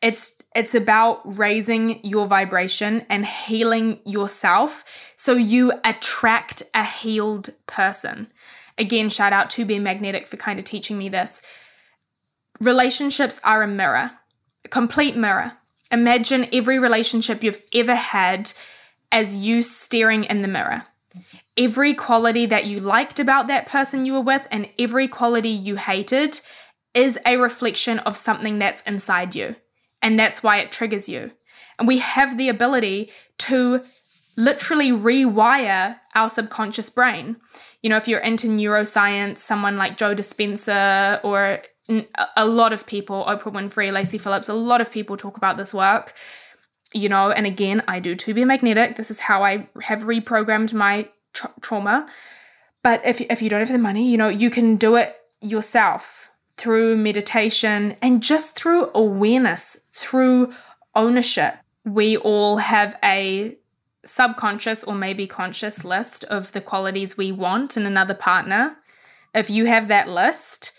It's 0.01 0.41
it's 0.55 0.75
about 0.75 1.21
raising 1.39 2.03
your 2.03 2.27
vibration 2.27 3.05
and 3.11 3.27
healing 3.27 3.99
yourself 4.07 4.85
so 5.17 5.35
you 5.35 5.73
attract 5.85 6.63
a 6.73 6.83
healed 6.83 7.51
person. 7.67 8.33
Again, 8.79 9.11
shout 9.11 9.35
out 9.35 9.51
to 9.51 9.67
Be 9.67 9.79
Magnetic 9.79 10.27
for 10.27 10.39
kind 10.39 10.59
of 10.59 10.65
teaching 10.65 10.97
me 10.97 11.11
this. 11.11 11.43
Relationships 12.59 13.39
are 13.45 13.63
a 13.63 13.69
mirror, 13.69 14.13
a 14.65 14.69
complete 14.69 15.15
mirror. 15.15 15.53
Imagine 15.91 16.49
every 16.55 16.79
relationship 16.79 17.45
you've 17.45 17.63
ever 17.75 17.95
had 17.95 18.51
as 19.15 19.39
you 19.39 19.63
staring 19.63 20.25
in 20.25 20.43
the 20.43 20.49
mirror. 20.49 20.83
Every 21.57 21.95
quality 21.95 22.47
that 22.47 22.67
you 22.67 22.81
liked 22.81 23.21
about 23.21 23.47
that 23.47 23.67
person 23.67 24.05
you 24.05 24.13
were 24.13 24.21
with 24.21 24.43
and 24.51 24.69
every 24.77 25.07
quality 25.07 25.51
you 25.51 25.77
hated 25.77 26.41
is 26.95 27.17
a 27.25 27.37
reflection 27.37 28.01
of 28.01 28.17
something 28.17 28.59
that's 28.59 28.83
inside 28.83 29.37
you. 29.37 29.55
And 30.03 30.19
that's 30.19 30.43
why 30.43 30.59
it 30.59 30.73
triggers 30.73 31.09
you. 31.09 31.31
And 31.79 31.87
we 31.87 31.99
have 31.99 32.37
the 32.37 32.49
ability 32.49 33.13
to 33.39 33.85
literally 34.37 34.91
rewire 34.91 36.01
our 36.17 36.29
subconscious 36.29 36.91
brain. 36.91 37.37
You 37.83 37.91
know, 37.91 37.97
if 37.97 38.09
you're 38.09 38.19
into 38.19 38.49
neuroscience, 38.49 39.39
someone 39.39 39.77
like 39.77 39.97
Joe 39.97 40.17
Dispenza 40.17 41.21
or 41.23 41.63
a 42.37 42.47
lot 42.47 42.73
of 42.73 42.85
people, 42.85 43.25
Oprah 43.29 43.53
Winfrey, 43.53 43.93
Lacy 43.93 44.19
Phillips, 44.19 44.49
a 44.49 44.55
lot 44.55 44.81
of 44.81 44.91
people 44.91 45.17
talk 45.17 45.37
about 45.37 45.57
this 45.57 45.73
work 45.73 46.15
you 46.95 47.09
know, 47.09 47.31
and 47.31 47.45
again, 47.47 47.83
I 47.89 48.01
do 48.01 48.15
to 48.15 48.33
be 48.33 48.45
magnetic. 48.45 48.97
This 48.97 49.11
is 49.11 49.21
how 49.21 49.43
I 49.43 49.69
have 49.83 50.03
reprogrammed 50.03 50.73
my 50.73 51.09
tra- 51.33 51.53
trauma. 51.61 52.09
But 52.83 53.05
if, 53.05 53.21
if 53.21 53.43
you 53.43 53.51
don't 53.51 53.61
have 53.61 53.69
the 53.69 53.79
money, 53.79 54.09
you 54.09 54.17
know, 54.17 54.29
you 54.29 54.49
can 54.49 54.77
do 54.77 54.95
it 54.97 55.17
yourself 55.41 56.31
through 56.57 56.97
meditation 56.97 57.97
and 58.01 58.23
just 58.23 58.55
through 58.55 58.91
awareness, 58.95 59.77
through 59.91 60.53
ownership. 60.95 61.57
We 61.85 62.17
all 62.17 62.59
have 62.59 62.97
a 63.03 63.59
subconscious 64.05 64.85
or 64.85 64.95
maybe 64.95 65.27
conscious 65.27 65.85
list 65.85 66.25
of 66.25 66.53
the 66.53 66.61
qualities 66.61 67.17
we 67.17 67.33
want 67.33 67.77
in 67.77 67.87
another 67.87 68.15
partner. 68.15 68.77
If 69.35 69.51
you 69.51 69.67
have 69.67 69.89
that 69.89 70.09
list, 70.09 70.73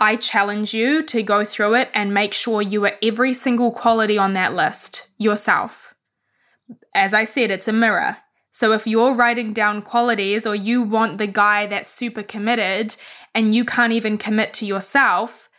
I 0.00 0.16
challenge 0.16 0.72
you 0.72 1.02
to 1.04 1.22
go 1.22 1.44
through 1.44 1.74
it 1.74 1.90
and 1.92 2.14
make 2.14 2.32
sure 2.32 2.62
you 2.62 2.84
are 2.86 2.96
every 3.02 3.34
single 3.34 3.70
quality 3.70 4.16
on 4.16 4.32
that 4.32 4.54
list 4.54 5.08
yourself. 5.18 5.94
As 6.94 7.12
I 7.12 7.24
said, 7.24 7.50
it's 7.50 7.68
a 7.68 7.72
mirror. 7.72 8.16
So 8.52 8.72
if 8.72 8.86
you're 8.86 9.14
writing 9.14 9.52
down 9.52 9.82
qualities 9.82 10.46
or 10.46 10.54
you 10.54 10.82
want 10.82 11.18
the 11.18 11.26
guy 11.26 11.66
that's 11.66 11.88
super 11.88 12.22
committed 12.22 12.96
and 13.34 13.54
you 13.54 13.64
can't 13.64 13.92
even 13.92 14.18
commit 14.18 14.54
to 14.54 14.66
yourself, 14.66 15.50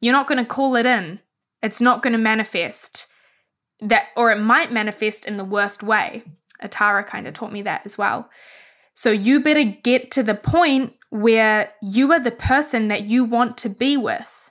you're 0.00 0.12
not 0.12 0.28
going 0.28 0.38
to 0.38 0.44
call 0.44 0.76
it 0.76 0.86
in. 0.86 1.18
It's 1.62 1.80
not 1.80 2.02
going 2.02 2.12
to 2.12 2.18
manifest. 2.18 3.06
That 3.80 4.04
or 4.16 4.30
it 4.30 4.40
might 4.40 4.72
manifest 4.72 5.24
in 5.24 5.38
the 5.38 5.44
worst 5.44 5.82
way. 5.82 6.22
Atara 6.62 7.06
kind 7.06 7.26
of 7.26 7.34
taught 7.34 7.52
me 7.52 7.62
that 7.62 7.82
as 7.84 7.98
well. 7.98 8.30
So 8.94 9.10
you 9.10 9.40
better 9.40 9.64
get 9.64 10.10
to 10.12 10.22
the 10.22 10.34
point 10.34 10.94
where 11.20 11.72
you 11.82 12.12
are 12.12 12.20
the 12.20 12.30
person 12.30 12.88
that 12.88 13.04
you 13.04 13.24
want 13.24 13.56
to 13.58 13.68
be 13.68 13.96
with. 13.96 14.50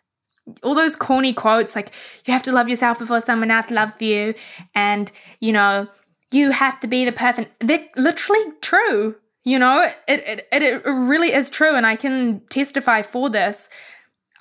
All 0.61 0.75
those 0.75 0.95
corny 0.95 1.33
quotes 1.33 1.75
like, 1.75 1.91
you 2.25 2.33
have 2.33 2.43
to 2.43 2.51
love 2.51 2.69
yourself 2.69 2.99
before 2.99 3.21
someone 3.25 3.51
else 3.51 3.71
loves 3.71 3.99
you, 4.01 4.35
and, 4.73 5.11
you 5.39 5.51
know, 5.51 5.87
you 6.31 6.51
have 6.51 6.79
to 6.81 6.87
be 6.87 7.05
the 7.05 7.11
person. 7.11 7.47
They're 7.59 7.87
literally 7.95 8.43
true. 8.61 9.15
You 9.43 9.59
know, 9.59 9.91
it, 10.07 10.47
it, 10.51 10.63
it, 10.63 10.85
really 10.85 11.31
is 11.31 11.49
true. 11.49 11.75
And 11.75 11.85
I 11.85 11.95
can 11.95 12.41
testify 12.49 13.03
for 13.03 13.29
this. 13.29 13.69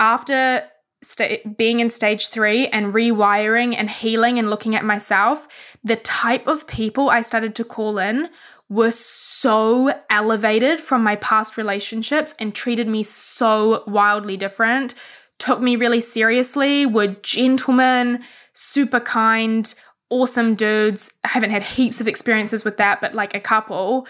After 0.01 0.65
st- 1.03 1.57
being 1.57 1.81
in 1.81 1.91
stage 1.91 2.29
three 2.29 2.69
and 2.69 2.95
rewiring 2.95 3.75
and 3.77 3.91
healing 3.91 4.39
and 4.39 4.49
looking 4.49 4.75
at 4.75 4.85
myself, 4.85 5.47
the 5.85 5.97
type 5.97 6.47
of 6.47 6.67
people 6.67 7.11
I 7.11 7.21
started 7.21 7.55
to 7.57 7.65
call 7.65 7.99
in 7.99 8.31
were 8.75 8.91
so 8.91 9.93
elevated 10.11 10.81
from 10.81 11.03
my 11.03 11.15
past 11.17 11.57
relationships 11.57 12.35
and 12.41 12.55
treated 12.55 12.89
me 12.89 13.05
so 13.05 13.85
wildly 13.87 14.37
different, 14.37 14.95
took 15.39 15.61
me 15.61 15.77
really 15.77 16.01
seriously, 16.01 16.85
were 16.85 17.09
gentlemen, 17.23 18.25
super 18.53 18.99
kind, 18.99 19.73
awesome 20.11 20.57
dudes. 20.57 21.13
I 21.23 21.29
haven't 21.29 21.51
had 21.51 21.63
heaps 21.63 22.01
of 22.01 22.09
experiences 22.09 22.65
with 22.65 22.77
that, 22.79 23.01
but 23.01 23.15
like 23.15 23.35
a 23.35 23.41
couple. 23.41 24.09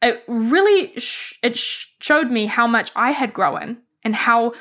It 0.00 0.24
really 0.26 0.98
sh- 0.98 1.38
it 1.42 1.56
sh- 1.56 1.88
showed 2.00 2.30
me 2.30 2.46
how 2.46 2.66
much 2.66 2.90
I 2.96 3.10
had 3.10 3.34
grown 3.34 3.78
and 4.02 4.14
how 4.14 4.54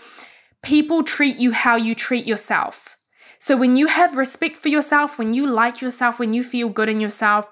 people 0.61 1.03
treat 1.03 1.37
you 1.37 1.51
how 1.51 1.77
you 1.77 1.95
treat 1.95 2.25
yourself. 2.25 2.97
So 3.39 3.55
when 3.55 3.77
you 3.77 3.87
have 3.87 4.17
respect 4.17 4.57
for 4.57 4.67
yourself, 4.67 5.17
when 5.17 5.33
you 5.33 5.47
like 5.47 5.79
yourself, 5.79 6.19
when 6.19 6.33
you 6.33 6.43
feel 6.43 6.69
good 6.69 6.89
in 6.89 6.99
yourself, 6.99 7.47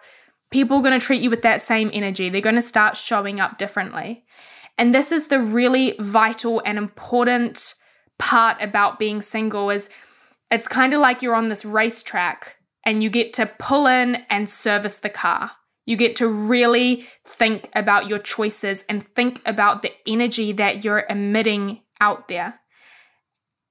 people 0.56 0.78
are 0.78 0.82
going 0.82 0.98
to 0.98 1.06
treat 1.06 1.22
you 1.22 1.30
with 1.30 1.42
that 1.42 1.62
same 1.62 1.92
energy. 1.92 2.30
They're 2.30 2.40
going 2.40 2.56
to 2.56 2.62
start 2.62 2.96
showing 2.96 3.42
up 3.42 3.58
differently. 3.58 4.24
And 4.78 4.96
this 4.96 5.12
is 5.12 5.28
the 5.28 5.42
really 5.42 5.98
vital 6.00 6.62
and 6.66 6.78
important 6.78 7.74
part 8.20 8.56
about 8.62 8.98
being 8.98 9.22
single 9.22 9.70
is 9.70 9.90
it's 10.50 10.70
kind 10.70 10.94
of 10.94 11.02
like 11.02 11.22
you're 11.22 11.36
on 11.36 11.50
this 11.50 11.66
racetrack 11.66 12.56
and 12.86 13.04
you 13.04 13.10
get 13.10 13.34
to 13.34 13.48
pull 13.60 13.86
in 13.86 14.24
and 14.30 14.50
service 14.50 15.00
the 15.00 15.10
car. 15.10 15.52
You 15.86 15.98
get 15.98 16.16
to 16.18 16.28
really 16.30 17.06
think 17.28 17.70
about 17.76 18.08
your 18.08 18.20
choices 18.20 18.86
and 18.88 19.06
think 19.14 19.42
about 19.46 19.82
the 19.82 19.92
energy 20.08 20.54
that 20.54 20.86
you're 20.86 21.06
emitting 21.10 21.82
out 22.00 22.30
there. 22.30 22.62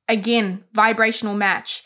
Again, 0.06 0.64
vibrational 0.74 1.34
match. 1.34 1.82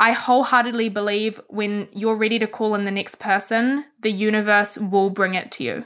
I 0.00 0.12
wholeheartedly 0.12 0.90
believe 0.90 1.40
when 1.48 1.88
you're 1.92 2.16
ready 2.16 2.38
to 2.38 2.46
call 2.46 2.74
in 2.74 2.84
the 2.84 2.90
next 2.90 3.16
person, 3.16 3.84
the 4.00 4.12
universe 4.12 4.78
will 4.78 5.10
bring 5.10 5.34
it 5.34 5.50
to 5.52 5.64
you. 5.64 5.84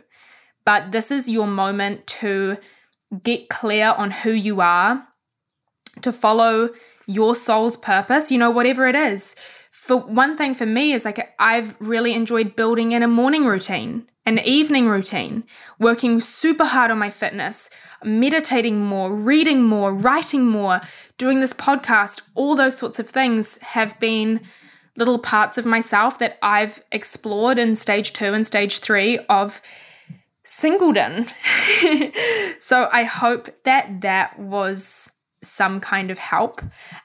But 0.65 0.93
this 0.93 1.11
is 1.11 1.29
your 1.29 1.47
moment 1.47 2.07
to 2.19 2.59
get 3.23 3.49
clear 3.49 3.95
on 3.97 4.11
who 4.11 4.31
you 4.31 4.61
are, 4.61 5.07
to 6.03 6.13
follow 6.13 6.71
your 7.07 7.35
soul's 7.35 7.77
purpose, 7.77 8.31
you 8.31 8.39
know, 8.39 8.51
whatever 8.51 8.87
it 8.87 8.95
is. 8.95 9.35
For 9.71 9.97
one 9.97 10.37
thing 10.37 10.55
for 10.55 10.67
me 10.67 10.93
is 10.93 11.05
like 11.05 11.35
I've 11.39 11.75
really 11.81 12.15
enjoyed 12.15 12.55
building 12.55 12.93
in 12.93 13.03
a 13.03 13.09
morning 13.09 13.47
routine, 13.47 14.07
an 14.25 14.39
evening 14.41 14.89
routine, 14.89 15.45
working 15.79 16.21
super 16.21 16.65
hard 16.65 16.91
on 16.91 16.99
my 16.99 17.11
fitness, 17.11 17.69
meditating 18.05 18.85
more, 18.85 19.13
reading 19.13 19.63
more, 19.63 19.93
writing 19.93 20.47
more, 20.47 20.81
doing 21.19 21.41
this 21.41 21.53
podcast, 21.53 22.21
all 22.35 22.55
those 22.55 22.77
sorts 22.77 22.99
of 22.99 23.09
things 23.09 23.59
have 23.59 23.99
been 23.99 24.41
little 24.97 25.19
parts 25.19 25.59
of 25.59 25.67
myself 25.67 26.19
that 26.19 26.39
I've 26.43 26.83
explored 26.93 27.59
in 27.59 27.75
stage 27.75 28.13
two 28.13 28.33
and 28.35 28.47
stage 28.47 28.79
three 28.79 29.19
of 29.29 29.61
singledom. 30.45 31.29
so 32.61 32.89
I 32.93 33.05
hope 33.05 33.49
that 33.65 34.03
that 34.03 34.39
was 34.39 35.11
some 35.43 35.81
kind 35.81 36.11
of 36.11 36.19
help. 36.19 36.63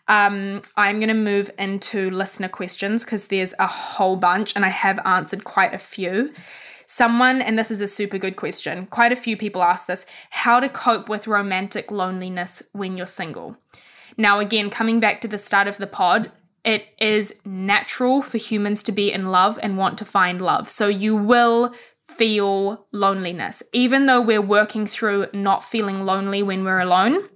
Um, 0.07 0.61
I'm 0.75 0.99
going 0.99 1.07
to 1.07 1.15
move 1.15 1.49
into 1.57 2.11
listener 2.11 2.49
questions 2.49 3.03
because 3.03 3.27
there's 3.27 3.53
a 3.57 3.67
whole 3.67 4.15
bunch 4.15 4.55
and 4.55 4.63
I 4.63 4.69
have 4.69 4.99
answered 5.05 5.43
quite 5.43 5.73
a 5.73 5.79
few. 5.79 6.33
Someone, 6.89 7.41
and 7.41 7.59
this 7.59 7.69
is 7.69 7.81
a 7.81 7.87
super 7.87 8.17
good 8.17 8.37
question, 8.37 8.87
quite 8.87 9.11
a 9.11 9.17
few 9.17 9.35
people 9.35 9.61
ask 9.61 9.87
this 9.87 10.05
how 10.29 10.61
to 10.61 10.69
cope 10.69 11.09
with 11.09 11.27
romantic 11.27 11.91
loneliness 11.91 12.63
when 12.71 12.95
you're 12.95 13.05
single. 13.05 13.57
Now, 14.17 14.39
again, 14.39 14.69
coming 14.69 15.01
back 15.01 15.19
to 15.21 15.27
the 15.27 15.37
start 15.37 15.67
of 15.67 15.77
the 15.77 15.85
pod, 15.85 16.31
it 16.63 16.87
is 16.97 17.35
natural 17.45 18.21
for 18.21 18.37
humans 18.37 18.83
to 18.83 18.93
be 18.93 19.11
in 19.11 19.31
love 19.31 19.59
and 19.61 19.77
want 19.77 19.97
to 19.97 20.05
find 20.05 20.41
love. 20.41 20.69
So 20.69 20.87
you 20.87 21.13
will 21.13 21.73
feel 22.01 22.87
loneliness. 22.93 23.61
Even 23.73 24.05
though 24.05 24.21
we're 24.21 24.41
working 24.41 24.85
through 24.85 25.27
not 25.33 25.65
feeling 25.65 26.05
lonely 26.05 26.41
when 26.41 26.63
we're 26.63 26.79
alone, 26.79 27.27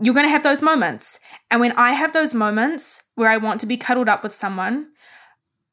you're 0.00 0.14
going 0.14 0.26
to 0.26 0.30
have 0.30 0.44
those 0.44 0.62
moments. 0.62 1.18
And 1.50 1.60
when 1.60 1.72
I 1.72 1.92
have 1.92 2.12
those 2.12 2.32
moments 2.32 3.02
where 3.16 3.28
I 3.28 3.38
want 3.38 3.58
to 3.60 3.66
be 3.66 3.76
cuddled 3.76 4.08
up 4.08 4.22
with 4.22 4.34
someone, 4.34 4.86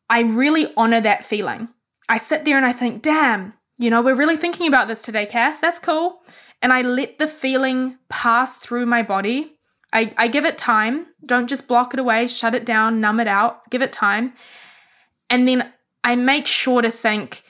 I 0.10 0.22
really 0.22 0.74
honor 0.76 1.02
that 1.02 1.24
feeling. 1.24 1.70
I 2.08 2.18
sit 2.18 2.46
there 2.46 2.58
and 2.58 2.66
I 2.66 2.74
think, 2.74 3.02
damn, 3.02 3.54
you 3.78 3.90
know, 3.90 4.02
we're 4.02 4.16
really 4.16 4.38
thinking 4.38 4.68
about 4.68 4.88
this 4.88 5.02
today, 5.02 5.26
Cass. 5.26 5.60
That's 5.60 5.80
cool. 5.80 6.20
And 6.62 6.72
I 6.72 6.82
let 6.82 7.18
the 7.18 7.28
feeling 7.28 7.98
pass 8.10 8.58
through 8.58 8.86
my 8.86 9.02
body. 9.02 9.58
I, 9.92 10.14
I 10.18 10.28
give 10.28 10.46
it 10.46 10.58
time. 10.58 11.08
Don't 11.26 11.48
just 11.48 11.68
block 11.68 11.94
it 11.94 12.00
away, 12.00 12.28
shut 12.28 12.56
it 12.56 12.66
down, 12.66 13.02
numb 13.02 13.20
it 13.20 13.28
out, 13.28 13.70
give 13.70 13.82
it 13.82 13.92
time. 13.92 14.34
And 15.30 15.48
then 15.48 15.72
I 16.04 16.16
make 16.16 16.46
sure 16.46 16.82
to 16.82 16.92
think 16.92 17.44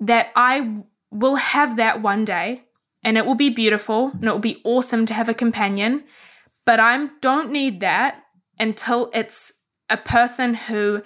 that 0.00 0.28
I 0.34 0.82
will 1.10 1.36
have 1.36 1.76
that 1.76 2.02
one 2.02 2.24
day 2.24 2.64
and 3.04 3.16
it 3.16 3.26
will 3.26 3.34
be 3.34 3.50
beautiful 3.50 4.10
and 4.14 4.24
it 4.24 4.32
will 4.32 4.38
be 4.38 4.60
awesome 4.64 5.06
to 5.06 5.14
have 5.14 5.28
a 5.28 5.34
companion. 5.34 6.04
But 6.66 6.80
I 6.80 7.06
don't 7.20 7.52
need 7.52 7.80
that 7.80 8.22
until 8.58 9.10
it's 9.14 9.52
a 9.88 9.96
person 9.96 10.54
who 10.54 11.02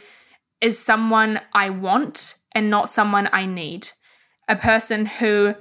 is 0.61 0.79
someone 0.79 1.41
I 1.53 1.71
want 1.71 2.35
and 2.53 2.71
not 2.71 2.89
someone 2.89 3.29
I 3.33 3.47
need. 3.47 3.89
A 4.49 4.57
person 4.57 5.07
who 5.07 5.55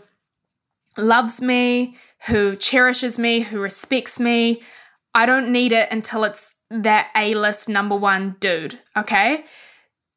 loves 0.98 1.42
me, 1.42 1.98
who 2.28 2.56
cherishes 2.56 3.18
me, 3.20 3.42
who 3.42 3.60
respects 3.60 4.20
me. 4.20 4.62
I 5.14 5.26
don't 5.26 5.52
need 5.52 5.72
it 5.72 5.90
until 5.92 6.24
it's 6.24 6.54
that 6.70 7.10
A 7.16 7.34
list 7.34 7.70
number 7.70 7.96
one 7.96 8.36
dude, 8.40 8.80
okay? 8.96 9.46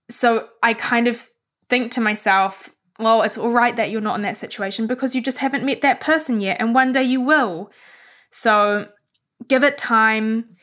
So 0.08 0.48
I 0.62 0.74
kind 0.74 1.06
of 1.06 1.28
think 1.68 1.92
to 1.92 2.00
myself, 2.00 2.70
well, 2.98 3.22
it's 3.22 3.38
all 3.38 3.50
right 3.50 3.74
that 3.76 3.90
you're 3.90 4.00
not 4.00 4.16
in 4.16 4.22
that 4.22 4.36
situation 4.36 4.86
because 4.86 5.14
you 5.14 5.22
just 5.22 5.38
haven't 5.38 5.64
met 5.64 5.80
that 5.80 6.00
person 6.00 6.40
yet, 6.40 6.58
and 6.60 6.74
one 6.74 6.92
day 6.92 7.04
you 7.04 7.20
will. 7.20 7.70
So 8.30 8.88
give 9.48 9.64
it 9.64 9.78
time, 9.78 10.56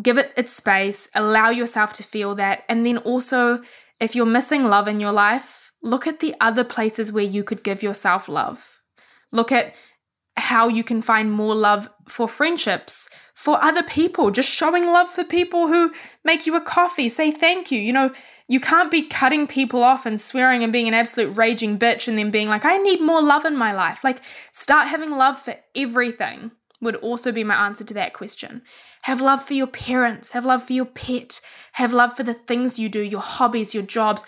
give 0.00 0.18
it 0.18 0.32
its 0.36 0.54
space, 0.54 1.08
allow 1.14 1.50
yourself 1.50 1.92
to 1.94 2.02
feel 2.02 2.34
that. 2.36 2.64
And 2.68 2.86
then 2.86 2.98
also, 2.98 3.60
if 4.00 4.14
you're 4.14 4.26
missing 4.26 4.64
love 4.64 4.88
in 4.88 5.00
your 5.00 5.12
life, 5.12 5.70
look 5.82 6.06
at 6.06 6.20
the 6.20 6.34
other 6.40 6.64
places 6.64 7.12
where 7.12 7.24
you 7.24 7.44
could 7.44 7.62
give 7.62 7.82
yourself 7.82 8.28
love. 8.28 8.82
Look 9.32 9.52
at 9.52 9.74
how 10.36 10.68
you 10.68 10.84
can 10.84 11.00
find 11.00 11.32
more 11.32 11.54
love 11.54 11.88
for 12.08 12.28
friendships, 12.28 13.08
for 13.34 13.62
other 13.64 13.82
people, 13.82 14.30
just 14.30 14.50
showing 14.50 14.86
love 14.86 15.08
for 15.08 15.24
people 15.24 15.66
who 15.66 15.92
make 16.24 16.46
you 16.46 16.54
a 16.54 16.60
coffee, 16.60 17.08
say 17.08 17.30
thank 17.30 17.70
you. 17.70 17.78
You 17.78 17.92
know, 17.92 18.12
you 18.46 18.60
can't 18.60 18.90
be 18.90 19.02
cutting 19.02 19.46
people 19.46 19.82
off 19.82 20.04
and 20.04 20.20
swearing 20.20 20.62
and 20.62 20.72
being 20.72 20.88
an 20.88 20.94
absolute 20.94 21.36
raging 21.36 21.78
bitch 21.78 22.06
and 22.06 22.18
then 22.18 22.30
being 22.30 22.48
like, 22.48 22.64
I 22.64 22.76
need 22.76 23.00
more 23.00 23.22
love 23.22 23.44
in 23.46 23.56
my 23.56 23.72
life. 23.72 24.04
Like, 24.04 24.20
start 24.52 24.88
having 24.88 25.10
love 25.10 25.38
for 25.38 25.56
everything, 25.74 26.50
would 26.80 26.96
also 26.96 27.32
be 27.32 27.42
my 27.44 27.54
answer 27.54 27.84
to 27.84 27.94
that 27.94 28.12
question. 28.12 28.62
Have 29.02 29.20
love 29.20 29.42
for 29.42 29.54
your 29.54 29.66
parents, 29.66 30.32
have 30.32 30.44
love 30.44 30.64
for 30.64 30.72
your 30.72 30.84
pet, 30.84 31.40
have 31.72 31.92
love 31.92 32.16
for 32.16 32.22
the 32.22 32.34
things 32.34 32.78
you 32.78 32.88
do, 32.88 33.00
your 33.00 33.20
hobbies, 33.20 33.72
your 33.74 33.84
jobs. 33.84 34.24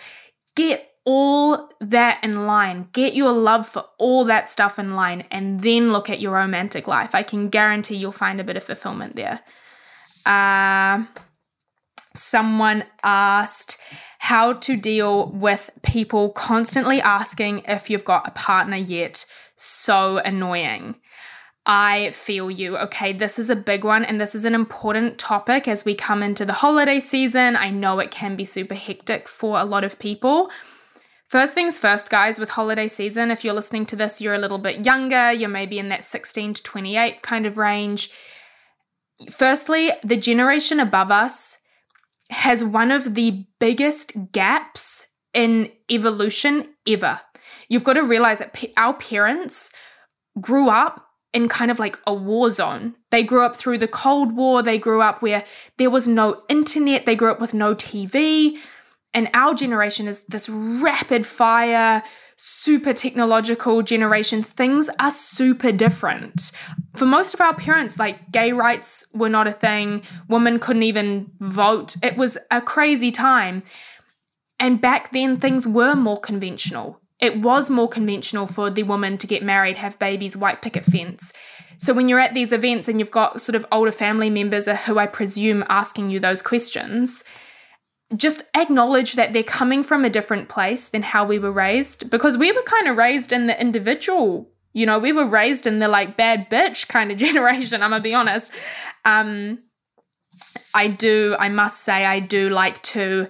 Get 0.55 0.89
all 1.05 1.69
that 1.81 2.19
in 2.23 2.45
line. 2.45 2.87
Get 2.93 3.15
your 3.15 3.31
love 3.31 3.67
for 3.67 3.85
all 3.97 4.25
that 4.25 4.47
stuff 4.47 4.77
in 4.77 4.95
line 4.95 5.25
and 5.31 5.61
then 5.61 5.91
look 5.91 6.09
at 6.09 6.21
your 6.21 6.33
romantic 6.33 6.87
life. 6.87 7.15
I 7.15 7.23
can 7.23 7.49
guarantee 7.49 7.95
you'll 7.95 8.11
find 8.11 8.39
a 8.39 8.43
bit 8.43 8.57
of 8.57 8.63
fulfillment 8.63 9.15
there. 9.15 9.41
Uh, 10.25 11.05
someone 12.13 12.83
asked 13.03 13.77
how 14.19 14.53
to 14.53 14.75
deal 14.75 15.31
with 15.31 15.71
people 15.81 16.29
constantly 16.29 17.01
asking 17.01 17.63
if 17.67 17.89
you've 17.89 18.05
got 18.05 18.27
a 18.27 18.31
partner 18.31 18.77
yet. 18.77 19.25
So 19.55 20.17
annoying. 20.19 20.95
I 21.69 22.09
feel 22.09 22.49
you. 22.49 22.79
Okay, 22.79 23.13
this 23.13 23.37
is 23.37 23.51
a 23.51 23.55
big 23.55 23.83
one 23.83 24.03
and 24.03 24.19
this 24.19 24.33
is 24.33 24.43
an 24.43 24.55
important 24.55 25.19
topic 25.19 25.67
as 25.67 25.85
we 25.85 25.93
come 25.93 26.23
into 26.23 26.43
the 26.43 26.51
holiday 26.51 26.99
season. 26.99 27.55
I 27.55 27.69
know 27.69 27.99
it 27.99 28.09
can 28.09 28.35
be 28.35 28.43
super 28.43 28.73
hectic 28.73 29.27
for 29.27 29.59
a 29.59 29.65
lot 29.65 29.83
of 29.83 29.99
people. 29.99 30.49
First 31.27 31.53
things 31.53 31.77
first, 31.77 32.09
guys, 32.09 32.39
with 32.39 32.49
holiday 32.49 32.87
season, 32.87 33.29
if 33.29 33.45
you're 33.45 33.53
listening 33.53 33.85
to 33.85 33.95
this, 33.95 34.19
you're 34.19 34.33
a 34.33 34.39
little 34.39 34.57
bit 34.57 34.83
younger, 34.83 35.31
you're 35.31 35.47
maybe 35.47 35.77
in 35.77 35.89
that 35.89 36.03
16 36.03 36.55
to 36.55 36.63
28 36.63 37.21
kind 37.21 37.45
of 37.45 37.59
range. 37.59 38.09
Firstly, 39.29 39.91
the 40.03 40.17
generation 40.17 40.79
above 40.79 41.11
us 41.11 41.59
has 42.31 42.63
one 42.63 42.89
of 42.89 43.13
the 43.13 43.45
biggest 43.59 44.31
gaps 44.31 45.05
in 45.35 45.69
evolution 45.91 46.73
ever. 46.87 47.21
you've 47.67 47.83
got 47.83 47.93
to 47.93 48.01
realize 48.01 48.39
that 48.39 48.57
our 48.75 48.95
parents 48.95 49.69
grew 50.41 50.69
up 50.69 51.08
in 51.33 51.47
kind 51.47 51.69
of 51.69 51.79
like 51.79 51.97
a 52.07 52.13
war 52.13 52.49
zone. 52.49 52.95
They 53.11 53.23
grew 53.23 53.45
up 53.45 53.55
through 53.55 53.77
the 53.77 53.87
Cold 53.87 54.35
War, 54.35 54.63
they 54.63 54.77
grew 54.77 55.01
up 55.01 55.21
where 55.21 55.43
there 55.77 55.89
was 55.89 56.07
no 56.07 56.43
internet, 56.49 57.05
they 57.05 57.15
grew 57.15 57.31
up 57.31 57.39
with 57.39 57.53
no 57.53 57.75
TV. 57.75 58.57
And 59.13 59.29
our 59.33 59.53
generation 59.53 60.07
is 60.07 60.21
this 60.27 60.49
rapid 60.49 61.25
fire, 61.25 62.03
super 62.37 62.93
technological 62.93 63.81
generation. 63.81 64.43
Things 64.43 64.89
are 64.99 65.11
super 65.11 65.71
different. 65.71 66.51
For 66.95 67.05
most 67.05 67.33
of 67.33 67.41
our 67.41 67.55
parents, 67.55 67.99
like 67.99 68.31
gay 68.31 68.51
rights 68.51 69.05
were 69.13 69.29
not 69.29 69.47
a 69.47 69.51
thing, 69.51 70.03
women 70.27 70.59
couldn't 70.59 70.83
even 70.83 71.31
vote. 71.39 71.95
It 72.03 72.17
was 72.17 72.37
a 72.49 72.61
crazy 72.61 73.11
time. 73.11 73.63
And 74.59 74.81
back 74.81 75.11
then, 75.11 75.37
things 75.37 75.65
were 75.65 75.95
more 75.95 76.19
conventional. 76.19 76.99
It 77.19 77.41
was 77.41 77.69
more 77.69 77.89
conventional 77.89 78.47
for 78.47 78.69
the 78.69 78.83
woman 78.83 79.17
to 79.17 79.27
get 79.27 79.43
married, 79.43 79.77
have 79.77 79.99
babies, 79.99 80.37
white 80.37 80.61
picket 80.61 80.85
fence. 80.85 81.33
So 81.77 81.93
when 81.93 82.09
you're 82.09 82.19
at 82.19 82.33
these 82.33 82.51
events 82.51 82.87
and 82.87 82.99
you've 82.99 83.11
got 83.11 83.41
sort 83.41 83.55
of 83.55 83.65
older 83.71 83.91
family 83.91 84.29
members 84.29 84.67
who 84.67 84.97
I 84.97 85.05
presume 85.05 85.63
asking 85.69 86.09
you 86.09 86.19
those 86.19 86.41
questions, 86.41 87.23
just 88.15 88.43
acknowledge 88.55 89.13
that 89.13 89.33
they're 89.33 89.43
coming 89.43 89.83
from 89.83 90.03
a 90.03 90.09
different 90.09 90.49
place 90.49 90.89
than 90.89 91.03
how 91.03 91.25
we 91.25 91.39
were 91.39 91.51
raised 91.51 92.09
because 92.09 92.37
we 92.37 92.51
were 92.51 92.63
kind 92.63 92.87
of 92.87 92.97
raised 92.97 93.31
in 93.31 93.47
the 93.47 93.59
individual 93.59 94.49
you 94.73 94.85
know 94.85 94.97
we 94.97 95.11
were 95.11 95.25
raised 95.25 95.67
in 95.67 95.79
the 95.79 95.87
like 95.87 96.17
bad 96.17 96.49
bitch 96.49 96.87
kind 96.87 97.11
of 97.11 97.17
generation 97.27 97.83
i'm 97.83 97.91
gonna 97.91 98.01
be 98.01 98.15
honest 98.15 98.51
um 99.05 99.59
i 100.73 100.87
do 100.87 101.35
i 101.39 101.49
must 101.49 101.81
say 101.81 102.05
i 102.05 102.19
do 102.19 102.49
like 102.49 102.81
to 102.81 103.27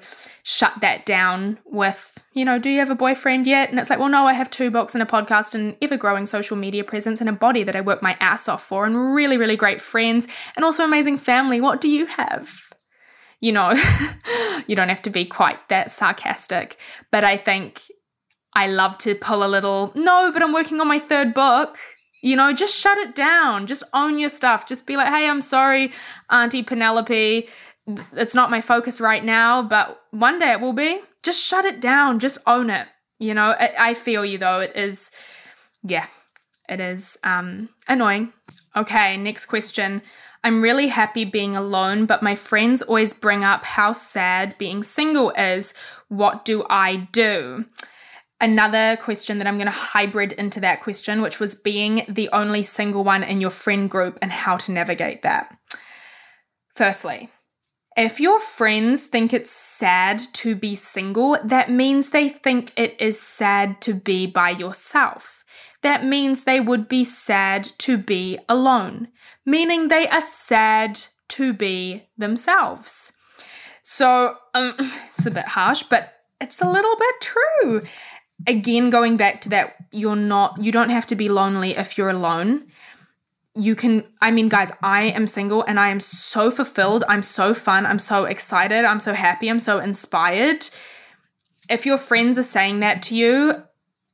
shut 0.49 0.73
that 0.81 1.05
down 1.05 1.59
with 1.65 2.17
you 2.33 2.43
know 2.43 2.57
do 2.57 2.71
you 2.71 2.79
have 2.79 2.89
a 2.89 2.95
boyfriend 2.95 3.45
yet 3.45 3.69
and 3.69 3.77
it's 3.77 3.89
like 3.89 3.99
well 3.99 4.09
no 4.09 4.25
i 4.25 4.33
have 4.33 4.49
two 4.49 4.71
books 4.71 4.95
and 4.95 5.01
a 5.03 5.05
podcast 5.05 5.53
and 5.53 5.75
ever 5.79 5.95
growing 5.95 6.25
social 6.25 6.57
media 6.57 6.83
presence 6.83 7.21
and 7.21 7.29
a 7.29 7.33
body 7.33 7.63
that 7.63 7.75
i 7.75 7.81
work 7.81 8.01
my 8.01 8.17
ass 8.19 8.49
off 8.49 8.63
for 8.63 8.85
and 8.85 9.13
really 9.13 9.37
really 9.37 9.55
great 9.55 9.79
friends 9.79 10.27
and 10.55 10.65
also 10.65 10.83
amazing 10.83 11.17
family 11.17 11.61
what 11.61 11.79
do 11.79 11.87
you 11.87 12.07
have 12.07 12.69
you 13.41 13.51
know, 13.51 13.73
you 14.67 14.75
don't 14.75 14.89
have 14.89 15.01
to 15.03 15.09
be 15.09 15.25
quite 15.25 15.69
that 15.69 15.91
sarcastic. 15.91 16.77
But 17.11 17.23
I 17.23 17.37
think 17.37 17.81
I 18.55 18.67
love 18.67 18.97
to 18.99 19.15
pull 19.15 19.43
a 19.43 19.47
little, 19.47 19.91
no, 19.95 20.31
but 20.31 20.41
I'm 20.41 20.53
working 20.53 20.79
on 20.81 20.87
my 20.87 20.99
third 20.99 21.33
book. 21.33 21.77
You 22.21 22.35
know, 22.35 22.51
just 22.51 22.77
shut 22.77 22.97
it 22.97 23.15
down. 23.15 23.65
Just 23.65 23.83
own 23.93 24.19
your 24.19 24.27
stuff. 24.27 24.67
Just 24.67 24.85
be 24.85 24.97
like, 24.97 25.07
hey, 25.07 25.29
I'm 25.29 25.41
sorry, 25.41 25.93
Auntie 26.29 26.63
Penelope. 26.63 27.47
It's 28.13 28.35
not 28.35 28.51
my 28.51 28.61
focus 28.61 29.01
right 29.01 29.23
now, 29.23 29.61
but 29.61 30.01
one 30.11 30.39
day 30.39 30.51
it 30.51 30.61
will 30.61 30.73
be. 30.73 31.01
Just 31.23 31.43
shut 31.43 31.65
it 31.65 31.79
down. 31.79 32.19
Just 32.19 32.37
own 32.45 32.69
it. 32.69 32.87
You 33.19 33.33
know, 33.33 33.55
I, 33.59 33.73
I 33.79 33.93
feel 33.93 34.23
you 34.23 34.37
though. 34.37 34.59
It 34.61 34.75
is, 34.75 35.11
yeah, 35.83 36.07
it 36.67 36.79
is 36.79 37.17
um, 37.23 37.69
annoying. 37.87 38.33
Okay, 38.75 39.17
next 39.17 39.47
question. 39.47 40.01
I'm 40.43 40.61
really 40.61 40.87
happy 40.87 41.25
being 41.25 41.55
alone, 41.55 42.05
but 42.05 42.23
my 42.23 42.35
friends 42.35 42.81
always 42.81 43.11
bring 43.11 43.43
up 43.43 43.65
how 43.65 43.91
sad 43.91 44.57
being 44.57 44.83
single 44.83 45.31
is. 45.31 45.73
What 46.07 46.45
do 46.45 46.65
I 46.69 47.07
do? 47.11 47.65
Another 48.39 48.95
question 48.95 49.37
that 49.39 49.47
I'm 49.47 49.57
going 49.57 49.65
to 49.65 49.71
hybrid 49.71 50.31
into 50.31 50.61
that 50.61 50.81
question, 50.81 51.21
which 51.21 51.41
was 51.41 51.55
being 51.55 52.05
the 52.07 52.29
only 52.31 52.63
single 52.63 53.03
one 53.03 53.21
in 53.21 53.41
your 53.41 53.49
friend 53.49 53.89
group 53.89 54.17
and 54.21 54.31
how 54.31 54.55
to 54.57 54.71
navigate 54.71 55.23
that. 55.23 55.57
Firstly, 56.73 57.29
if 57.97 58.19
your 58.19 58.39
friends 58.39 59.05
think 59.05 59.33
it's 59.33 59.51
sad 59.51 60.19
to 60.33 60.55
be 60.55 60.75
single, 60.75 61.37
that 61.43 61.69
means 61.71 62.09
they 62.09 62.29
think 62.29 62.71
it 62.77 62.95
is 62.99 63.19
sad 63.19 63.81
to 63.81 63.93
be 63.93 64.25
by 64.25 64.51
yourself. 64.51 65.43
That 65.81 66.05
means 66.05 66.43
they 66.43 66.59
would 66.59 66.87
be 66.87 67.03
sad 67.03 67.63
to 67.79 67.97
be 67.97 68.37
alone 68.47 69.09
meaning 69.49 69.87
they 69.87 70.07
are 70.07 70.21
sad 70.21 71.01
to 71.29 71.53
be 71.53 72.07
themselves. 72.17 73.11
So 73.81 74.35
um, 74.53 74.75
it's 75.13 75.25
a 75.25 75.31
bit 75.31 75.47
harsh, 75.47 75.83
but 75.83 76.13
it's 76.39 76.61
a 76.61 76.69
little 76.69 76.95
bit 76.95 77.15
true. 77.21 77.81
Again, 78.47 78.89
going 78.89 79.17
back 79.17 79.41
to 79.41 79.49
that, 79.49 79.75
you're 79.91 80.15
not, 80.15 80.63
you 80.63 80.71
don't 80.71 80.91
have 80.91 81.07
to 81.07 81.15
be 81.15 81.27
lonely 81.27 81.75
if 81.75 81.97
you're 81.97 82.09
alone. 82.09 82.67
You 83.55 83.75
can, 83.75 84.03
I 84.21 84.31
mean, 84.31 84.47
guys, 84.47 84.71
I 84.83 85.03
am 85.03 85.27
single 85.27 85.63
and 85.63 85.79
I 85.79 85.89
am 85.89 85.99
so 85.99 86.51
fulfilled. 86.51 87.03
I'm 87.07 87.23
so 87.23 87.53
fun. 87.53 87.85
I'm 87.85 87.99
so 87.99 88.25
excited. 88.25 88.85
I'm 88.85 88.99
so 88.99 89.13
happy. 89.13 89.49
I'm 89.49 89.59
so 89.59 89.79
inspired. 89.79 90.69
If 91.69 91.85
your 91.85 91.97
friends 91.97 92.37
are 92.37 92.43
saying 92.43 92.79
that 92.79 93.01
to 93.03 93.15
you, 93.15 93.63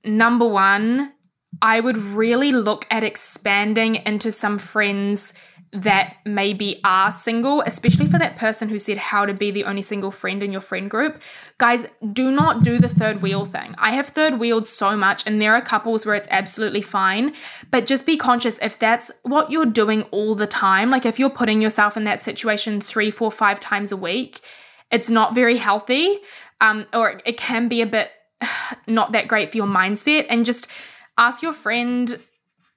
number 0.03 0.47
one, 0.47 1.13
I 1.61 1.79
would 1.79 1.97
really 1.97 2.51
look 2.51 2.85
at 2.89 3.03
expanding 3.03 3.95
into 3.95 4.31
some 4.31 4.57
friends 4.57 5.33
that 5.75 6.17
maybe 6.25 6.79
are 6.83 7.11
single, 7.11 7.61
especially 7.61 8.07
for 8.07 8.17
that 8.17 8.37
person 8.37 8.69
who 8.69 8.79
said 8.79 8.97
how 8.97 9.25
to 9.25 9.33
be 9.33 9.51
the 9.51 9.65
only 9.65 9.81
single 9.81 10.11
friend 10.11 10.41
in 10.41 10.51
your 10.51 10.61
friend 10.61 10.89
group. 10.89 11.21
Guys, 11.57 11.87
do 12.13 12.31
not 12.31 12.63
do 12.63 12.79
the 12.79 12.89
third 12.89 13.21
wheel 13.21 13.45
thing. 13.45 13.75
I 13.77 13.91
have 13.91 14.07
third 14.07 14.39
wheeled 14.39 14.67
so 14.67 14.95
much, 14.95 15.27
and 15.27 15.41
there 15.41 15.53
are 15.53 15.61
couples 15.61 16.05
where 16.05 16.15
it's 16.15 16.27
absolutely 16.31 16.81
fine, 16.81 17.33
but 17.71 17.85
just 17.85 18.05
be 18.05 18.17
conscious 18.17 18.57
if 18.61 18.79
that's 18.79 19.11
what 19.23 19.51
you're 19.51 19.65
doing 19.65 20.03
all 20.11 20.33
the 20.33 20.47
time, 20.47 20.89
like 20.89 21.05
if 21.05 21.19
you're 21.19 21.29
putting 21.29 21.61
yourself 21.61 21.97
in 21.97 22.05
that 22.05 22.19
situation 22.19 22.79
three, 22.79 23.11
four, 23.11 23.31
five 23.31 23.59
times 23.59 23.91
a 23.91 23.97
week, 23.97 24.39
it's 24.91 25.09
not 25.09 25.35
very 25.35 25.57
healthy, 25.57 26.17
um, 26.61 26.85
or 26.93 27.21
it 27.25 27.37
can 27.37 27.67
be 27.67 27.81
a 27.81 27.85
bit 27.85 28.11
not 28.87 29.11
that 29.11 29.27
great 29.27 29.51
for 29.51 29.57
your 29.57 29.67
mindset, 29.67 30.25
and 30.29 30.45
just 30.45 30.67
ask 31.17 31.41
your 31.41 31.53
friend, 31.53 32.19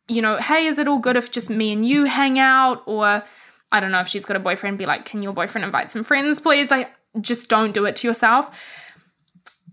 you 0.09 0.23
know, 0.23 0.37
hey, 0.39 0.67
is 0.67 0.79
it 0.79 0.89
all 0.89 0.99
good 0.99 1.17
if 1.17 1.31
just 1.31 1.51
me 1.51 1.73
and 1.73 1.87
you 1.87 2.05
hang 2.05 2.39
out? 2.39 2.83
Or 2.87 3.23
I 3.71 3.81
don't 3.81 3.93
know 3.93 4.01
if 4.01 4.09
she's 4.09 4.25
got 4.25 4.37
a 4.37 4.41
boyfriend, 4.41 4.79
be 4.79 4.87
like, 4.87 5.05
can 5.05 5.23
your 5.23 5.33
boyfriend 5.33 5.65
invite 5.65 5.91
some 5.91 6.05
friends, 6.05 6.41
please? 6.41 6.71
Like, 6.71 6.91
just 7.21 7.49
don't 7.49 7.73
do 7.73 7.85
it 7.85 7.97
to 7.97 8.07
yourself. 8.07 8.51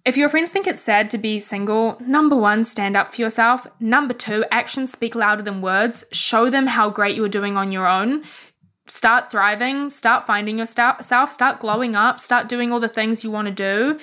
If 0.03 0.17
your 0.17 0.29
friends 0.29 0.51
think 0.51 0.67
it's 0.67 0.81
sad 0.81 1.09
to 1.11 1.17
be 1.17 1.39
single, 1.39 1.97
number 1.99 2.35
one, 2.35 2.63
stand 2.63 2.95
up 2.95 3.13
for 3.13 3.21
yourself. 3.21 3.65
Number 3.79 4.13
two, 4.13 4.45
actions 4.51 4.91
speak 4.91 5.15
louder 5.15 5.41
than 5.41 5.61
words. 5.61 6.05
Show 6.11 6.51
them 6.51 6.67
how 6.67 6.91
great 6.91 7.15
you're 7.15 7.27
doing 7.27 7.57
on 7.57 7.71
your 7.71 7.87
own. 7.87 8.23
Start 8.87 9.31
thriving, 9.31 9.89
start 9.89 10.27
finding 10.27 10.59
yourself, 10.59 11.31
start 11.31 11.59
glowing 11.59 11.95
up, 11.95 12.19
start 12.19 12.47
doing 12.47 12.71
all 12.71 12.79
the 12.79 12.87
things 12.87 13.23
you 13.23 13.31
want 13.31 13.47
to 13.47 13.51
do. 13.51 13.99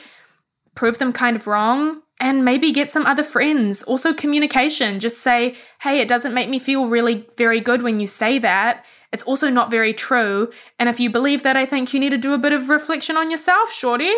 Prove 0.74 0.98
them 0.98 1.12
kind 1.12 1.36
of 1.36 1.46
wrong 1.46 2.02
and 2.22 2.44
maybe 2.44 2.70
get 2.70 2.88
some 2.88 3.04
other 3.04 3.24
friends. 3.24 3.82
Also, 3.82 4.14
communication. 4.14 5.00
Just 5.00 5.18
say, 5.18 5.56
hey, 5.80 5.98
it 5.98 6.06
doesn't 6.06 6.32
make 6.32 6.48
me 6.48 6.60
feel 6.60 6.86
really 6.86 7.26
very 7.36 7.60
good 7.60 7.82
when 7.82 7.98
you 7.98 8.06
say 8.06 8.38
that. 8.38 8.84
It's 9.12 9.24
also 9.24 9.50
not 9.50 9.72
very 9.72 9.92
true. 9.92 10.52
And 10.78 10.88
if 10.88 11.00
you 11.00 11.10
believe 11.10 11.42
that, 11.42 11.56
I 11.56 11.66
think 11.66 11.92
you 11.92 11.98
need 11.98 12.10
to 12.10 12.16
do 12.16 12.32
a 12.32 12.38
bit 12.38 12.52
of 12.52 12.68
reflection 12.68 13.16
on 13.16 13.28
yourself, 13.32 13.72
shorty. 13.72 14.12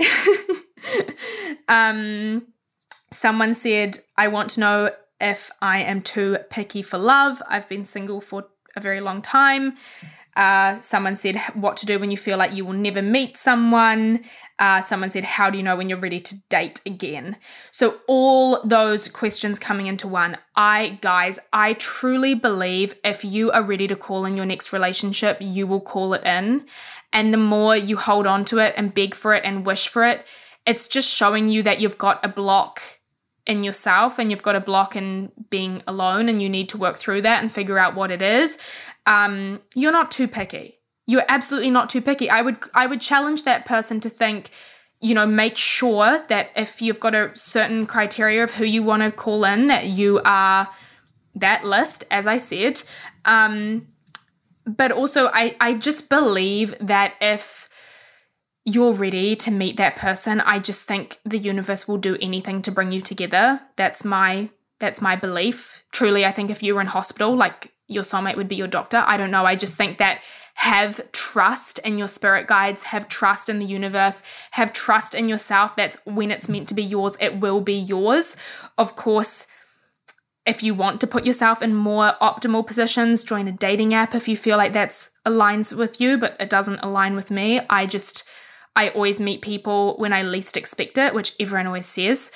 um, 1.68 2.46
someone 3.12 3.52
said, 3.52 3.98
I 4.16 4.28
want 4.28 4.50
to 4.52 4.60
know 4.60 4.90
if 5.20 5.50
I 5.60 5.80
am 5.80 6.00
too 6.00 6.38
picky 6.48 6.80
for 6.80 6.96
love. 6.96 7.42
I've 7.46 7.68
been 7.68 7.84
single 7.84 8.22
for 8.22 8.46
a 8.74 8.80
very 8.80 9.02
long 9.02 9.20
time. 9.20 9.76
Uh, 10.36 10.78
someone 10.82 11.16
said 11.16 11.38
what 11.54 11.78
to 11.78 11.86
do 11.86 11.98
when 11.98 12.10
you 12.10 12.16
feel 12.16 12.36
like 12.36 12.52
you 12.52 12.64
will 12.64 12.74
never 12.74 13.00
meet 13.00 13.36
someone. 13.38 14.22
Uh, 14.58 14.80
someone 14.80 15.10
said, 15.10 15.24
How 15.24 15.50
do 15.50 15.58
you 15.58 15.64
know 15.64 15.76
when 15.76 15.88
you're 15.88 15.98
ready 15.98 16.20
to 16.20 16.36
date 16.48 16.80
again? 16.86 17.36
So, 17.70 18.00
all 18.06 18.62
those 18.66 19.08
questions 19.08 19.58
coming 19.58 19.86
into 19.86 20.08
one. 20.08 20.38
I, 20.54 20.98
guys, 21.02 21.38
I 21.52 21.74
truly 21.74 22.34
believe 22.34 22.94
if 23.04 23.24
you 23.24 23.50
are 23.52 23.62
ready 23.62 23.86
to 23.88 23.96
call 23.96 24.24
in 24.24 24.36
your 24.36 24.46
next 24.46 24.72
relationship, 24.72 25.38
you 25.40 25.66
will 25.66 25.80
call 25.80 26.14
it 26.14 26.24
in. 26.24 26.66
And 27.12 27.32
the 27.32 27.38
more 27.38 27.76
you 27.76 27.96
hold 27.96 28.26
on 28.26 28.44
to 28.46 28.58
it 28.58 28.74
and 28.76 28.94
beg 28.94 29.14
for 29.14 29.34
it 29.34 29.44
and 29.44 29.66
wish 29.66 29.88
for 29.88 30.04
it, 30.04 30.26
it's 30.66 30.88
just 30.88 31.12
showing 31.12 31.48
you 31.48 31.62
that 31.62 31.80
you've 31.80 31.98
got 31.98 32.24
a 32.24 32.28
block 32.28 32.82
in 33.46 33.62
yourself 33.62 34.18
and 34.18 34.30
you've 34.30 34.42
got 34.42 34.56
a 34.56 34.60
block 34.60 34.96
in 34.96 35.30
being 35.50 35.82
alone 35.86 36.28
and 36.28 36.42
you 36.42 36.48
need 36.48 36.68
to 36.68 36.76
work 36.76 36.96
through 36.96 37.22
that 37.22 37.40
and 37.40 37.52
figure 37.52 37.78
out 37.78 37.94
what 37.94 38.10
it 38.10 38.20
is 38.20 38.58
um, 39.06 39.60
you're 39.74 39.92
not 39.92 40.10
too 40.10 40.28
picky. 40.28 40.78
You're 41.06 41.24
absolutely 41.28 41.70
not 41.70 41.88
too 41.88 42.02
picky. 42.02 42.28
I 42.28 42.42
would 42.42 42.58
I 42.74 42.86
would 42.86 43.00
challenge 43.00 43.44
that 43.44 43.64
person 43.64 44.00
to 44.00 44.10
think, 44.10 44.50
you 45.00 45.14
know, 45.14 45.26
make 45.26 45.56
sure 45.56 46.24
that 46.28 46.50
if 46.56 46.82
you've 46.82 47.00
got 47.00 47.14
a 47.14 47.30
certain 47.34 47.86
criteria 47.86 48.42
of 48.42 48.54
who 48.54 48.64
you 48.64 48.82
want 48.82 49.02
to 49.02 49.12
call 49.12 49.44
in, 49.44 49.68
that 49.68 49.86
you 49.86 50.20
are 50.24 50.68
that 51.36 51.64
list, 51.64 52.04
as 52.10 52.26
I 52.26 52.38
said. 52.38 52.82
Um, 53.24 53.88
but 54.64 54.90
also, 54.90 55.30
I 55.32 55.56
I 55.60 55.74
just 55.74 56.08
believe 56.08 56.74
that 56.80 57.14
if 57.20 57.68
you're 58.64 58.92
ready 58.92 59.36
to 59.36 59.50
meet 59.52 59.76
that 59.76 59.94
person, 59.94 60.40
I 60.40 60.58
just 60.58 60.86
think 60.86 61.20
the 61.24 61.38
universe 61.38 61.86
will 61.86 61.98
do 61.98 62.18
anything 62.20 62.62
to 62.62 62.72
bring 62.72 62.90
you 62.90 63.00
together. 63.00 63.60
That's 63.76 64.04
my 64.04 64.50
that's 64.80 65.00
my 65.00 65.14
belief. 65.14 65.84
Truly, 65.92 66.26
I 66.26 66.32
think 66.32 66.50
if 66.50 66.64
you 66.64 66.74
were 66.74 66.80
in 66.80 66.88
hospital, 66.88 67.36
like 67.36 67.72
your 67.86 68.02
soulmate 68.02 68.36
would 68.36 68.48
be 68.48 68.56
your 68.56 68.66
doctor. 68.66 69.04
I 69.06 69.16
don't 69.16 69.30
know. 69.30 69.44
I 69.44 69.54
just 69.54 69.76
think 69.76 69.98
that 69.98 70.20
have 70.56 71.12
trust 71.12 71.78
in 71.80 71.98
your 71.98 72.08
spirit 72.08 72.46
guides, 72.46 72.84
have 72.84 73.08
trust 73.08 73.48
in 73.48 73.58
the 73.58 73.66
universe, 73.66 74.22
have 74.52 74.72
trust 74.72 75.14
in 75.14 75.28
yourself. 75.28 75.76
That's 75.76 75.98
when 76.04 76.30
it's 76.30 76.48
meant 76.48 76.66
to 76.68 76.74
be 76.74 76.82
yours, 76.82 77.16
it 77.20 77.40
will 77.40 77.60
be 77.60 77.74
yours. 77.74 78.36
Of 78.78 78.96
course, 78.96 79.46
if 80.46 80.62
you 80.62 80.74
want 80.74 81.00
to 81.02 81.06
put 81.06 81.26
yourself 81.26 81.60
in 81.60 81.74
more 81.74 82.14
optimal 82.22 82.66
positions, 82.66 83.22
join 83.22 83.48
a 83.48 83.52
dating 83.52 83.92
app 83.92 84.14
if 84.14 84.28
you 84.28 84.36
feel 84.36 84.56
like 84.56 84.72
that's 84.72 85.10
aligns 85.26 85.76
with 85.76 86.00
you, 86.00 86.16
but 86.16 86.36
it 86.40 86.48
doesn't 86.48 86.80
align 86.80 87.16
with 87.16 87.30
me. 87.30 87.60
I 87.68 87.84
just 87.84 88.24
I 88.74 88.90
always 88.90 89.20
meet 89.20 89.42
people 89.42 89.96
when 89.98 90.12
I 90.12 90.22
least 90.22 90.56
expect 90.56 90.96
it, 90.98 91.14
which 91.14 91.34
everyone 91.38 91.66
always 91.66 91.86
says. 91.86 92.30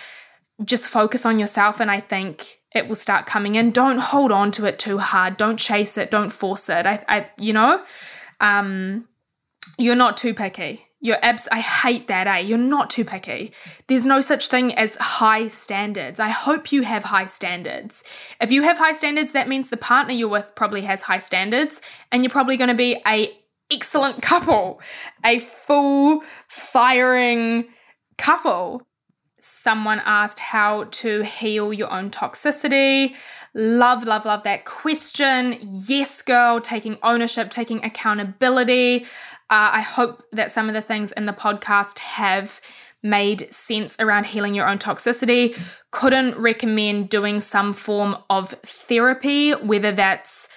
Just 0.65 0.87
focus 0.87 1.25
on 1.25 1.39
yourself 1.39 1.81
and 1.81 1.91
I 1.91 2.01
think 2.01 2.61
it 2.75 2.89
will 2.89 2.97
start 2.97 3.27
coming 3.27 3.57
in. 3.57 3.71
Don't 3.71 3.99
hold 3.99 4.31
on 4.31 4.51
to 4.53 4.67
it 4.67 4.79
too 4.79 4.99
hard. 4.99 5.37
Don't 5.37 5.57
chase 5.57 5.99
it. 5.99 6.11
Don't 6.11 6.31
force 6.31 6.69
it. 6.69 6.87
I, 6.87 7.05
I 7.09 7.31
you 7.39 7.53
know, 7.53 7.83
um, 8.41 9.09
you're 9.79 9.97
not 9.97 10.17
too 10.17 10.35
picky. 10.35 10.87
You're 11.03 11.19
abs. 11.23 11.49
I 11.51 11.61
hate 11.61 12.09
that. 12.09 12.27
Eh? 12.27 12.41
You're 12.41 12.59
not 12.59 12.91
too 12.91 13.07
picky. 13.07 13.53
There's 13.87 14.07
no 14.07 14.21
such 14.21 14.49
thing 14.49 14.75
as 14.75 14.97
high 14.97 15.47
standards. 15.47 16.21
I 16.21 16.29
hope 16.29 16.73
you 16.73 16.83
have 16.83 17.05
high 17.05 17.25
standards. 17.25 18.05
If 18.41 18.53
you 18.53 18.63
have 18.63 18.77
high 18.77 18.93
standards, 18.93 19.33
that 19.33 19.49
means 19.49 19.71
the 19.71 19.79
partner 19.79 20.13
you're 20.13 20.29
with 20.29 20.53
probably 20.55 20.83
has 20.83 21.01
high 21.01 21.19
standards, 21.19 21.81
and 22.13 22.23
you're 22.23 22.31
probably 22.31 22.59
going 22.59 22.69
to 22.69 22.75
be 22.75 23.01
a 23.07 23.33
excellent 23.71 24.21
couple, 24.21 24.81
a 25.25 25.39
full 25.39 26.23
firing 26.49 27.69
couple 28.19 28.87
someone 29.41 30.01
asked 30.05 30.39
how 30.39 30.85
to 30.85 31.23
heal 31.23 31.73
your 31.73 31.93
own 31.93 32.11
toxicity. 32.11 33.15
Love, 33.55 34.05
love, 34.05 34.25
love 34.25 34.43
that 34.45 34.65
question. 34.65 35.59
Yes, 35.87 36.23
girl, 36.23 36.61
taking 36.61 36.99
ownership, 37.03 37.51
taking 37.51 37.85
accountability. 37.85 39.05
Uh, 39.51 39.71
I 39.73 39.81
hope 39.81 40.25
that 40.33 40.51
some 40.51 40.69
of 40.69 40.75
the 40.75 40.83
things 40.83 41.13
in 41.13 41.27
the 41.27 41.33
podcast 41.33 41.99
have 41.99 42.61
made 43.03 43.53
sense 43.53 43.97
around 43.99 44.27
healing 44.27 44.55
your 44.55 44.69
own 44.69 44.79
toxicity. 44.79 45.59
Couldn't 45.91 46.37
recommend 46.37 47.09
doing 47.09 47.41
some 47.41 47.73
form 47.73 48.17
of 48.29 48.51
therapy, 48.63 49.53
whether 49.53 49.93
that's 49.93 50.49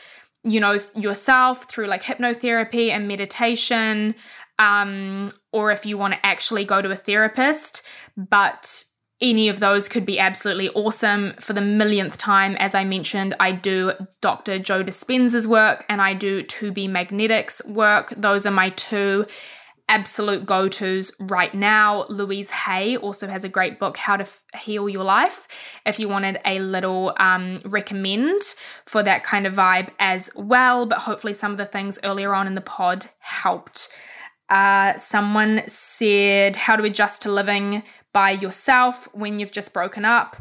you 0.43 0.59
know 0.59 0.77
yourself 0.95 1.69
through 1.69 1.87
like 1.87 2.03
hypnotherapy 2.03 2.89
and 2.89 3.07
meditation 3.07 4.13
um, 4.59 5.31
or 5.51 5.71
if 5.71 5.85
you 5.85 5.97
want 5.97 6.13
to 6.13 6.25
actually 6.25 6.65
go 6.65 6.81
to 6.81 6.91
a 6.91 6.95
therapist. 6.95 7.81
But 8.15 8.83
any 9.21 9.47
of 9.47 9.59
those 9.59 9.87
could 9.87 10.05
be 10.05 10.19
absolutely 10.19 10.69
awesome. 10.69 11.33
For 11.39 11.53
the 11.53 11.61
millionth 11.61 12.17
time, 12.17 12.55
as 12.57 12.75
I 12.75 12.83
mentioned, 12.83 13.35
I 13.39 13.53
do 13.53 13.93
Dr. 14.21 14.59
Joe 14.59 14.83
Dispenza's 14.83 15.47
work 15.47 15.85
and 15.87 16.01
I 16.01 16.13
do 16.13 16.43
To 16.43 16.71
Be 16.71 16.87
Magnetics 16.87 17.61
work. 17.65 18.13
Those 18.17 18.45
are 18.45 18.51
my 18.51 18.69
two 18.69 19.25
absolute 19.89 20.45
go 20.45 20.67
tos 20.67 21.11
right 21.19 21.53
now. 21.53 22.05
Louise 22.09 22.49
Hay 22.51 22.97
also 22.97 23.27
has 23.27 23.43
a 23.43 23.49
great 23.49 23.79
book, 23.79 23.97
How 23.97 24.17
to 24.17 24.23
F- 24.23 24.43
Heal 24.61 24.89
Your 24.89 25.03
Life, 25.03 25.47
if 25.85 25.99
you 25.99 26.07
wanted 26.09 26.39
a 26.45 26.59
little 26.59 27.13
um, 27.17 27.59
recommend 27.65 28.41
for 28.85 29.03
that 29.03 29.23
kind 29.23 29.45
of 29.45 29.55
vibe 29.55 29.89
as 29.99 30.29
well. 30.35 30.85
But 30.85 30.99
hopefully, 30.99 31.33
some 31.33 31.51
of 31.51 31.57
the 31.57 31.65
things 31.65 31.99
earlier 32.03 32.33
on 32.33 32.47
in 32.47 32.55
the 32.55 32.61
pod 32.61 33.05
helped. 33.19 33.89
Uh, 34.53 34.95
someone 34.99 35.63
said, 35.65 36.55
How 36.55 36.75
to 36.75 36.83
adjust 36.83 37.23
to 37.23 37.31
living 37.31 37.81
by 38.13 38.29
yourself 38.29 39.09
when 39.11 39.39
you've 39.39 39.51
just 39.51 39.73
broken 39.73 40.05
up. 40.05 40.37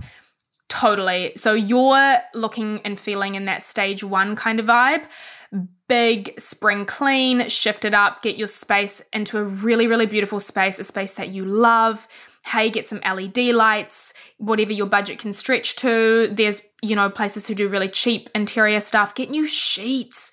Totally. 0.68 1.32
So 1.36 1.54
you're 1.54 2.18
looking 2.34 2.82
and 2.84 3.00
feeling 3.00 3.36
in 3.36 3.46
that 3.46 3.62
stage 3.62 4.04
one 4.04 4.36
kind 4.36 4.60
of 4.60 4.66
vibe. 4.66 5.06
Big 5.88 6.38
spring 6.38 6.84
clean, 6.84 7.48
shift 7.48 7.86
it 7.86 7.94
up, 7.94 8.20
get 8.20 8.36
your 8.36 8.48
space 8.48 9.02
into 9.14 9.38
a 9.38 9.44
really, 9.44 9.86
really 9.86 10.06
beautiful 10.06 10.40
space, 10.40 10.78
a 10.78 10.84
space 10.84 11.14
that 11.14 11.30
you 11.30 11.46
love. 11.46 12.06
Hey, 12.44 12.68
get 12.68 12.86
some 12.86 13.00
LED 13.00 13.54
lights, 13.54 14.12
whatever 14.36 14.74
your 14.74 14.86
budget 14.86 15.20
can 15.20 15.32
stretch 15.32 15.76
to. 15.76 16.28
There's, 16.30 16.60
you 16.82 16.96
know, 16.96 17.08
places 17.08 17.46
who 17.46 17.54
do 17.54 17.66
really 17.68 17.88
cheap 17.88 18.28
interior 18.34 18.80
stuff. 18.80 19.14
Get 19.14 19.30
new 19.30 19.46
sheets, 19.46 20.32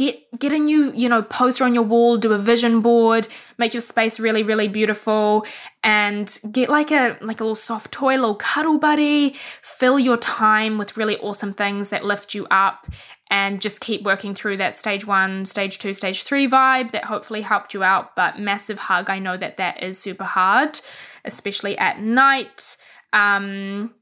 get 0.00 0.38
get 0.38 0.50
a 0.50 0.58
new 0.58 0.92
you 0.94 1.10
know 1.10 1.22
poster 1.22 1.62
on 1.62 1.74
your 1.74 1.82
wall 1.82 2.16
do 2.16 2.32
a 2.32 2.38
vision 2.38 2.80
board 2.80 3.28
make 3.58 3.74
your 3.74 3.82
space 3.82 4.18
really 4.18 4.42
really 4.42 4.66
beautiful 4.66 5.44
and 5.84 6.40
get 6.50 6.70
like 6.70 6.90
a 6.90 7.18
like 7.20 7.40
a 7.40 7.44
little 7.44 7.54
soft 7.54 7.92
toy 7.92 8.16
little 8.16 8.34
cuddle 8.34 8.78
buddy. 8.78 9.34
Fill 9.60 9.98
your 9.98 10.16
time 10.16 10.78
with 10.78 10.96
really 10.96 11.18
awesome 11.18 11.52
things 11.52 11.90
that 11.90 12.04
lift 12.04 12.34
you 12.34 12.46
up 12.50 12.86
and 13.30 13.60
just 13.60 13.80
keep 13.80 14.02
working 14.02 14.34
through 14.34 14.56
that 14.56 14.74
stage 14.74 15.06
one 15.06 15.46
stage 15.46 15.78
two 15.78 15.94
stage 15.94 16.22
three 16.22 16.48
vibe 16.48 16.90
that 16.92 17.04
hopefully 17.04 17.42
helped 17.42 17.74
you 17.74 17.82
out. 17.82 18.16
But 18.16 18.38
massive 18.38 18.78
hug. 18.78 19.10
I 19.10 19.18
know 19.18 19.36
that 19.36 19.58
that 19.58 19.82
is 19.82 19.98
super 19.98 20.24
hard 20.24 20.80
especially 21.24 21.76
at 21.76 22.00
night. 22.00 22.76
Um 23.12 23.94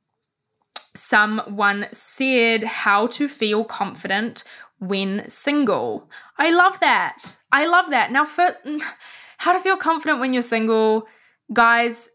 someone 0.94 1.86
said 1.92 2.64
how 2.64 3.06
to 3.06 3.28
feel 3.28 3.62
confident 3.64 4.42
when 4.78 5.28
single. 5.28 6.08
I 6.36 6.50
love 6.50 6.78
that. 6.80 7.36
I 7.52 7.66
love 7.66 7.90
that. 7.90 8.12
Now, 8.12 8.24
for 8.24 8.56
how 9.38 9.52
to 9.52 9.58
feel 9.58 9.76
confident 9.76 10.20
when 10.20 10.32
you're 10.32 10.42
single, 10.42 11.06
guys, 11.52 12.10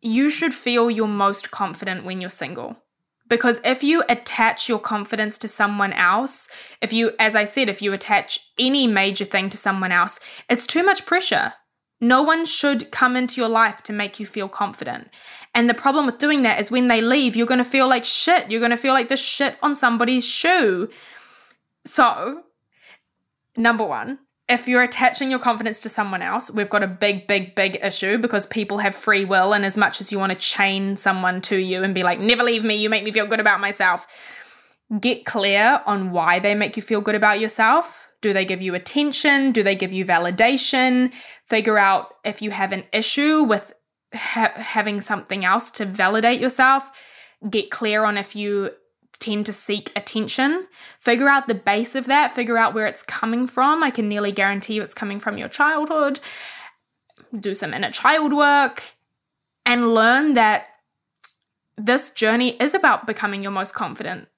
you 0.00 0.28
should 0.28 0.54
feel 0.54 0.90
your 0.90 1.08
most 1.08 1.50
confident 1.50 2.04
when 2.04 2.20
you're 2.20 2.30
single. 2.30 2.76
Because 3.28 3.60
if 3.64 3.82
you 3.82 4.04
attach 4.08 4.68
your 4.68 4.78
confidence 4.78 5.38
to 5.38 5.48
someone 5.48 5.94
else, 5.94 6.48
if 6.82 6.92
you, 6.92 7.12
as 7.18 7.34
I 7.34 7.44
said, 7.44 7.68
if 7.70 7.80
you 7.80 7.92
attach 7.94 8.38
any 8.58 8.86
major 8.86 9.24
thing 9.24 9.48
to 9.48 9.56
someone 9.56 9.92
else, 9.92 10.20
it's 10.50 10.66
too 10.66 10.84
much 10.84 11.06
pressure. 11.06 11.54
No 12.00 12.22
one 12.22 12.44
should 12.44 12.90
come 12.90 13.16
into 13.16 13.40
your 13.40 13.48
life 13.48 13.82
to 13.84 13.92
make 13.94 14.20
you 14.20 14.26
feel 14.26 14.48
confident. 14.48 15.08
And 15.54 15.70
the 15.70 15.74
problem 15.74 16.04
with 16.04 16.18
doing 16.18 16.42
that 16.42 16.60
is 16.60 16.70
when 16.70 16.88
they 16.88 17.00
leave, 17.00 17.34
you're 17.34 17.46
going 17.46 17.58
to 17.58 17.64
feel 17.64 17.88
like 17.88 18.04
shit. 18.04 18.50
You're 18.50 18.60
going 18.60 18.70
to 18.72 18.76
feel 18.76 18.92
like 18.92 19.08
the 19.08 19.16
shit 19.16 19.56
on 19.62 19.74
somebody's 19.74 20.26
shoe. 20.26 20.90
So, 21.84 22.42
number 23.56 23.84
one, 23.84 24.18
if 24.48 24.68
you're 24.68 24.82
attaching 24.82 25.30
your 25.30 25.38
confidence 25.38 25.80
to 25.80 25.88
someone 25.88 26.20
else, 26.20 26.50
we've 26.50 26.68
got 26.68 26.82
a 26.82 26.86
big, 26.86 27.26
big, 27.26 27.54
big 27.54 27.78
issue 27.82 28.18
because 28.18 28.46
people 28.46 28.78
have 28.78 28.94
free 28.94 29.24
will. 29.24 29.54
And 29.54 29.64
as 29.64 29.76
much 29.76 30.00
as 30.00 30.12
you 30.12 30.18
want 30.18 30.32
to 30.32 30.38
chain 30.38 30.96
someone 30.96 31.40
to 31.42 31.56
you 31.56 31.82
and 31.82 31.94
be 31.94 32.02
like, 32.02 32.20
never 32.20 32.42
leave 32.42 32.64
me, 32.64 32.76
you 32.76 32.90
make 32.90 33.04
me 33.04 33.12
feel 33.12 33.26
good 33.26 33.40
about 33.40 33.60
myself, 33.60 34.06
get 35.00 35.24
clear 35.24 35.82
on 35.86 36.10
why 36.10 36.38
they 36.38 36.54
make 36.54 36.76
you 36.76 36.82
feel 36.82 37.00
good 37.00 37.14
about 37.14 37.40
yourself. 37.40 38.08
Do 38.20 38.32
they 38.32 38.44
give 38.44 38.60
you 38.60 38.74
attention? 38.74 39.52
Do 39.52 39.62
they 39.62 39.74
give 39.74 39.92
you 39.92 40.04
validation? 40.04 41.12
Figure 41.46 41.78
out 41.78 42.14
if 42.24 42.42
you 42.42 42.50
have 42.50 42.72
an 42.72 42.84
issue 42.92 43.42
with 43.42 43.72
ha- 44.14 44.52
having 44.56 45.00
something 45.00 45.44
else 45.44 45.70
to 45.72 45.86
validate 45.86 46.40
yourself. 46.40 46.90
Get 47.48 47.70
clear 47.70 48.04
on 48.04 48.16
if 48.16 48.34
you 48.34 48.70
tend 49.20 49.46
to 49.46 49.52
seek 49.52 49.92
attention. 49.96 50.66
Figure 50.98 51.28
out 51.28 51.46
the 51.46 51.54
base 51.54 51.94
of 51.94 52.06
that, 52.06 52.30
figure 52.30 52.58
out 52.58 52.74
where 52.74 52.86
it's 52.86 53.02
coming 53.02 53.46
from. 53.46 53.82
I 53.82 53.90
can 53.90 54.08
nearly 54.08 54.32
guarantee 54.32 54.74
you 54.74 54.82
it's 54.82 54.94
coming 54.94 55.20
from 55.20 55.38
your 55.38 55.48
childhood. 55.48 56.20
Do 57.38 57.54
some 57.54 57.74
inner 57.74 57.90
child 57.90 58.32
work 58.32 58.82
and 59.66 59.94
learn 59.94 60.34
that 60.34 60.66
this 61.76 62.10
journey 62.10 62.50
is 62.60 62.74
about 62.74 63.06
becoming 63.06 63.42
your 63.42 63.52
most 63.52 63.74
confident 63.74 64.28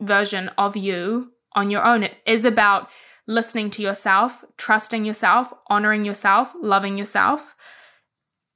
version 0.00 0.48
of 0.58 0.76
you 0.76 1.32
on 1.54 1.70
your 1.70 1.84
own. 1.84 2.02
It 2.02 2.16
is 2.26 2.44
about 2.44 2.90
listening 3.26 3.70
to 3.70 3.82
yourself, 3.82 4.44
trusting 4.56 5.04
yourself, 5.04 5.52
honoring 5.68 6.04
yourself, 6.04 6.52
loving 6.60 6.98
yourself. 6.98 7.54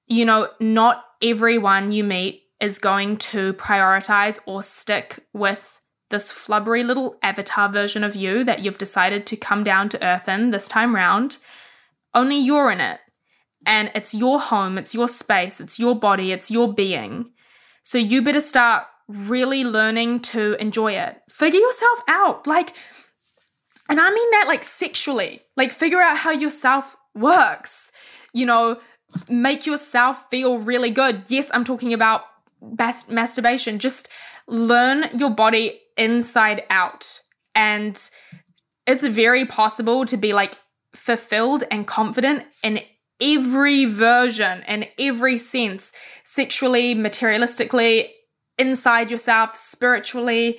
You 0.07 0.25
know, 0.25 0.49
not 0.59 1.05
everyone 1.23 1.93
you 1.93 2.03
meet 2.05 2.45
is 2.61 2.78
going 2.78 3.16
to 3.18 3.52
prioritize 3.54 4.38
or 4.46 4.62
stick 4.62 5.26
with 5.32 5.80
this 6.11 6.32
flubbery 6.32 6.84
little 6.84 7.16
avatar 7.22 7.68
version 7.68 8.04
of 8.04 8.14
you 8.14 8.44
that 8.44 8.61
you've 8.61 8.78
decided 8.78 9.26
to 9.26 9.36
come 9.36 9.64
down 9.64 9.88
to 9.88 10.04
earth 10.04 10.28
in 10.28 10.50
this 10.50 10.68
time 10.68 10.94
round. 10.94 11.38
Only 12.14 12.38
you're 12.38 12.70
in 12.70 12.80
it. 12.80 13.00
And 13.66 13.90
it's 13.94 14.14
your 14.14 14.38
home, 14.38 14.78
it's 14.78 14.94
your 14.94 15.09
space, 15.09 15.61
it's 15.61 15.78
your 15.78 15.98
body, 15.98 16.30
it's 16.30 16.50
your 16.50 16.72
being. 16.72 17.30
So 17.82 17.98
you 17.98 18.22
better 18.22 18.40
start 18.40 18.84
really 19.09 19.64
learning 19.64 20.20
to 20.20 20.54
enjoy 20.61 20.92
it. 20.92 21.20
Figure 21.28 21.61
yourself 21.61 22.00
out. 22.09 22.46
Like, 22.46 22.74
and 23.88 24.00
I 24.00 24.11
mean 24.11 24.30
that 24.32 24.46
like 24.46 24.62
sexually. 24.62 25.42
Like, 25.57 25.72
figure 25.72 26.00
out 26.00 26.16
how 26.16 26.30
yourself 26.30 26.96
works. 27.14 27.90
You 28.32 28.46
know, 28.46 28.80
make 29.28 29.66
yourself 29.66 30.26
feel 30.30 30.59
really 30.59 30.90
good. 30.90 31.24
Yes, 31.28 31.50
I'm 31.52 31.64
talking 31.64 31.92
about 31.92 32.22
best 32.61 33.11
masturbation. 33.11 33.78
Just 33.78 34.09
learn 34.46 35.09
your 35.16 35.30
body 35.30 35.80
inside 35.96 36.64
out. 36.70 37.20
And 37.54 37.98
it's 38.86 39.07
very 39.07 39.44
possible 39.44 40.04
to 40.07 40.16
be 40.16 40.32
like 40.32 40.57
fulfilled 40.94 41.64
and 41.70 41.86
confident 41.86 42.44
in 42.62 42.80
every 43.20 43.86
version 43.86 44.62
and 44.66 44.86
every 44.98 45.38
sense 45.38 45.92
sexually, 46.24 46.94
materialistically, 46.94 48.09
inside 48.59 49.11
yourself, 49.11 49.57
spiritually, 49.57 50.59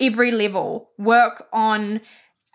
every 0.00 0.30
level. 0.30 0.90
Work 0.98 1.46
on 1.52 2.00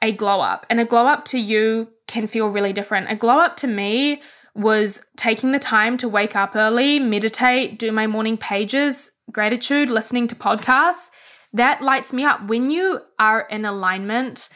a 0.01 0.11
glow 0.11 0.41
up. 0.41 0.65
And 0.69 0.79
a 0.79 0.85
glow 0.85 1.07
up 1.07 1.25
to 1.25 1.39
you 1.39 1.89
can 2.07 2.27
feel 2.27 2.47
really 2.47 2.73
different. 2.73 3.11
A 3.11 3.15
glow 3.15 3.39
up 3.39 3.57
to 3.57 3.67
me 3.67 4.21
was 4.55 5.01
taking 5.15 5.51
the 5.51 5.59
time 5.59 5.97
to 5.97 6.09
wake 6.09 6.35
up 6.35 6.55
early, 6.55 6.99
meditate, 6.99 7.79
do 7.79 7.91
my 7.91 8.07
morning 8.07 8.37
pages, 8.37 9.11
gratitude, 9.31 9.89
listening 9.89 10.27
to 10.27 10.35
podcasts. 10.35 11.09
That 11.53 11.81
lights 11.81 12.13
me 12.13 12.23
up. 12.23 12.47
When 12.47 12.69
you 12.69 13.01
are 13.17 13.41
in 13.41 13.65
alignment, 13.65 14.49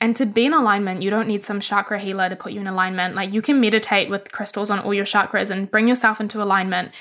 and 0.00 0.16
to 0.16 0.24
be 0.24 0.46
in 0.46 0.54
alignment, 0.54 1.02
you 1.02 1.10
don't 1.10 1.28
need 1.28 1.44
some 1.44 1.60
chakra 1.60 1.98
healer 1.98 2.28
to 2.28 2.36
put 2.36 2.52
you 2.52 2.60
in 2.60 2.66
alignment. 2.66 3.14
Like 3.14 3.32
you 3.32 3.42
can 3.42 3.60
meditate 3.60 4.08
with 4.08 4.32
crystals 4.32 4.70
on 4.70 4.78
all 4.80 4.94
your 4.94 5.04
chakras 5.04 5.50
and 5.50 5.70
bring 5.70 5.88
yourself 5.88 6.20
into 6.20 6.42
alignment. 6.42 6.92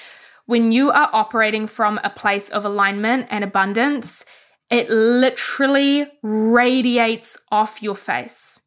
When 0.46 0.72
you 0.72 0.92
are 0.92 1.10
operating 1.14 1.66
from 1.66 2.00
a 2.04 2.10
place 2.10 2.50
of 2.50 2.66
alignment 2.66 3.28
and 3.30 3.44
abundance, 3.44 4.26
it 4.70 4.90
literally 4.90 6.08
radiates 6.22 7.38
off 7.52 7.82
your 7.82 7.96
face. 7.96 8.60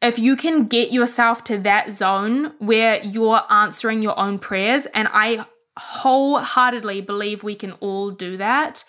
If 0.00 0.18
you 0.18 0.36
can 0.36 0.66
get 0.66 0.92
yourself 0.92 1.42
to 1.44 1.58
that 1.58 1.92
zone 1.92 2.52
where 2.58 3.02
you're 3.02 3.42
answering 3.50 4.02
your 4.02 4.18
own 4.18 4.38
prayers, 4.38 4.86
and 4.94 5.08
I 5.12 5.44
wholeheartedly 5.76 7.00
believe 7.00 7.42
we 7.42 7.54
can 7.54 7.72
all 7.72 8.10
do 8.10 8.36
that, 8.36 8.84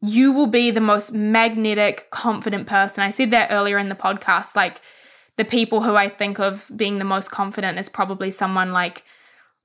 you 0.00 0.32
will 0.32 0.46
be 0.46 0.70
the 0.70 0.80
most 0.80 1.12
magnetic, 1.12 2.10
confident 2.10 2.66
person. 2.66 3.04
I 3.04 3.10
said 3.10 3.30
that 3.30 3.52
earlier 3.52 3.78
in 3.78 3.88
the 3.88 3.94
podcast. 3.94 4.56
Like 4.56 4.80
the 5.36 5.44
people 5.44 5.82
who 5.82 5.94
I 5.94 6.08
think 6.08 6.40
of 6.40 6.70
being 6.74 6.98
the 6.98 7.04
most 7.04 7.30
confident 7.30 7.78
is 7.78 7.88
probably 7.88 8.30
someone 8.30 8.72
like 8.72 9.04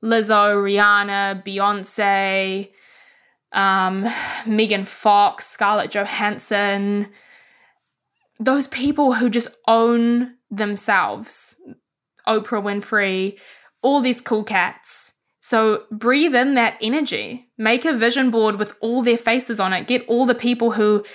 Lizzo, 0.03 0.55
Rihanna, 0.55 1.43
Beyonce, 1.43 2.72
um, 3.51 4.07
Megan 4.45 4.86
Fox, 4.86 5.47
Scarlett 5.47 5.91
Johansson. 5.91 7.07
Those 8.39 8.68
people 8.68 9.13
who 9.13 9.30
just 9.30 9.47
own 9.68 10.36
themselves. 10.49 11.55
Oprah 12.27 12.61
Winfrey, 12.61 13.37
all 13.81 14.01
these 14.01 14.21
cool 14.21 14.43
cats. 14.43 15.13
So 15.39 15.83
breathe 15.91 16.35
in 16.35 16.55
that 16.55 16.77
energy. 16.81 17.49
Make 17.57 17.85
a 17.85 17.93
vision 17.93 18.31
board 18.31 18.59
with 18.59 18.75
all 18.81 19.01
their 19.01 19.17
faces 19.17 19.59
on 19.59 19.71
it. 19.71 19.87
Get 19.87 20.07
all 20.07 20.25
the 20.25 20.35
people 20.35 20.71
who 20.71 21.05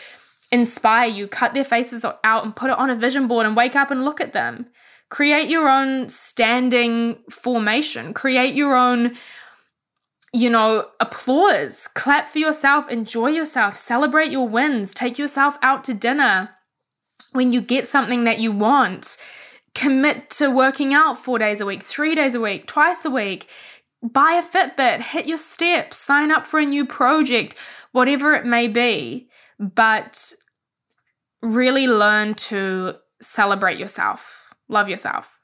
inspire 0.51 1.09
you, 1.09 1.27
cut 1.29 1.55
their 1.55 1.65
faces 1.65 2.05
out 2.05 2.45
and 2.45 2.55
put 2.57 2.71
it 2.71 2.79
on 2.79 2.91
a 2.91 2.95
vision 2.95 3.27
board 3.27 3.47
and 3.47 3.57
wake 3.57 3.77
up 3.77 3.91
and 3.91 4.05
look 4.05 4.21
at 4.21 4.33
them. 4.33 4.67
Create 5.11 5.51
your 5.51 5.69
own 5.69 6.09
standing 6.09 7.19
formation. 7.29 8.15
Create 8.15 8.55
your 8.55 8.75
own, 8.75 9.15
you 10.33 10.49
know, 10.49 10.87
applause. 11.01 11.89
Clap 11.89 12.29
for 12.29 12.39
yourself. 12.39 12.89
Enjoy 12.89 13.29
yourself. 13.29 13.77
Celebrate 13.77 14.31
your 14.31 14.49
wins. 14.49 14.95
Take 14.95 15.19
yourself 15.19 15.59
out 15.61 15.85
to 15.85 15.93
dinner. 15.93 16.51
When 17.33 17.53
you 17.53 17.61
get 17.61 17.89
something 17.89 18.25
that 18.25 18.39
you 18.39 18.53
want, 18.53 19.17
commit 19.75 20.31
to 20.31 20.51
working 20.51 20.95
out 20.95 21.19
four 21.19 21.39
days 21.39 21.61
a 21.61 21.67
week, 21.67 21.83
three 21.83 22.15
days 22.15 22.35
a 22.35 22.41
week, 22.41 22.67
twice 22.67 23.05
a 23.05 23.11
week 23.11 23.49
buy 24.03 24.33
a 24.33 24.43
Fitbit, 24.43 25.01
hit 25.01 25.27
your 25.27 25.37
steps, 25.37 25.97
sign 25.97 26.31
up 26.31 26.47
for 26.47 26.59
a 26.59 26.67
new 26.67 26.85
project, 26.85 27.57
whatever 27.93 28.35
it 28.35 28.45
may 28.45 28.69
be. 28.69 29.29
But 29.59 30.33
really 31.41 31.87
learn 31.87 32.35
to 32.35 32.97
celebrate 33.21 33.79
yourself, 33.79 34.53
love 34.69 34.89
yourself. 34.89 35.39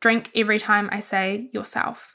Drink 0.00 0.30
every 0.34 0.58
time 0.58 0.88
I 0.92 1.00
say 1.00 1.48
yourself. 1.52 2.14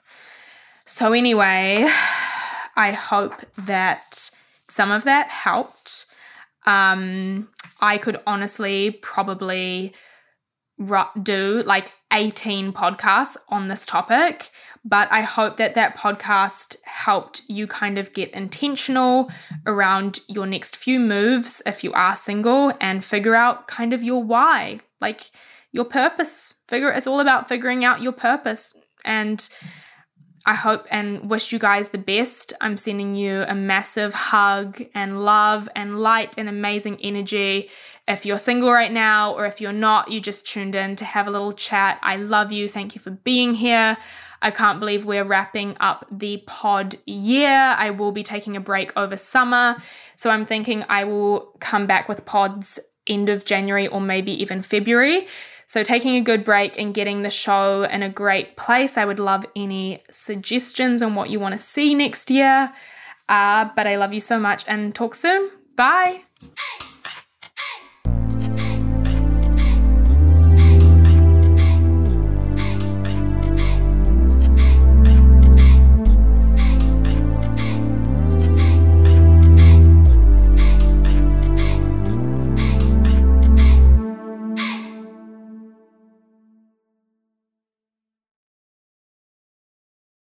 So, 0.86 1.11
anyway, 1.11 1.86
I 2.75 2.91
hope 2.91 3.34
that 3.57 4.30
some 4.69 4.91
of 4.91 5.03
that 5.03 5.30
helped. 5.30 6.05
Um, 6.66 7.49
I 7.80 7.97
could 7.97 8.20
honestly 8.28 8.91
probably 8.91 9.93
do 11.24 11.62
like 11.66 11.91
18 12.14 12.72
podcasts 12.72 13.36
on 13.49 13.68
this 13.68 13.86
topic, 13.86 14.49
but 14.86 15.12
I 15.12 15.22
hope 15.22 15.57
that 15.57 15.76
that 15.76 15.97
podcast 15.97 16.78
helped 16.84 17.41
you 17.49 17.68
kind 17.68 17.97
of 17.97 18.14
get 18.14 18.32
intentional 18.32 19.30
around 19.66 20.20
your 20.28 20.47
next 20.47 20.78
few 20.78 20.99
moves 20.99 21.62
if 21.66 21.84
you 21.84 21.91
are 21.93 22.16
single 22.16 22.72
and 22.80 23.03
figure 23.03 23.36
out 23.36 23.68
kind 23.68 23.93
of 23.93 24.01
your 24.03 24.24
why, 24.24 24.80
like 25.01 25.32
your 25.72 25.86
purpose. 25.86 26.53
Figure 26.68 26.89
it's 26.89 27.07
all 27.07 27.20
about 27.20 27.49
figuring 27.49 27.84
out 27.84 28.01
your 28.01 28.14
purpose 28.14 28.76
and 29.03 29.49
I 30.45 30.55
hope 30.55 30.87
and 30.89 31.29
wish 31.29 31.51
you 31.51 31.59
guys 31.59 31.89
the 31.89 31.97
best. 31.97 32.53
I'm 32.61 32.77
sending 32.77 33.15
you 33.15 33.43
a 33.47 33.55
massive 33.55 34.13
hug 34.13 34.81
and 34.95 35.23
love 35.23 35.69
and 35.75 35.99
light 35.99 36.35
and 36.37 36.47
amazing 36.49 36.97
energy. 37.01 37.69
If 38.07 38.25
you're 38.25 38.39
single 38.39 38.71
right 38.71 38.91
now, 38.91 39.33
or 39.33 39.45
if 39.45 39.61
you're 39.61 39.71
not, 39.71 40.09
you 40.09 40.19
just 40.19 40.47
tuned 40.47 40.75
in 40.75 40.95
to 40.95 41.05
have 41.05 41.27
a 41.27 41.31
little 41.31 41.51
chat. 41.51 41.99
I 42.01 42.15
love 42.15 42.51
you. 42.51 42.67
Thank 42.67 42.95
you 42.95 43.01
for 43.01 43.11
being 43.11 43.53
here. 43.53 43.97
I 44.41 44.51
can't 44.51 44.79
believe 44.79 45.05
we're 45.05 45.25
wrapping 45.25 45.75
up 45.79 46.05
the 46.09 46.37
pod 46.47 46.95
year. 47.05 47.75
I 47.77 47.89
will 47.89 48.11
be 48.11 48.23
taking 48.23 48.55
a 48.55 48.61
break 48.61 48.95
over 48.97 49.17
summer. 49.17 49.77
So 50.15 50.29
I'm 50.29 50.45
thinking 50.45 50.85
I 50.89 51.03
will 51.03 51.53
come 51.59 51.85
back 51.85 52.07
with 52.07 52.25
pods 52.25 52.79
end 53.05 53.27
of 53.29 53.43
January 53.43 53.87
or 53.87 53.99
maybe 53.99 54.31
even 54.41 54.61
February. 54.61 55.27
So, 55.70 55.84
taking 55.84 56.15
a 56.15 56.22
good 56.22 56.43
break 56.43 56.80
and 56.80 56.95
getting 56.95 57.22
the 57.22 57.30
show 57.30 57.84
in 57.84 58.01
a 58.01 58.09
great 58.09 58.57
place. 58.57 58.97
I 58.97 59.05
would 59.05 59.20
love 59.20 59.45
any 59.55 60.01
suggestions 60.09 61.03
on 61.03 61.13
what 61.13 61.30
you 61.30 61.39
want 61.39 61.51
to 61.51 61.59
see 61.59 61.93
next 61.93 62.32
year. 62.32 62.74
Uh, 63.30 63.70
but 63.76 63.86
I 63.86 63.95
love 63.95 64.11
you 64.11 64.20
so 64.20 64.39
much 64.39 64.65
and 64.67 64.95
talk 64.95 65.13
soon. 65.13 65.51
Bye. 65.76 66.24